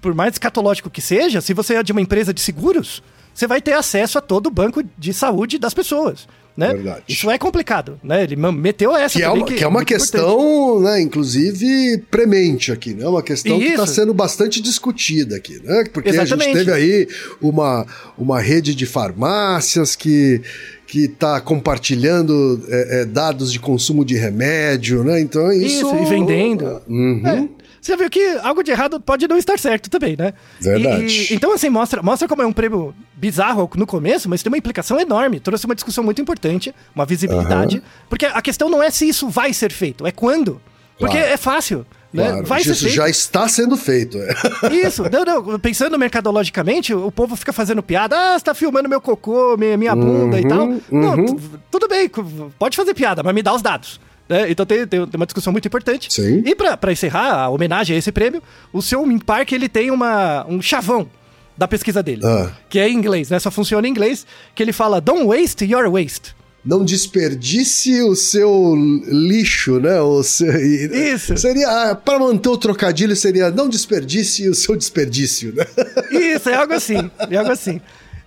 por 0.01 0.15
mais 0.15 0.35
escatológico 0.35 0.89
que 0.89 1.01
seja, 1.03 1.41
se 1.41 1.53
você 1.53 1.75
é 1.75 1.83
de 1.83 1.93
uma 1.93 2.01
empresa 2.01 2.33
de 2.33 2.41
seguros, 2.41 3.03
você 3.35 3.47
vai 3.47 3.61
ter 3.61 3.73
acesso 3.73 4.17
a 4.17 4.21
todo 4.21 4.47
o 4.47 4.51
banco 4.51 4.83
de 4.97 5.13
saúde 5.13 5.59
das 5.59 5.75
pessoas. 5.75 6.29
Né? 6.57 6.75
Verdade. 6.75 7.05
Isso 7.09 7.31
é 7.31 7.38
complicado, 7.38 7.99
né? 8.05 8.25
Ele 8.25 8.37
meteu 8.37 8.95
essa 8.95 9.19
Que 9.19 9.25
é 9.25 9.29
uma, 9.31 9.47
que 9.47 9.65
é 9.65 9.67
uma 9.67 9.79
muito 9.79 9.95
importante. 9.95 10.12
questão, 10.12 10.81
né, 10.81 11.01
inclusive, 11.01 11.99
premente 12.11 12.71
aqui, 12.71 12.93
né? 12.93 13.07
Uma 13.07 13.23
questão 13.23 13.59
que 13.59 13.65
está 13.69 13.85
Isso. 13.85 13.95
sendo 13.95 14.12
bastante 14.12 14.61
discutida 14.61 15.37
aqui, 15.37 15.59
né? 15.65 15.85
Porque 15.93 16.11
a 16.11 16.12
gente 16.12 16.27
Exatamente. 16.27 16.59
teve 16.59 16.71
aí 16.71 17.09
uma, 17.41 17.87
uma 18.19 18.38
rede 18.38 18.75
de 18.75 18.85
farmácias 18.87 19.97
que 19.97 20.43
que 20.85 21.07
está 21.07 21.41
compartilhando 21.41 22.62
é, 22.69 23.01
é, 23.01 23.05
dados 23.07 23.51
de 23.51 23.59
consumo 23.59 24.05
de 24.05 24.15
remédio, 24.15 25.03
né? 25.03 25.23
Então 25.23 25.51
isso... 25.51 25.87
Isso, 25.87 25.97
e 25.97 26.05
vendendo. 26.05 26.83
Uhum. 26.87 27.49
Você 27.83 27.97
viu 27.97 28.09
que 28.09 28.38
algo 28.45 28.62
de 28.62 28.71
errado 28.71 29.01
pode 29.01 29.27
não 29.27 29.37
estar 29.37 29.59
certo 29.59 29.90
também, 29.90 30.16
né? 30.16 30.33
Verdade. 30.61 31.05
E- 31.31 31.35
então, 31.35 31.53
assim, 31.53 31.68
mostra, 31.68 32.01
mostra 32.01 32.29
como 32.29 32.40
é 32.40 32.47
um 32.47 32.53
prêmio 32.53 32.95
bizarro 33.14 33.68
no 33.75 33.87
começo, 33.87 34.29
mas 34.29 34.40
tem 34.40 34.51
uma 34.51 34.57
implicação 34.57 35.01
enorme. 35.01 35.40
Trouxe 35.40 35.66
uma 35.66 35.75
discussão 35.75 36.05
muito 36.05 36.23
importante, 36.23 36.73
uma 36.95 37.05
visibilidade. 37.05 37.83
Porque 38.09 38.25
a 38.25 38.40
questão 38.40 38.68
não 38.71 38.81
é 38.81 38.88
se 38.90 39.09
isso 39.09 39.29
vai 39.29 39.53
ser 39.53 39.73
feito, 39.73 40.07
é 40.07 40.12
quando. 40.12 40.61
Porque 40.97 41.16
Claro. 41.16 41.33
é 41.33 41.37
fácil. 41.37 41.85
Né? 42.12 42.29
Claro, 42.29 42.47
vai 42.47 42.61
isso 42.61 42.88
já 42.90 43.09
está 43.09 43.49
sendo 43.49 43.75
feito. 43.77 44.18
Isso, 44.71 45.03
não, 45.11 45.25
não, 45.25 45.59
pensando 45.59 45.99
mercadologicamente, 45.99 46.92
o 46.92 47.11
povo 47.11 47.35
fica 47.37 47.55
fazendo 47.55 47.83
piada, 47.83 48.14
ah, 48.16 48.38
você 48.38 48.45
tá 48.45 48.55
filmando 48.55 48.87
meu 48.87 49.01
cocô, 49.01 49.57
minha, 49.57 49.79
minha 49.79 49.97
bunda 49.97 50.38
e 50.38 50.47
tal. 50.47 50.68
Não, 50.90 51.14
uhum. 51.16 51.25
tu- 51.25 51.40
tudo 51.71 51.88
bem, 51.88 52.11
pode 52.59 52.77
fazer 52.77 52.92
piada, 52.92 53.23
mas 53.23 53.35
me 53.35 53.42
dá 53.42 53.55
os 53.55 53.62
dados. 53.62 53.99
Né? 54.33 54.51
Então 54.51 54.64
tem, 54.64 54.87
tem, 54.87 55.01
uma 55.14 55.27
discussão 55.27 55.53
muito 55.53 55.66
importante. 55.68 56.12
Sim. 56.12 56.42
E 56.47 56.55
pra 56.55 56.90
encerrar 56.92 57.33
a 57.35 57.49
homenagem 57.51 57.95
a 57.95 57.99
esse 57.99 58.11
prêmio, 58.11 58.42
o 58.73 58.81
seu 58.81 59.03
Park 59.25 59.53
ele 59.53 59.68
tem 59.68 59.90
uma, 59.90 60.47
um 60.49 60.61
chavão 60.62 61.09
da 61.57 61.68
pesquisa 61.68 62.03
dele, 62.03 62.23
Ah. 62.25 62.51
que 62.68 62.79
é 62.79 62.88
em 62.88 62.95
inglês, 62.97 63.29
né? 63.29 63.38
Só 63.38 63.51
funciona 63.51 63.87
em 63.87 63.90
inglês, 63.90 64.27
que 64.55 64.62
ele 64.62 64.73
fala, 64.73 65.01
don't 65.01 65.27
waste 65.27 65.64
your 65.64 65.90
waste. 65.90 66.35
Não 66.64 66.85
desperdice 66.85 68.01
o 68.03 68.14
seu 68.14 68.75
lixo, 69.07 69.81
né? 69.81 70.01
O 70.01 70.23
seu- 70.23 70.55
Isso. 70.57 71.37
Seria, 71.37 71.95
para 71.95 72.18
manter 72.21 72.49
o 72.49 72.57
trocadilho, 72.57 73.14
seria 73.16 73.51
não 73.51 73.68
desperdice 73.68 74.49
o 74.49 74.55
seu 74.55 74.77
desperdício, 74.77 75.53
né? 75.55 75.66
Isso, 76.11 76.49
é 76.49 76.55
algo 76.55 76.73
assim, 76.73 77.11
é 77.29 77.37
algo 77.37 77.51
assim. 77.51 77.81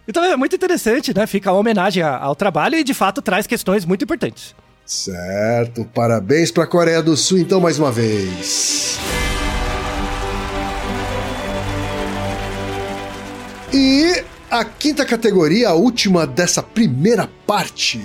Então 0.07 0.23
é 0.23 0.35
muito 0.35 0.55
interessante, 0.55 1.15
né? 1.15 1.25
Fica 1.25 1.49
a 1.49 1.53
homenagem 1.53 2.03
ao 2.03 2.35
trabalho 2.35 2.77
e 2.77 2.83
de 2.83 2.93
fato 2.93 3.21
traz 3.21 3.47
questões 3.47 3.85
muito 3.85 4.03
importantes. 4.03 4.53
Certo, 4.85 5.83
parabéns 5.83 6.51
para 6.51 6.63
a 6.63 6.67
Coreia 6.67 7.01
do 7.01 7.17
Sul, 7.17 7.39
então, 7.39 7.59
mais 7.59 7.79
uma 7.79 7.91
vez. 7.91 8.99
E 13.73 14.23
a 14.49 14.63
quinta 14.63 15.03
categoria, 15.03 15.69
a 15.69 15.73
última 15.73 16.27
dessa 16.27 16.61
primeira 16.61 17.27
parte 17.47 17.99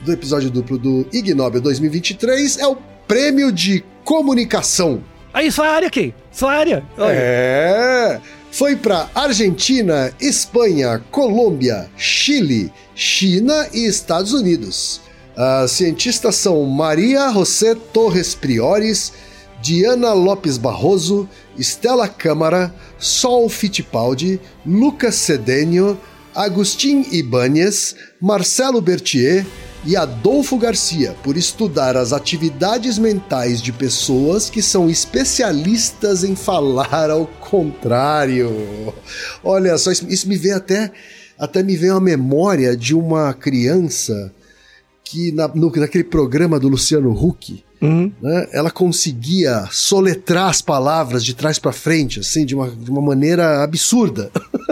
do 0.00 0.12
episódio 0.12 0.50
duplo 0.50 0.76
do 0.76 1.06
Ig 1.12 1.32
Nobel 1.34 1.60
2023, 1.60 2.58
é 2.58 2.66
o 2.66 2.76
Prêmio 3.06 3.52
de 3.52 3.84
Comunicação. 4.02 5.04
Aí, 5.32 5.52
sua 5.52 5.68
área 5.68 5.86
aqui, 5.86 6.12
sua 6.32 6.52
área. 6.52 6.84
Olha. 6.98 7.14
É. 7.16 8.20
Foi 8.50 8.74
para 8.74 9.08
Argentina, 9.14 10.12
Espanha, 10.20 11.00
Colômbia, 11.10 11.88
Chile, 11.96 12.72
China 12.94 13.68
e 13.72 13.86
Estados 13.86 14.32
Unidos. 14.32 15.00
As 15.36 15.72
cientistas 15.72 16.36
são 16.36 16.64
Maria 16.64 17.28
José 17.32 17.74
Torres 17.74 18.34
Priores, 18.34 19.12
Diana 19.60 20.12
Lopes 20.12 20.56
Barroso, 20.56 21.28
Estela 21.58 22.06
Câmara, 22.06 22.72
Sol 22.98 23.48
Fittipaldi, 23.48 24.40
Lucas 24.64 25.16
Cedênio, 25.16 25.98
Agustin 26.34 27.04
Ibáñez, 27.10 27.96
Marcelo 28.20 28.80
Berthier 28.80 29.44
e 29.86 29.96
Adolfo 29.96 30.56
Garcia 30.56 31.14
por 31.22 31.36
estudar 31.36 31.96
as 31.96 32.12
atividades 32.12 32.98
mentais 32.98 33.60
de 33.60 33.72
pessoas 33.72 34.48
que 34.48 34.62
são 34.62 34.88
especialistas 34.88 36.24
em 36.24 36.36
falar 36.36 37.10
ao 37.10 37.26
contrário. 37.26 38.94
Olha 39.42 39.76
só, 39.78 39.90
isso, 39.90 40.28
me 40.28 40.36
vê 40.36 40.52
até 40.52 40.92
até 41.36 41.62
me 41.62 41.76
vem 41.76 41.90
a 41.90 41.98
memória 41.98 42.76
de 42.76 42.94
uma 42.94 43.34
criança 43.34 44.32
que 45.04 45.30
na, 45.32 45.46
no, 45.48 45.70
naquele 45.76 46.04
programa 46.04 46.58
do 46.58 46.68
Luciano 46.68 47.10
Huck, 47.12 47.62
Uhum. 47.82 48.10
né, 48.22 48.48
ela 48.52 48.70
conseguia 48.70 49.68
soletrar 49.70 50.48
as 50.48 50.62
palavras 50.62 51.22
de 51.22 51.34
trás 51.34 51.58
pra 51.58 51.70
frente, 51.70 52.18
assim, 52.20 52.46
de 52.46 52.54
uma, 52.54 52.70
de 52.70 52.90
uma 52.90 53.02
maneira 53.02 53.62
absurda. 53.62 54.30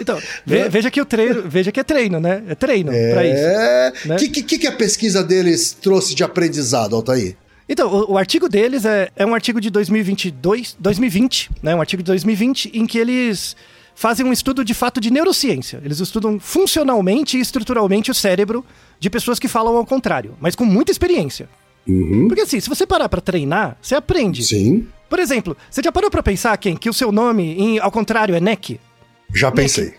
Então, 0.00 0.18
ve- 0.46 0.68
veja 0.68 0.90
que 0.90 1.00
o 1.00 1.04
treino, 1.04 1.42
veja 1.46 1.72
que 1.72 1.80
é 1.80 1.84
treino, 1.84 2.20
né? 2.20 2.42
É 2.48 2.54
treino 2.54 2.90
pra 2.90 3.26
isso. 3.26 3.44
É. 3.44 3.92
né? 4.06 4.14
O 4.16 4.18
que, 4.18 4.28
que, 4.42 4.58
que 4.58 4.66
a 4.66 4.72
pesquisa 4.72 5.22
deles 5.24 5.72
trouxe 5.72 6.14
de 6.14 6.22
aprendizado, 6.22 6.94
Altair? 6.94 7.36
Então, 7.68 7.92
o, 7.92 8.12
o 8.12 8.18
artigo 8.18 8.48
deles 8.48 8.84
é, 8.84 9.10
é 9.16 9.26
um 9.26 9.34
artigo 9.34 9.60
de 9.60 9.68
2022, 9.70 10.76
2020, 10.78 11.50
né? 11.62 11.74
Um 11.74 11.80
artigo 11.80 12.02
de 12.02 12.06
2020 12.06 12.70
em 12.74 12.86
que 12.86 12.96
eles 12.96 13.56
fazem 13.98 14.24
um 14.24 14.32
estudo 14.32 14.64
de 14.64 14.74
fato 14.74 15.00
de 15.00 15.10
neurociência. 15.10 15.80
Eles 15.84 15.98
estudam 15.98 16.38
funcionalmente 16.38 17.36
e 17.36 17.40
estruturalmente 17.40 18.12
o 18.12 18.14
cérebro 18.14 18.64
de 19.00 19.10
pessoas 19.10 19.40
que 19.40 19.48
falam 19.48 19.76
ao 19.76 19.84
contrário, 19.84 20.36
mas 20.40 20.54
com 20.54 20.64
muita 20.64 20.92
experiência. 20.92 21.48
Porque 22.28 22.42
assim, 22.42 22.60
se 22.60 22.68
você 22.68 22.86
parar 22.86 23.08
pra 23.08 23.20
treinar, 23.20 23.76
você 23.82 23.94
aprende. 23.96 24.44
Sim. 24.44 24.86
Por 25.10 25.18
exemplo, 25.18 25.56
você 25.70 25.82
já 25.82 25.90
parou 25.90 26.10
pra 26.10 26.22
pensar, 26.22 26.56
Ken, 26.58 26.76
que 26.76 26.88
o 26.88 26.92
seu 26.92 27.10
nome, 27.10 27.54
em, 27.58 27.78
ao 27.80 27.90
contrário, 27.90 28.34
é 28.36 28.40
Neck? 28.40 28.78
Já 29.34 29.50
pensei. 29.50 29.94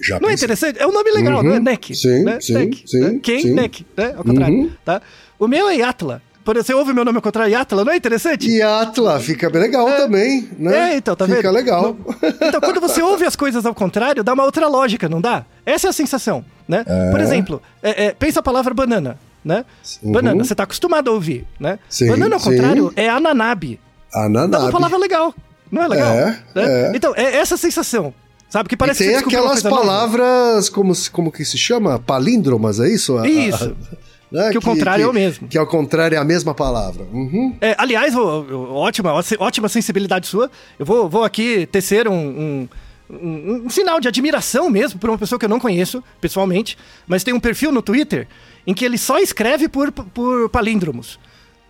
Já 0.00 0.18
Não 0.20 0.28
é 0.30 0.34
interessante? 0.34 0.78
É 0.80 0.86
um 0.86 0.92
nome 0.92 1.10
legal, 1.10 1.38
Uhum. 1.38 1.44
não 1.50 1.54
é 1.54 1.60
Neck? 1.60 1.94
Sim, 1.94 2.22
né? 2.24 2.40
sim, 2.40 2.54
Neck, 2.54 2.82
sim, 2.86 3.00
né? 3.00 3.20
Ken, 3.22 3.40
sim. 3.40 3.52
Neck, 3.52 3.86
né? 3.96 4.14
Ao 4.16 4.24
contrário, 4.24 4.54
Uhum. 4.56 4.70
tá? 4.84 5.02
O 5.38 5.46
meu 5.46 5.68
é 5.68 5.76
Yatla. 5.76 6.22
Por 6.44 6.56
exemplo, 6.56 6.66
você 6.66 6.74
ouve 6.74 6.92
meu 6.92 7.04
nome 7.06 7.16
ao 7.16 7.22
contrário, 7.22 7.50
Yatla, 7.52 7.84
não 7.84 7.92
é 7.92 7.96
interessante? 7.96 8.48
E 8.50 8.60
Atla 8.60 9.18
fica 9.18 9.48
legal 9.48 9.86
também, 9.96 10.46
né? 10.58 10.92
É, 10.92 10.96
então, 10.96 11.16
tá 11.16 11.24
fica 11.24 11.40
vendo? 11.40 11.52
legal. 11.52 11.96
Então, 12.42 12.60
quando 12.60 12.80
você 12.80 13.00
ouve 13.02 13.24
as 13.24 13.34
coisas 13.34 13.64
ao 13.64 13.74
contrário, 13.74 14.22
dá 14.22 14.34
uma 14.34 14.44
outra 14.44 14.68
lógica, 14.68 15.08
não 15.08 15.20
dá? 15.22 15.44
Essa 15.64 15.86
é 15.86 15.90
a 15.90 15.92
sensação, 15.92 16.44
né? 16.68 16.84
Por 17.10 17.18
exemplo, 17.20 17.62
é, 17.82 18.06
é, 18.06 18.12
pensa 18.12 18.40
a 18.40 18.42
palavra 18.42 18.74
banana, 18.74 19.18
né? 19.42 19.64
Uhum. 20.02 20.12
Banana, 20.12 20.44
você 20.44 20.54
tá 20.54 20.64
acostumado 20.64 21.08
a 21.10 21.14
ouvir, 21.14 21.46
né? 21.58 21.78
Sim, 21.88 22.08
banana, 22.08 22.36
ao 22.36 22.40
sim. 22.40 22.50
contrário, 22.50 22.92
é 22.94 23.08
ananabe. 23.08 23.80
Dá 24.12 24.18
uma 24.20 24.26
Ananabe. 24.26 24.70
palavra 24.72 24.98
legal, 24.98 25.34
não 25.72 25.82
é 25.82 25.88
legal? 25.88 26.12
É, 26.12 26.38
Né? 26.54 26.64
é. 26.64 26.92
Então, 26.94 27.14
é 27.16 27.36
essa 27.38 27.56
sensação, 27.56 28.12
sabe? 28.50 28.68
Que 28.68 28.76
parece 28.76 29.02
e 29.02 29.06
que 29.06 29.12
tem 29.12 29.20
uma 29.22 29.26
aquelas 29.26 29.62
nova. 29.62 29.76
palavras, 29.76 30.68
como, 30.68 30.92
como 31.10 31.32
que 31.32 31.44
se 31.44 31.56
chama? 31.56 31.98
Palíndromas, 31.98 32.80
é 32.80 32.88
isso? 32.88 33.24
Isso. 33.24 33.74
né? 34.34 34.50
Que 34.50 34.58
o 34.58 34.62
contrário 34.62 35.04
é 35.04 35.08
o 35.08 35.12
mesmo. 35.12 35.48
Que 35.48 35.56
ao 35.56 35.66
contrário 35.66 36.16
é 36.16 36.18
a 36.18 36.24
mesma 36.24 36.52
palavra. 36.54 37.04
Uhum. 37.12 37.56
É, 37.60 37.74
aliás, 37.78 38.14
ótima, 38.16 39.12
ótima 39.38 39.68
sensibilidade 39.68 40.26
sua. 40.26 40.50
Eu 40.78 40.84
vou, 40.84 41.08
vou 41.08 41.24
aqui 41.24 41.66
tecer 41.66 42.08
um, 42.08 42.12
um, 42.14 42.68
um- 43.10 43.62
um 43.66 43.70
sinal 43.70 44.00
de 44.00 44.08
admiração 44.08 44.68
mesmo 44.68 44.98
por 44.98 45.08
uma 45.10 45.18
pessoa 45.18 45.38
que 45.38 45.44
eu 45.44 45.48
não 45.48 45.60
conheço 45.60 46.02
pessoalmente, 46.20 46.76
mas 47.06 47.22
tem 47.22 47.32
um 47.32 47.40
perfil 47.40 47.70
no 47.70 47.80
Twitter 47.82 48.26
em 48.66 48.74
que 48.74 48.84
ele 48.84 48.98
só 48.98 49.18
escreve 49.18 49.68
por, 49.68 49.92
por 49.92 50.48
palíndromos. 50.48 51.18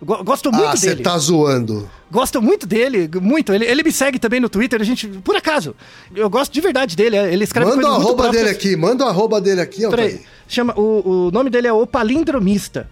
Go- 0.03 0.23
Gosto 0.23 0.51
muito 0.51 0.67
ah, 0.67 0.75
você 0.75 0.89
dele. 0.89 1.03
tá 1.03 1.17
zoando. 1.17 1.89
Gosto 2.11 2.41
muito 2.41 2.67
dele, 2.67 3.09
muito. 3.21 3.53
Ele, 3.53 3.65
ele 3.65 3.81
me 3.83 3.91
segue 3.91 4.19
também 4.19 4.39
no 4.39 4.49
Twitter, 4.49 4.79
a 4.81 4.83
gente, 4.83 5.07
por 5.07 5.35
acaso. 5.35 5.73
Eu 6.15 6.29
gosto 6.29 6.51
de 6.53 6.61
verdade 6.61 6.95
dele, 6.95 7.17
ele 7.17 7.43
escreve 7.43 7.71
Manda 7.71 7.87
o 7.89 7.93
arroba 7.93 8.23
próprias. 8.23 8.43
dele 8.43 8.49
aqui, 8.55 8.75
manda 8.75 9.05
o 9.05 9.07
arroba 9.07 9.39
dele 9.41 9.61
aqui, 9.61 9.87
Peraí, 9.89 10.05
Altair. 10.13 10.21
chama, 10.47 10.73
o, 10.77 11.27
o 11.27 11.31
nome 11.31 11.49
dele 11.49 11.67
é 11.67 11.73
O 11.73 11.87
Palindromista. 11.87 12.89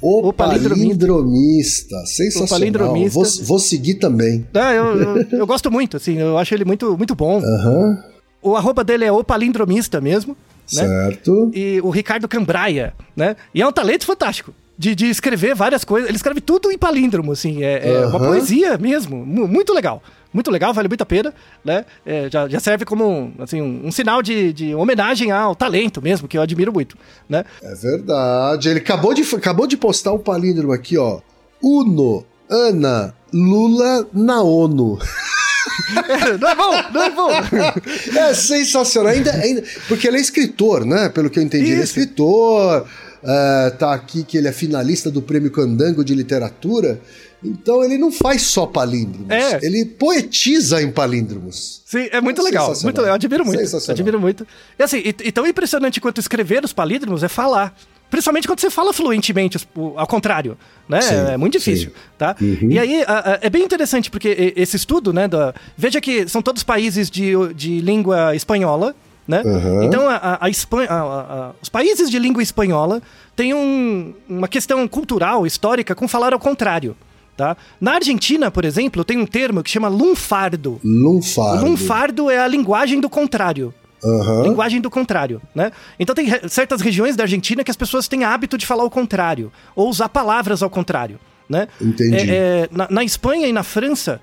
O 0.00 0.28
O 0.28 0.32
palindromista. 0.32 1.06
palindromista. 1.06 1.96
Sensacional. 2.06 2.46
O 2.46 2.48
palindromista. 2.50 3.14
Vou, 3.14 3.24
vou 3.46 3.58
seguir 3.58 3.94
também. 3.94 4.46
Ah, 4.54 4.72
eu, 4.74 4.84
eu, 5.00 5.26
eu 5.38 5.46
gosto 5.46 5.70
muito, 5.70 5.96
assim, 5.96 6.18
eu 6.18 6.36
acho 6.36 6.52
ele 6.54 6.66
muito, 6.66 6.96
muito 6.98 7.14
bom. 7.14 7.38
Aham. 7.42 8.04
O 8.42 8.54
arroba 8.54 8.84
dele 8.84 9.04
é 9.06 9.10
o 9.10 9.24
palindromista 9.24 10.00
mesmo, 10.00 10.36
né? 10.72 10.86
Certo. 10.86 11.50
E 11.54 11.80
o 11.82 11.88
Ricardo 11.90 12.28
Cambraia, 12.28 12.94
né? 13.16 13.36
E 13.54 13.62
é 13.62 13.66
um 13.66 13.72
talento 13.72 14.04
fantástico. 14.04 14.52
De, 14.78 14.94
de 14.94 15.06
escrever 15.06 15.54
várias 15.54 15.84
coisas. 15.84 16.08
Ele 16.08 16.16
escreve 16.16 16.40
tudo 16.40 16.70
em 16.70 16.76
palíndromo, 16.76 17.32
assim. 17.32 17.62
É, 17.64 17.88
é 18.02 18.06
uma 18.06 18.18
poesia 18.18 18.76
mesmo. 18.76 19.24
Mu- 19.24 19.48
muito 19.48 19.72
legal. 19.72 20.02
Muito 20.32 20.50
legal, 20.50 20.74
vale 20.74 20.86
muito 20.86 21.00
a 21.00 21.06
pena, 21.06 21.32
né? 21.64 21.86
É, 22.04 22.28
já, 22.30 22.46
já 22.46 22.60
serve 22.60 22.84
como 22.84 23.08
um, 23.08 23.32
assim, 23.38 23.62
um, 23.62 23.86
um 23.86 23.90
sinal 23.90 24.20
de, 24.20 24.52
de 24.52 24.74
homenagem 24.74 25.30
ao 25.30 25.54
talento 25.56 26.02
mesmo, 26.02 26.28
que 26.28 26.36
eu 26.36 26.42
admiro 26.42 26.70
muito, 26.70 26.94
né? 27.26 27.42
É 27.62 27.74
verdade. 27.74 28.68
Ele 28.68 28.80
acabou 28.80 29.14
de, 29.14 29.22
acabou 29.34 29.66
de 29.66 29.78
postar 29.78 30.12
um 30.12 30.18
palíndromo 30.18 30.74
aqui, 30.74 30.98
ó. 30.98 31.20
Uno, 31.62 32.22
Ana, 32.50 33.14
Lula 33.32 34.06
na 34.12 34.42
ONU. 34.42 34.98
não 36.38 36.48
é 36.50 36.54
bom, 36.54 36.72
não 36.92 37.02
é 37.02 37.10
bom. 37.10 37.30
É 38.18 38.34
sensacional. 38.34 39.12
Ainda, 39.12 39.32
ainda, 39.32 39.62
porque 39.88 40.06
ele 40.06 40.18
é 40.18 40.20
escritor, 40.20 40.84
né? 40.84 41.08
Pelo 41.08 41.30
que 41.30 41.38
eu 41.38 41.42
entendi, 41.42 41.70
ele 41.70 41.80
é 41.80 41.84
Isso. 41.84 41.98
escritor. 41.98 42.86
É, 43.26 43.70
tá 43.70 43.92
aqui 43.92 44.22
que 44.22 44.36
ele 44.38 44.48
é 44.48 44.52
finalista 44.52 45.10
do 45.10 45.20
Prêmio 45.20 45.50
Candango 45.50 46.04
de 46.04 46.14
Literatura. 46.14 47.00
Então 47.44 47.84
ele 47.84 47.98
não 47.98 48.10
faz 48.10 48.42
só 48.42 48.66
palíndromos. 48.66 49.30
É. 49.30 49.58
Ele 49.64 49.84
poetiza 49.84 50.80
em 50.82 50.90
palíndromos. 50.90 51.82
Sim, 51.84 52.08
é 52.10 52.20
muito 52.20 52.42
legal. 52.42 52.72
Muito 52.82 53.00
legal. 53.00 53.14
Admiro 53.14 53.44
muito. 53.44 53.90
Admiro 53.90 54.18
muito. 54.20 54.46
E 54.78 54.82
assim, 54.82 54.98
e, 54.98 55.08
e 55.08 55.32
tão 55.32 55.46
impressionante 55.46 56.00
quanto 56.00 56.18
escrever 56.20 56.64
os 56.64 56.72
palíndromos 56.72 57.22
é 57.22 57.28
falar. 57.28 57.76
Principalmente 58.08 58.46
quando 58.46 58.60
você 58.60 58.70
fala 58.70 58.92
fluentemente, 58.92 59.58
ao 59.96 60.06
contrário, 60.06 60.56
né? 60.88 61.00
Sim, 61.02 61.14
é 61.32 61.36
muito 61.36 61.54
difícil, 61.54 61.88
sim. 61.88 61.94
tá? 62.16 62.36
E 62.40 62.78
aí, 62.78 63.02
a- 63.02 63.32
a- 63.32 63.38
é 63.42 63.50
bem 63.50 63.64
interessante, 63.64 64.10
porque 64.12 64.52
esse 64.56 64.76
estudo, 64.76 65.12
né, 65.12 65.26
da, 65.26 65.52
veja 65.76 66.00
que 66.00 66.28
são 66.28 66.40
todos 66.40 66.62
países 66.62 67.10
de, 67.10 67.32
de 67.54 67.80
língua 67.80 68.34
espanhola, 68.36 68.94
né? 69.26 69.42
Aham. 69.44 69.84
Então, 69.84 70.08
a, 70.08 70.38
a- 70.40 70.48
Espanha, 70.50 70.88
a- 70.90 71.50
os 71.62 71.68
países 71.68 72.10
de 72.10 72.18
língua 72.18 72.42
espanhola 72.42 73.02
têm 73.34 73.52
um- 73.54 74.14
uma 74.28 74.48
questão 74.48 74.86
cultural, 74.88 75.46
histórica, 75.46 75.94
com 75.94 76.06
falar 76.06 76.32
ao 76.32 76.38
contrário, 76.38 76.96
tá? 77.36 77.56
Na 77.80 77.94
Argentina, 77.94 78.50
por 78.50 78.64
exemplo, 78.64 79.04
tem 79.04 79.18
um 79.18 79.26
termo 79.26 79.62
que 79.62 79.70
chama 79.70 79.88
lunfardo. 79.88 80.80
Lunfardo. 80.84 81.64
Lunfardo 81.66 82.30
é 82.30 82.38
a 82.38 82.46
linguagem 82.48 83.00
do 83.00 83.08
contrário. 83.10 83.74
Aham. 84.04 84.42
Linguagem 84.42 84.80
do 84.80 84.90
contrário, 84.90 85.40
né? 85.54 85.72
Então 85.98 86.14
tem 86.14 86.26
re- 86.26 86.48
certas 86.48 86.80
regiões 86.80 87.16
da 87.16 87.24
Argentina 87.24 87.64
que 87.64 87.70
as 87.70 87.76
pessoas 87.76 88.06
têm 88.06 88.24
hábito 88.24 88.56
de 88.58 88.66
falar 88.66 88.84
o 88.84 88.90
contrário, 88.90 89.50
ou 89.74 89.88
usar 89.88 90.08
palavras 90.08 90.62
ao 90.62 90.70
contrário, 90.70 91.18
né? 91.48 91.66
Entendi. 91.80 92.14
É, 92.30 92.34
é, 92.34 92.68
na, 92.70 92.86
na 92.90 93.02
Espanha 93.02 93.48
e 93.48 93.52
na 93.52 93.62
França, 93.62 94.20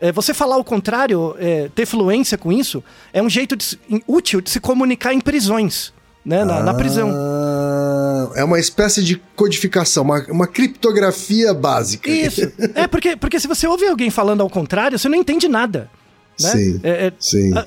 é, 0.00 0.12
você 0.12 0.32
falar 0.34 0.56
o 0.56 0.64
contrário, 0.64 1.34
é, 1.38 1.68
ter 1.74 1.86
fluência 1.86 2.36
com 2.36 2.52
isso, 2.52 2.82
é 3.12 3.22
um 3.22 3.30
jeito 3.30 3.56
de 3.56 3.78
útil 4.06 4.40
de 4.40 4.50
se 4.50 4.60
comunicar 4.60 5.12
em 5.14 5.20
prisões, 5.20 5.92
né? 6.24 6.44
Na, 6.44 6.62
na 6.62 6.74
prisão. 6.74 7.10
Ah, 7.14 8.30
é 8.36 8.44
uma 8.44 8.58
espécie 8.58 9.02
de 9.02 9.16
codificação, 9.34 10.02
uma, 10.04 10.24
uma 10.28 10.46
criptografia 10.46 11.54
básica. 11.54 12.10
Isso. 12.10 12.40
É, 12.74 12.86
porque, 12.86 13.16
porque 13.16 13.40
se 13.40 13.46
você 13.48 13.66
ouve 13.66 13.86
alguém 13.86 14.10
falando 14.10 14.40
ao 14.42 14.50
contrário, 14.50 14.98
você 14.98 15.08
não 15.08 15.16
entende 15.18 15.48
nada. 15.48 15.90
Né? 16.38 16.50
Sim, 16.50 16.80
É- 16.82 17.06
é- 17.06 17.12
sim. 17.18 17.50
a- 17.56 17.60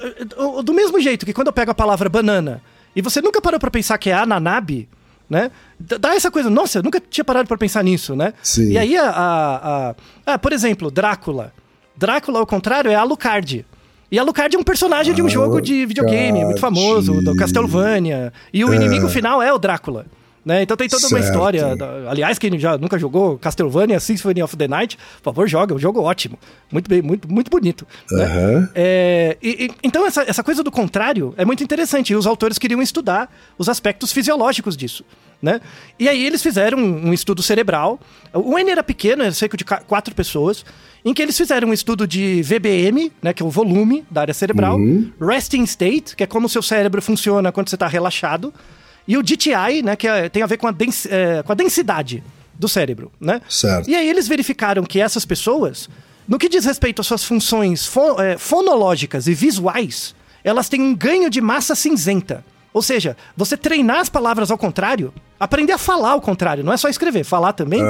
a- 0.59 0.61
do 0.61 0.73
mesmo 0.73 0.99
jeito 0.99 1.25
que 1.25 1.33
quando 1.33 1.47
eu 1.47 1.53
pego 1.53 1.71
a 1.71 1.75
palavra 1.75 2.07
banana 2.07 2.61
e 2.95 3.01
você 3.01 3.19
nunca 3.21 3.41
parou 3.41 3.59
pra 3.59 3.71
pensar 3.71 3.97
que 3.97 4.11
é 4.11 4.13
ananabe, 4.13 4.87
né? 5.27 5.49
Dá 5.79 6.13
essa 6.15 6.29
coisa, 6.29 6.49
nossa, 6.51 6.77
eu 6.79 6.83
nunca 6.83 6.99
tinha 6.99 7.23
parado 7.25 7.47
pra 7.47 7.57
pensar 7.57 7.83
nisso, 7.83 8.15
né? 8.15 8.33
Sim. 8.43 8.69
E 8.71 8.77
aí, 8.77 8.95
a, 8.95 9.09
a- 9.09 9.89
a- 9.89 9.95
ah, 10.33 10.37
por 10.37 10.53
exemplo, 10.53 10.91
Drácula. 10.91 11.51
Drácula, 11.99 12.39
ao 12.39 12.47
contrário, 12.47 12.89
é 12.89 12.95
Alucard. 12.95 13.65
E 14.09 14.17
Alucard 14.17 14.55
é 14.55 14.59
um 14.59 14.63
personagem 14.63 15.13
de 15.13 15.21
um 15.21 15.27
jogo 15.27 15.59
de 15.61 15.85
videogame 15.85 16.45
muito 16.45 16.59
famoso, 16.61 17.21
do 17.21 17.35
Castlevania. 17.35 18.31
E 18.53 18.63
o 18.63 18.73
inimigo 18.73 19.09
final 19.09 19.41
é 19.41 19.51
o 19.53 19.59
Drácula. 19.59 20.05
Né? 20.45 20.63
Então 20.63 20.77
tem 20.77 20.87
toda 20.87 21.03
uma 21.05 21.09
Certo. 21.09 21.25
história. 21.25 21.75
da- 21.75 22.09
aliás, 22.09 22.39
quem 22.39 22.57
já 22.57 22.77
nunca 22.77 22.97
jogou 22.97 23.37
Castlevania 23.37 23.99
Symphony 23.99 24.41
of 24.41 24.55
the 24.55 24.67
Night, 24.69 24.97
por 25.17 25.23
favor, 25.25 25.47
joga. 25.47 25.73
É 25.73 25.75
um 25.75 25.79
jogo 25.79 26.01
ótimo. 26.01 26.39
Muito 26.71 26.89
bem, 26.89 27.01
muito, 27.01 27.29
muito 27.31 27.51
bonito. 27.51 27.85
né? 28.09 28.23
Aham. 28.23 28.69
É, 28.73 29.37
e- 29.43 29.65
e- 29.65 29.71
então, 29.83 30.07
essa, 30.07 30.23
essa 30.23 30.41
coisa 30.41 30.63
do 30.63 30.71
contrário 30.71 31.33
é 31.37 31.43
muito 31.43 31.61
interessante. 31.61 32.13
E 32.13 32.15
os 32.15 32.25
autores 32.25 32.57
queriam 32.57 32.81
estudar 32.81 33.29
os 33.57 33.67
aspectos 33.67 34.13
fisiológicos 34.13 34.77
disso. 34.77 35.03
Né? 35.41 35.61
E 35.97 36.09
aí 36.09 36.25
eles 36.25 36.43
fizeram 36.43 36.77
um, 36.77 37.13
estudo 37.13 37.41
cerebral. 37.41 37.99
O 38.33 38.59
N 38.59 38.69
era 38.69 38.83
pequeno, 38.83 39.23
era 39.23 39.31
cerca 39.31 39.55
de 39.55 39.63
quatro 39.63 40.13
pessoas, 40.13 40.65
em 41.03 41.13
que 41.13 41.21
eles 41.21 41.37
fizeram 41.37 41.69
um 41.69 41.73
estudo 41.73 42.05
de 42.05 42.41
VBM, 42.43 43.11
né, 43.21 43.33
que 43.33 43.41
é 43.41 43.45
o 43.45 43.49
volume 43.49 44.05
da 44.11 44.21
área 44.21 44.33
cerebral, 44.33 44.77
resting 45.19 45.63
state, 45.63 46.15
que 46.15 46.23
é 46.23 46.27
como 46.27 46.47
o 46.47 46.49
seu 46.49 46.61
cérebro 46.61 47.01
funciona 47.01 47.51
quando 47.53 47.69
você 47.69 47.75
está 47.77 47.87
relaxado, 47.87 48.53
e 49.07 49.17
o 49.17 49.23
DTI, 49.23 49.81
né, 49.81 49.95
que 49.95 50.07
é- 50.07 50.27
tem 50.27 50.43
a 50.43 50.45
ver 50.45 50.57
com 50.57 50.67
a, 50.67 50.75
é, 51.09 51.41
com 51.41 51.51
a 51.51 51.55
densidade 51.55 52.21
do 52.53 52.67
cérebro. 52.67 53.09
Né? 53.19 53.41
Certo. 53.47 53.89
E 53.89 53.95
aí 53.95 54.09
eles 54.09 54.27
verificaram 54.27 54.83
que 54.83 54.99
essas 54.99 55.23
pessoas, 55.25 55.89
no 56.27 56.37
que 56.37 56.49
diz 56.49 56.65
respeito 56.65 56.99
às 56.99 57.07
suas 57.07 57.23
funções 57.23 57.89
é, 58.19 58.37
fonológicas 58.37 59.25
e 59.27 59.33
visuais, 59.33 60.13
elas 60.43 60.67
têm 60.67 60.81
um 60.81 60.93
ganho 60.93 61.29
de 61.29 61.39
massa 61.39 61.75
cinzenta. 61.75 62.43
Ou 62.73 62.81
seja, 62.81 63.17
você 63.35 63.57
treinar 63.57 63.99
as 63.99 64.09
palavras 64.09 64.51
ao 64.51 64.57
contrário, 64.57 65.13
aprender 65.39 65.73
a 65.73 65.77
falar 65.77 66.11
ao 66.11 66.21
contrário, 66.21 66.63
não 66.63 66.71
é 66.73 66.77
só 66.77 66.87
escrever, 66.89 67.23
falar 67.23 67.53
também, 67.53 67.81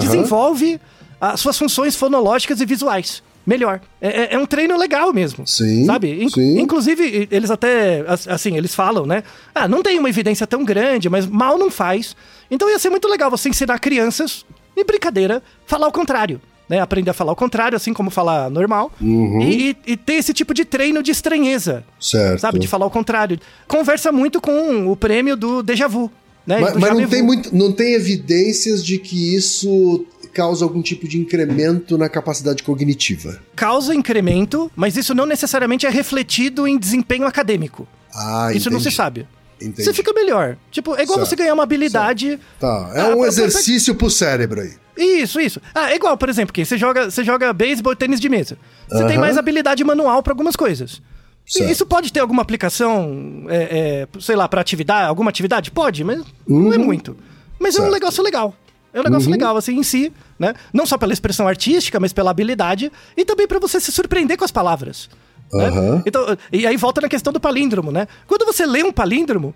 desenvolve 0.00 0.80
as 1.20 1.40
suas 1.40 1.58
funções 1.58 1.94
fonológicas 1.96 2.60
e 2.60 2.66
visuais. 2.66 3.22
melhor. 3.46 3.78
É, 4.00 4.22
é- 4.22 4.34
é 4.36 4.38
um 4.38 4.46
treino 4.46 4.74
legal 4.74 5.12
mesmo. 5.12 5.46
Sim, 5.46 5.84
Sabe? 5.84 6.22
In- 6.24 6.30
sim. 6.30 6.58
Inclusive, 6.58 7.28
eles 7.30 7.50
até, 7.50 8.02
as- 8.08 8.26
assim, 8.26 8.56
eles 8.56 8.74
falam, 8.74 9.04
né? 9.04 9.22
Ah, 9.54 9.68
não 9.68 9.82
tem 9.82 9.98
uma 9.98 10.08
evidência 10.08 10.46
tão 10.46 10.64
grande, 10.64 11.10
mas 11.10 11.26
mal 11.26 11.58
não 11.58 11.70
faz. 11.70 12.16
Então 12.50 12.70
ia 12.70 12.78
ser 12.78 12.88
muito 12.88 13.06
legal 13.06 13.30
você 13.30 13.50
ensinar 13.50 13.78
crianças, 13.80 14.46
em 14.74 14.82
brincadeira, 14.82 15.42
falar 15.66 15.86
o 15.88 15.92
contrário. 15.92 16.40
Né? 16.68 16.80
Aprender 16.80 17.10
a 17.10 17.14
falar 17.14 17.32
o 17.32 17.36
contrário, 17.36 17.76
assim 17.76 17.92
como 17.92 18.10
falar 18.10 18.50
normal. 18.50 18.90
Uhum. 19.00 19.40
E, 19.42 19.76
e- 19.86 19.96
ter 19.96 20.14
esse 20.14 20.32
tipo 20.32 20.54
de 20.54 20.64
treino 20.64 21.02
de 21.02 21.10
estranheza. 21.10 21.84
Certo. 22.00 22.40
Sabe? 22.40 22.58
De 22.58 22.66
falar 22.66 22.86
o 22.86 22.90
contrário. 22.90 23.38
Conversa 23.68 24.10
muito 24.10 24.40
com 24.40 24.90
o 24.90 24.96
prêmio 24.96 25.36
do 25.36 25.62
déjà 25.62 25.86
vu. 25.86 26.10
Né? 26.46 26.60
Mas, 26.60 26.74
mas 26.76 26.98
não, 26.98 27.08
tem 27.08 27.22
muito, 27.22 27.54
não 27.54 27.72
tem 27.72 27.94
evidências 27.94 28.84
de 28.84 28.98
que 28.98 29.34
isso 29.34 30.06
causa 30.34 30.64
algum 30.64 30.82
tipo 30.82 31.06
de 31.08 31.18
incremento 31.18 31.96
na 31.96 32.08
capacidade 32.08 32.62
cognitiva. 32.62 33.38
Causa 33.54 33.94
incremento, 33.94 34.70
mas 34.74 34.96
isso 34.96 35.14
não 35.14 35.24
necessariamente 35.26 35.86
é 35.86 35.90
refletido 35.90 36.66
em 36.66 36.76
desempenho 36.78 37.26
acadêmico. 37.26 37.86
Ah, 38.14 38.50
isso 38.54 38.68
não 38.70 38.78
se 38.78 38.84
entendi. 38.88 38.96
sabe. 38.96 39.28
Entendi. 39.60 39.84
Você 39.84 39.92
fica 39.94 40.12
melhor. 40.12 40.56
Tipo, 40.70 40.94
é 40.96 41.02
igual 41.02 41.18
Certo. 41.18 41.28
você 41.30 41.36
ganhar 41.36 41.54
uma 41.54 41.62
habilidade. 41.62 42.38
Tá, 42.60 42.90
é 42.94 43.00
Ah, 43.00 43.16
um 43.16 43.24
exercício 43.24 43.94
pro 43.94 44.10
cérebro 44.10 44.60
aí. 44.60 44.72
Isso, 44.96 45.40
isso. 45.40 45.60
Ah, 45.74 45.90
é 45.90 45.96
igual, 45.96 46.16
por 46.16 46.28
exemplo, 46.28 46.52
que 46.52 46.64
você 46.64 46.76
joga, 46.78 47.10
você 47.10 47.24
joga 47.24 47.52
beisebol 47.52 47.92
e 47.92 47.96
tênis 47.96 48.20
de 48.20 48.28
mesa. 48.28 48.56
Você 48.88 49.04
tem 49.06 49.18
mais 49.18 49.36
habilidade 49.38 49.82
manual 49.84 50.22
pra 50.22 50.32
algumas 50.32 50.54
coisas. 50.56 51.00
Certo. 51.46 51.70
Isso 51.70 51.84
pode 51.84 52.12
ter 52.12 52.20
alguma 52.20 52.42
aplicação, 52.42 53.44
é, 53.48 54.06
é, 54.16 54.20
sei 54.20 54.34
lá, 54.36 54.48
pra 54.48 54.60
atividade, 54.60 55.08
alguma 55.08 55.28
atividade? 55.30 55.70
Pode, 55.70 56.02
mas 56.04 56.22
não 56.48 56.72
é 56.72 56.78
muito. 56.78 57.16
Mas 57.58 57.74
é 57.74 57.78
Uhum. 57.78 57.84
Certo. 57.84 57.88
um 57.88 57.92
negócio 57.92 58.22
legal. 58.22 58.54
É 58.92 59.00
um 59.00 59.02
negócio 59.02 59.28
legal, 59.30 59.56
assim, 59.56 59.76
em 59.76 59.82
si, 59.82 60.12
né? 60.38 60.54
Não 60.72 60.86
só 60.86 60.96
pela 60.96 61.12
expressão 61.12 61.48
artística, 61.48 61.98
mas 61.98 62.12
pela 62.12 62.30
habilidade 62.30 62.92
e 63.16 63.24
também 63.24 63.46
pra 63.48 63.58
você 63.58 63.80
se 63.80 63.90
surpreender 63.90 64.38
com 64.38 64.44
as 64.44 64.52
palavras. 64.52 65.10
Né? 65.58 66.02
Então, 66.06 66.36
e 66.52 66.66
aí 66.66 66.76
volta 66.76 67.00
na 67.00 67.08
questão 67.08 67.32
do 67.32 67.40
palíndromo, 67.40 67.90
né? 67.92 68.06
Quando 68.26 68.44
você 68.44 68.66
lê 68.66 68.82
um 68.82 68.92
palíndromo 68.92 69.54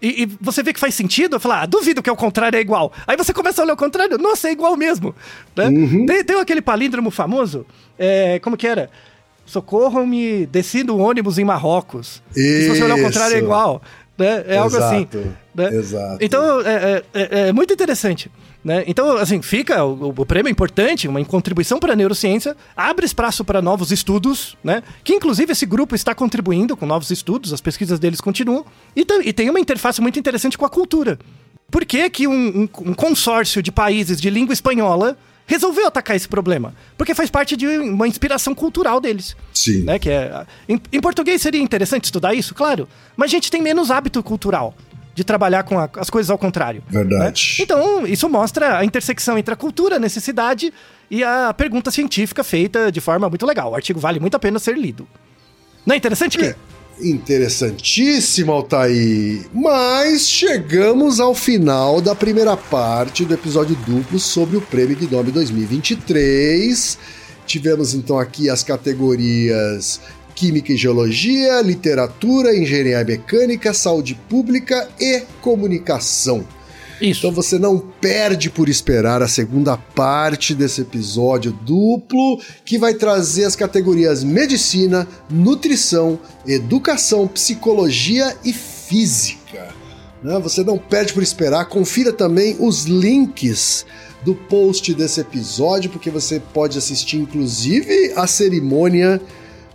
e, 0.00 0.22
e 0.22 0.26
você 0.40 0.62
vê 0.62 0.72
que 0.72 0.78
faz 0.80 0.94
sentido, 0.94 1.40
fala, 1.40 1.62
ah, 1.62 1.66
duvido 1.66 2.02
que 2.02 2.10
ao 2.10 2.16
contrário 2.16 2.56
é 2.56 2.60
igual. 2.60 2.92
Aí 3.06 3.16
você 3.16 3.32
começa 3.32 3.60
a 3.60 3.64
olhar 3.64 3.74
o 3.74 3.76
contrário, 3.76 4.16
nossa, 4.18 4.48
é 4.48 4.52
igual 4.52 4.76
mesmo. 4.76 5.14
Né? 5.56 5.66
Uhum. 5.66 6.06
Tem, 6.06 6.22
tem 6.24 6.40
aquele 6.40 6.60
palíndromo 6.62 7.10
famoso, 7.10 7.66
é, 7.98 8.38
como 8.38 8.56
que 8.56 8.66
era? 8.66 8.90
Socorram-me 9.44 10.46
descendo 10.46 10.94
o 10.94 10.98
ônibus 10.98 11.38
em 11.38 11.44
Marrocos. 11.44 12.22
E 12.36 12.62
se 12.62 12.68
você 12.68 12.84
olhar 12.84 12.96
o 12.96 13.02
contrário 13.02 13.34
é 13.34 13.38
Isso. 13.38 13.44
igual. 13.44 13.82
Né? 14.16 14.44
É 14.48 14.56
algo 14.58 14.76
assim. 14.76 14.96
Exato, 15.10 15.34
né? 15.54 15.68
exato. 15.74 16.18
Então, 16.20 16.60
é, 16.60 16.74
é- 16.74 17.02
é- 17.14 17.48
é 17.48 17.52
muito 17.52 17.72
interessante. 17.72 18.30
Né? 18.64 18.82
Então, 18.88 19.16
assim, 19.16 19.40
fica 19.40 19.84
o, 19.84 20.08
o 20.08 20.26
prêmio 20.26 20.48
é 20.48 20.52
importante, 20.52 21.06
uma 21.06 21.24
contribuição 21.24 21.78
para 21.78 21.92
a 21.92 21.96
neurociência, 21.96 22.56
abre 22.76 23.06
espaço 23.06 23.44
para 23.44 23.62
novos 23.62 23.92
estudos, 23.92 24.56
né? 24.64 24.82
Que 25.04 25.14
inclusive 25.14 25.52
esse 25.52 25.64
grupo 25.64 25.94
está 25.94 26.12
contribuindo 26.14 26.76
com 26.76 26.84
novos 26.84 27.10
estudos, 27.10 27.52
as 27.52 27.60
pesquisas 27.60 28.00
deles 28.00 28.20
continuam, 28.20 28.66
e, 28.96 29.06
e 29.24 29.32
tem 29.32 29.48
uma 29.48 29.60
interface 29.60 30.00
muito 30.00 30.18
interessante 30.18 30.58
com 30.58 30.66
a 30.66 30.68
cultura. 30.68 31.18
Por 31.70 31.84
que, 31.84 32.10
que 32.10 32.26
um, 32.26 32.62
um- 32.62 32.68
um 32.90 32.94
consórcio 32.94 33.62
de 33.62 33.70
países 33.70 34.20
de 34.20 34.28
língua 34.28 34.52
espanhola 34.52 35.16
resolveu 35.46 35.86
atacar 35.86 36.16
esse 36.16 36.26
problema? 36.28 36.74
Porque 36.96 37.14
faz 37.14 37.30
parte 37.30 37.56
de 37.56 37.66
uma 37.66 38.08
inspiração 38.08 38.54
cultural 38.56 39.00
deles 39.00 39.36
Sim. 39.54 39.82
né? 39.84 39.98
Que 40.00 40.10
é, 40.10 40.44
em, 40.68 40.80
em 40.92 41.00
português 41.00 41.40
seria 41.40 41.62
interessante 41.62 42.04
estudar 42.06 42.34
isso, 42.34 42.54
claro, 42.56 42.88
mas 43.16 43.30
a 43.30 43.34
gente 43.34 43.50
tem 43.52 43.62
menos 43.62 43.90
hábito 43.90 44.20
cultural 44.22 44.74
de 45.18 45.24
trabalhar 45.24 45.64
com 45.64 45.76
a- 45.78 45.90
as 45.96 46.08
coisas 46.08 46.30
ao 46.30 46.38
contrário. 46.38 46.80
Verdade. 46.88 47.56
né? 47.58 47.64
Então, 47.64 48.06
isso 48.06 48.28
mostra 48.28 48.78
a 48.78 48.84
intersecção 48.84 49.36
entre 49.36 49.52
a 49.52 49.56
cultura, 49.56 49.96
a 49.96 49.98
necessidade 49.98 50.72
e 51.10 51.24
a 51.24 51.52
pergunta 51.52 51.90
científica 51.90 52.44
feita 52.44 52.92
de 52.92 53.00
forma 53.00 53.28
muito 53.28 53.44
legal. 53.44 53.72
O 53.72 53.74
artigo 53.74 53.98
vale 53.98 54.20
muito 54.20 54.36
a 54.36 54.38
pena 54.38 54.60
ser 54.60 54.78
lido. 54.78 55.08
Não 55.84 55.92
é 55.94 55.96
interessante, 55.98 56.38
Gui? 56.38 56.44
É. 56.46 56.54
Interessantíssimo, 57.00 58.52
Altair. 58.52 59.46
Mas 59.52 60.28
chegamos 60.28 61.18
ao 61.20 61.34
final 61.34 62.00
da 62.00 62.14
primeira 62.14 62.56
parte 62.56 63.24
do 63.24 63.34
episódio 63.34 63.76
duplo 63.86 64.18
sobre 64.20 64.56
o 64.56 64.60
Prêmio 64.60 64.96
Gnome 64.96 65.30
2023. 65.32 66.98
Tivemos 67.46 67.94
então 67.94 68.18
aqui 68.18 68.50
as 68.50 68.62
categorias 68.62 70.00
Química 70.38 70.72
e 70.72 70.76
Geologia, 70.76 71.60
Literatura, 71.62 72.56
Engenharia 72.56 73.04
Mecânica, 73.04 73.74
Saúde 73.74 74.14
Pública 74.28 74.88
e 75.00 75.22
Comunicação. 75.40 76.46
Isso. 77.00 77.26
Então 77.26 77.32
você 77.32 77.58
não 77.58 77.76
perde 77.76 78.48
por 78.48 78.68
esperar 78.68 79.20
a 79.20 79.26
segunda 79.26 79.76
parte 79.76 80.54
desse 80.54 80.82
episódio 80.82 81.50
duplo, 81.50 82.40
que 82.64 82.78
vai 82.78 82.94
trazer 82.94 83.46
as 83.46 83.56
categorias 83.56 84.22
Medicina, 84.22 85.08
Nutrição, 85.28 86.20
Educação, 86.46 87.26
Psicologia 87.26 88.36
e 88.44 88.52
Física. 88.52 89.74
Né? 90.22 90.38
Você 90.38 90.62
não 90.62 90.78
perde 90.78 91.14
por 91.14 91.22
esperar. 91.22 91.64
Confira 91.64 92.12
também 92.12 92.56
os 92.60 92.84
links 92.84 93.84
do 94.24 94.36
post 94.36 94.94
desse 94.94 95.20
episódio, 95.20 95.90
porque 95.90 96.10
você 96.10 96.40
pode 96.54 96.78
assistir 96.78 97.16
inclusive 97.16 98.12
a 98.14 98.28
cerimônia, 98.28 99.20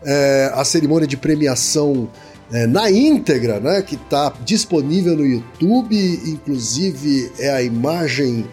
é, 0.05 0.51
a 0.53 0.63
cerimônia 0.63 1.07
de 1.07 1.17
premiação 1.17 2.09
é, 2.51 2.67
na 2.67 2.91
íntegra, 2.91 3.59
né, 3.59 3.81
que 3.81 3.95
está 3.95 4.31
disponível 4.45 5.15
no 5.15 5.25
YouTube, 5.25 5.95
inclusive 6.25 7.31
é 7.39 7.49
a 7.49 7.61
imagem 7.63 8.45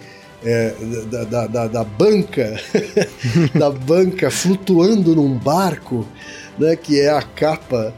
é, 0.44 0.74
da, 1.10 1.24
da, 1.24 1.46
da- 1.46 1.66
da 1.68 1.84
banca, 1.84 2.58
da 3.58 3.70
banca 3.70 4.30
flutuando 4.30 5.14
num 5.14 5.36
barco, 5.38 6.06
né, 6.58 6.76
que 6.76 6.98
é 7.00 7.10
a 7.10 7.22
capa 7.22 7.92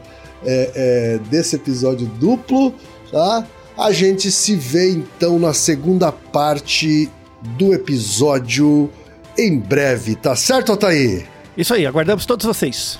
é, 0.45 0.71
é, 0.75 1.19
desse 1.29 1.55
episódio 1.55 2.05
duplo, 2.19 2.73
tá? 3.11 3.47
A 3.77 3.91
gente 3.91 4.29
se 4.29 4.55
vê 4.55 4.91
então 4.91 5.39
na 5.39 5.53
segunda 5.53 6.11
parte 6.11 7.09
do 7.57 7.73
episódio 7.73 8.89
em 9.37 9.57
breve, 9.57 10.15
tá 10.15 10.35
certo, 10.35 10.71
Altair? 10.73 11.25
Isso 11.57 11.73
aí, 11.73 11.85
aguardamos 11.85 12.25
todos 12.25 12.45
vocês. 12.45 12.99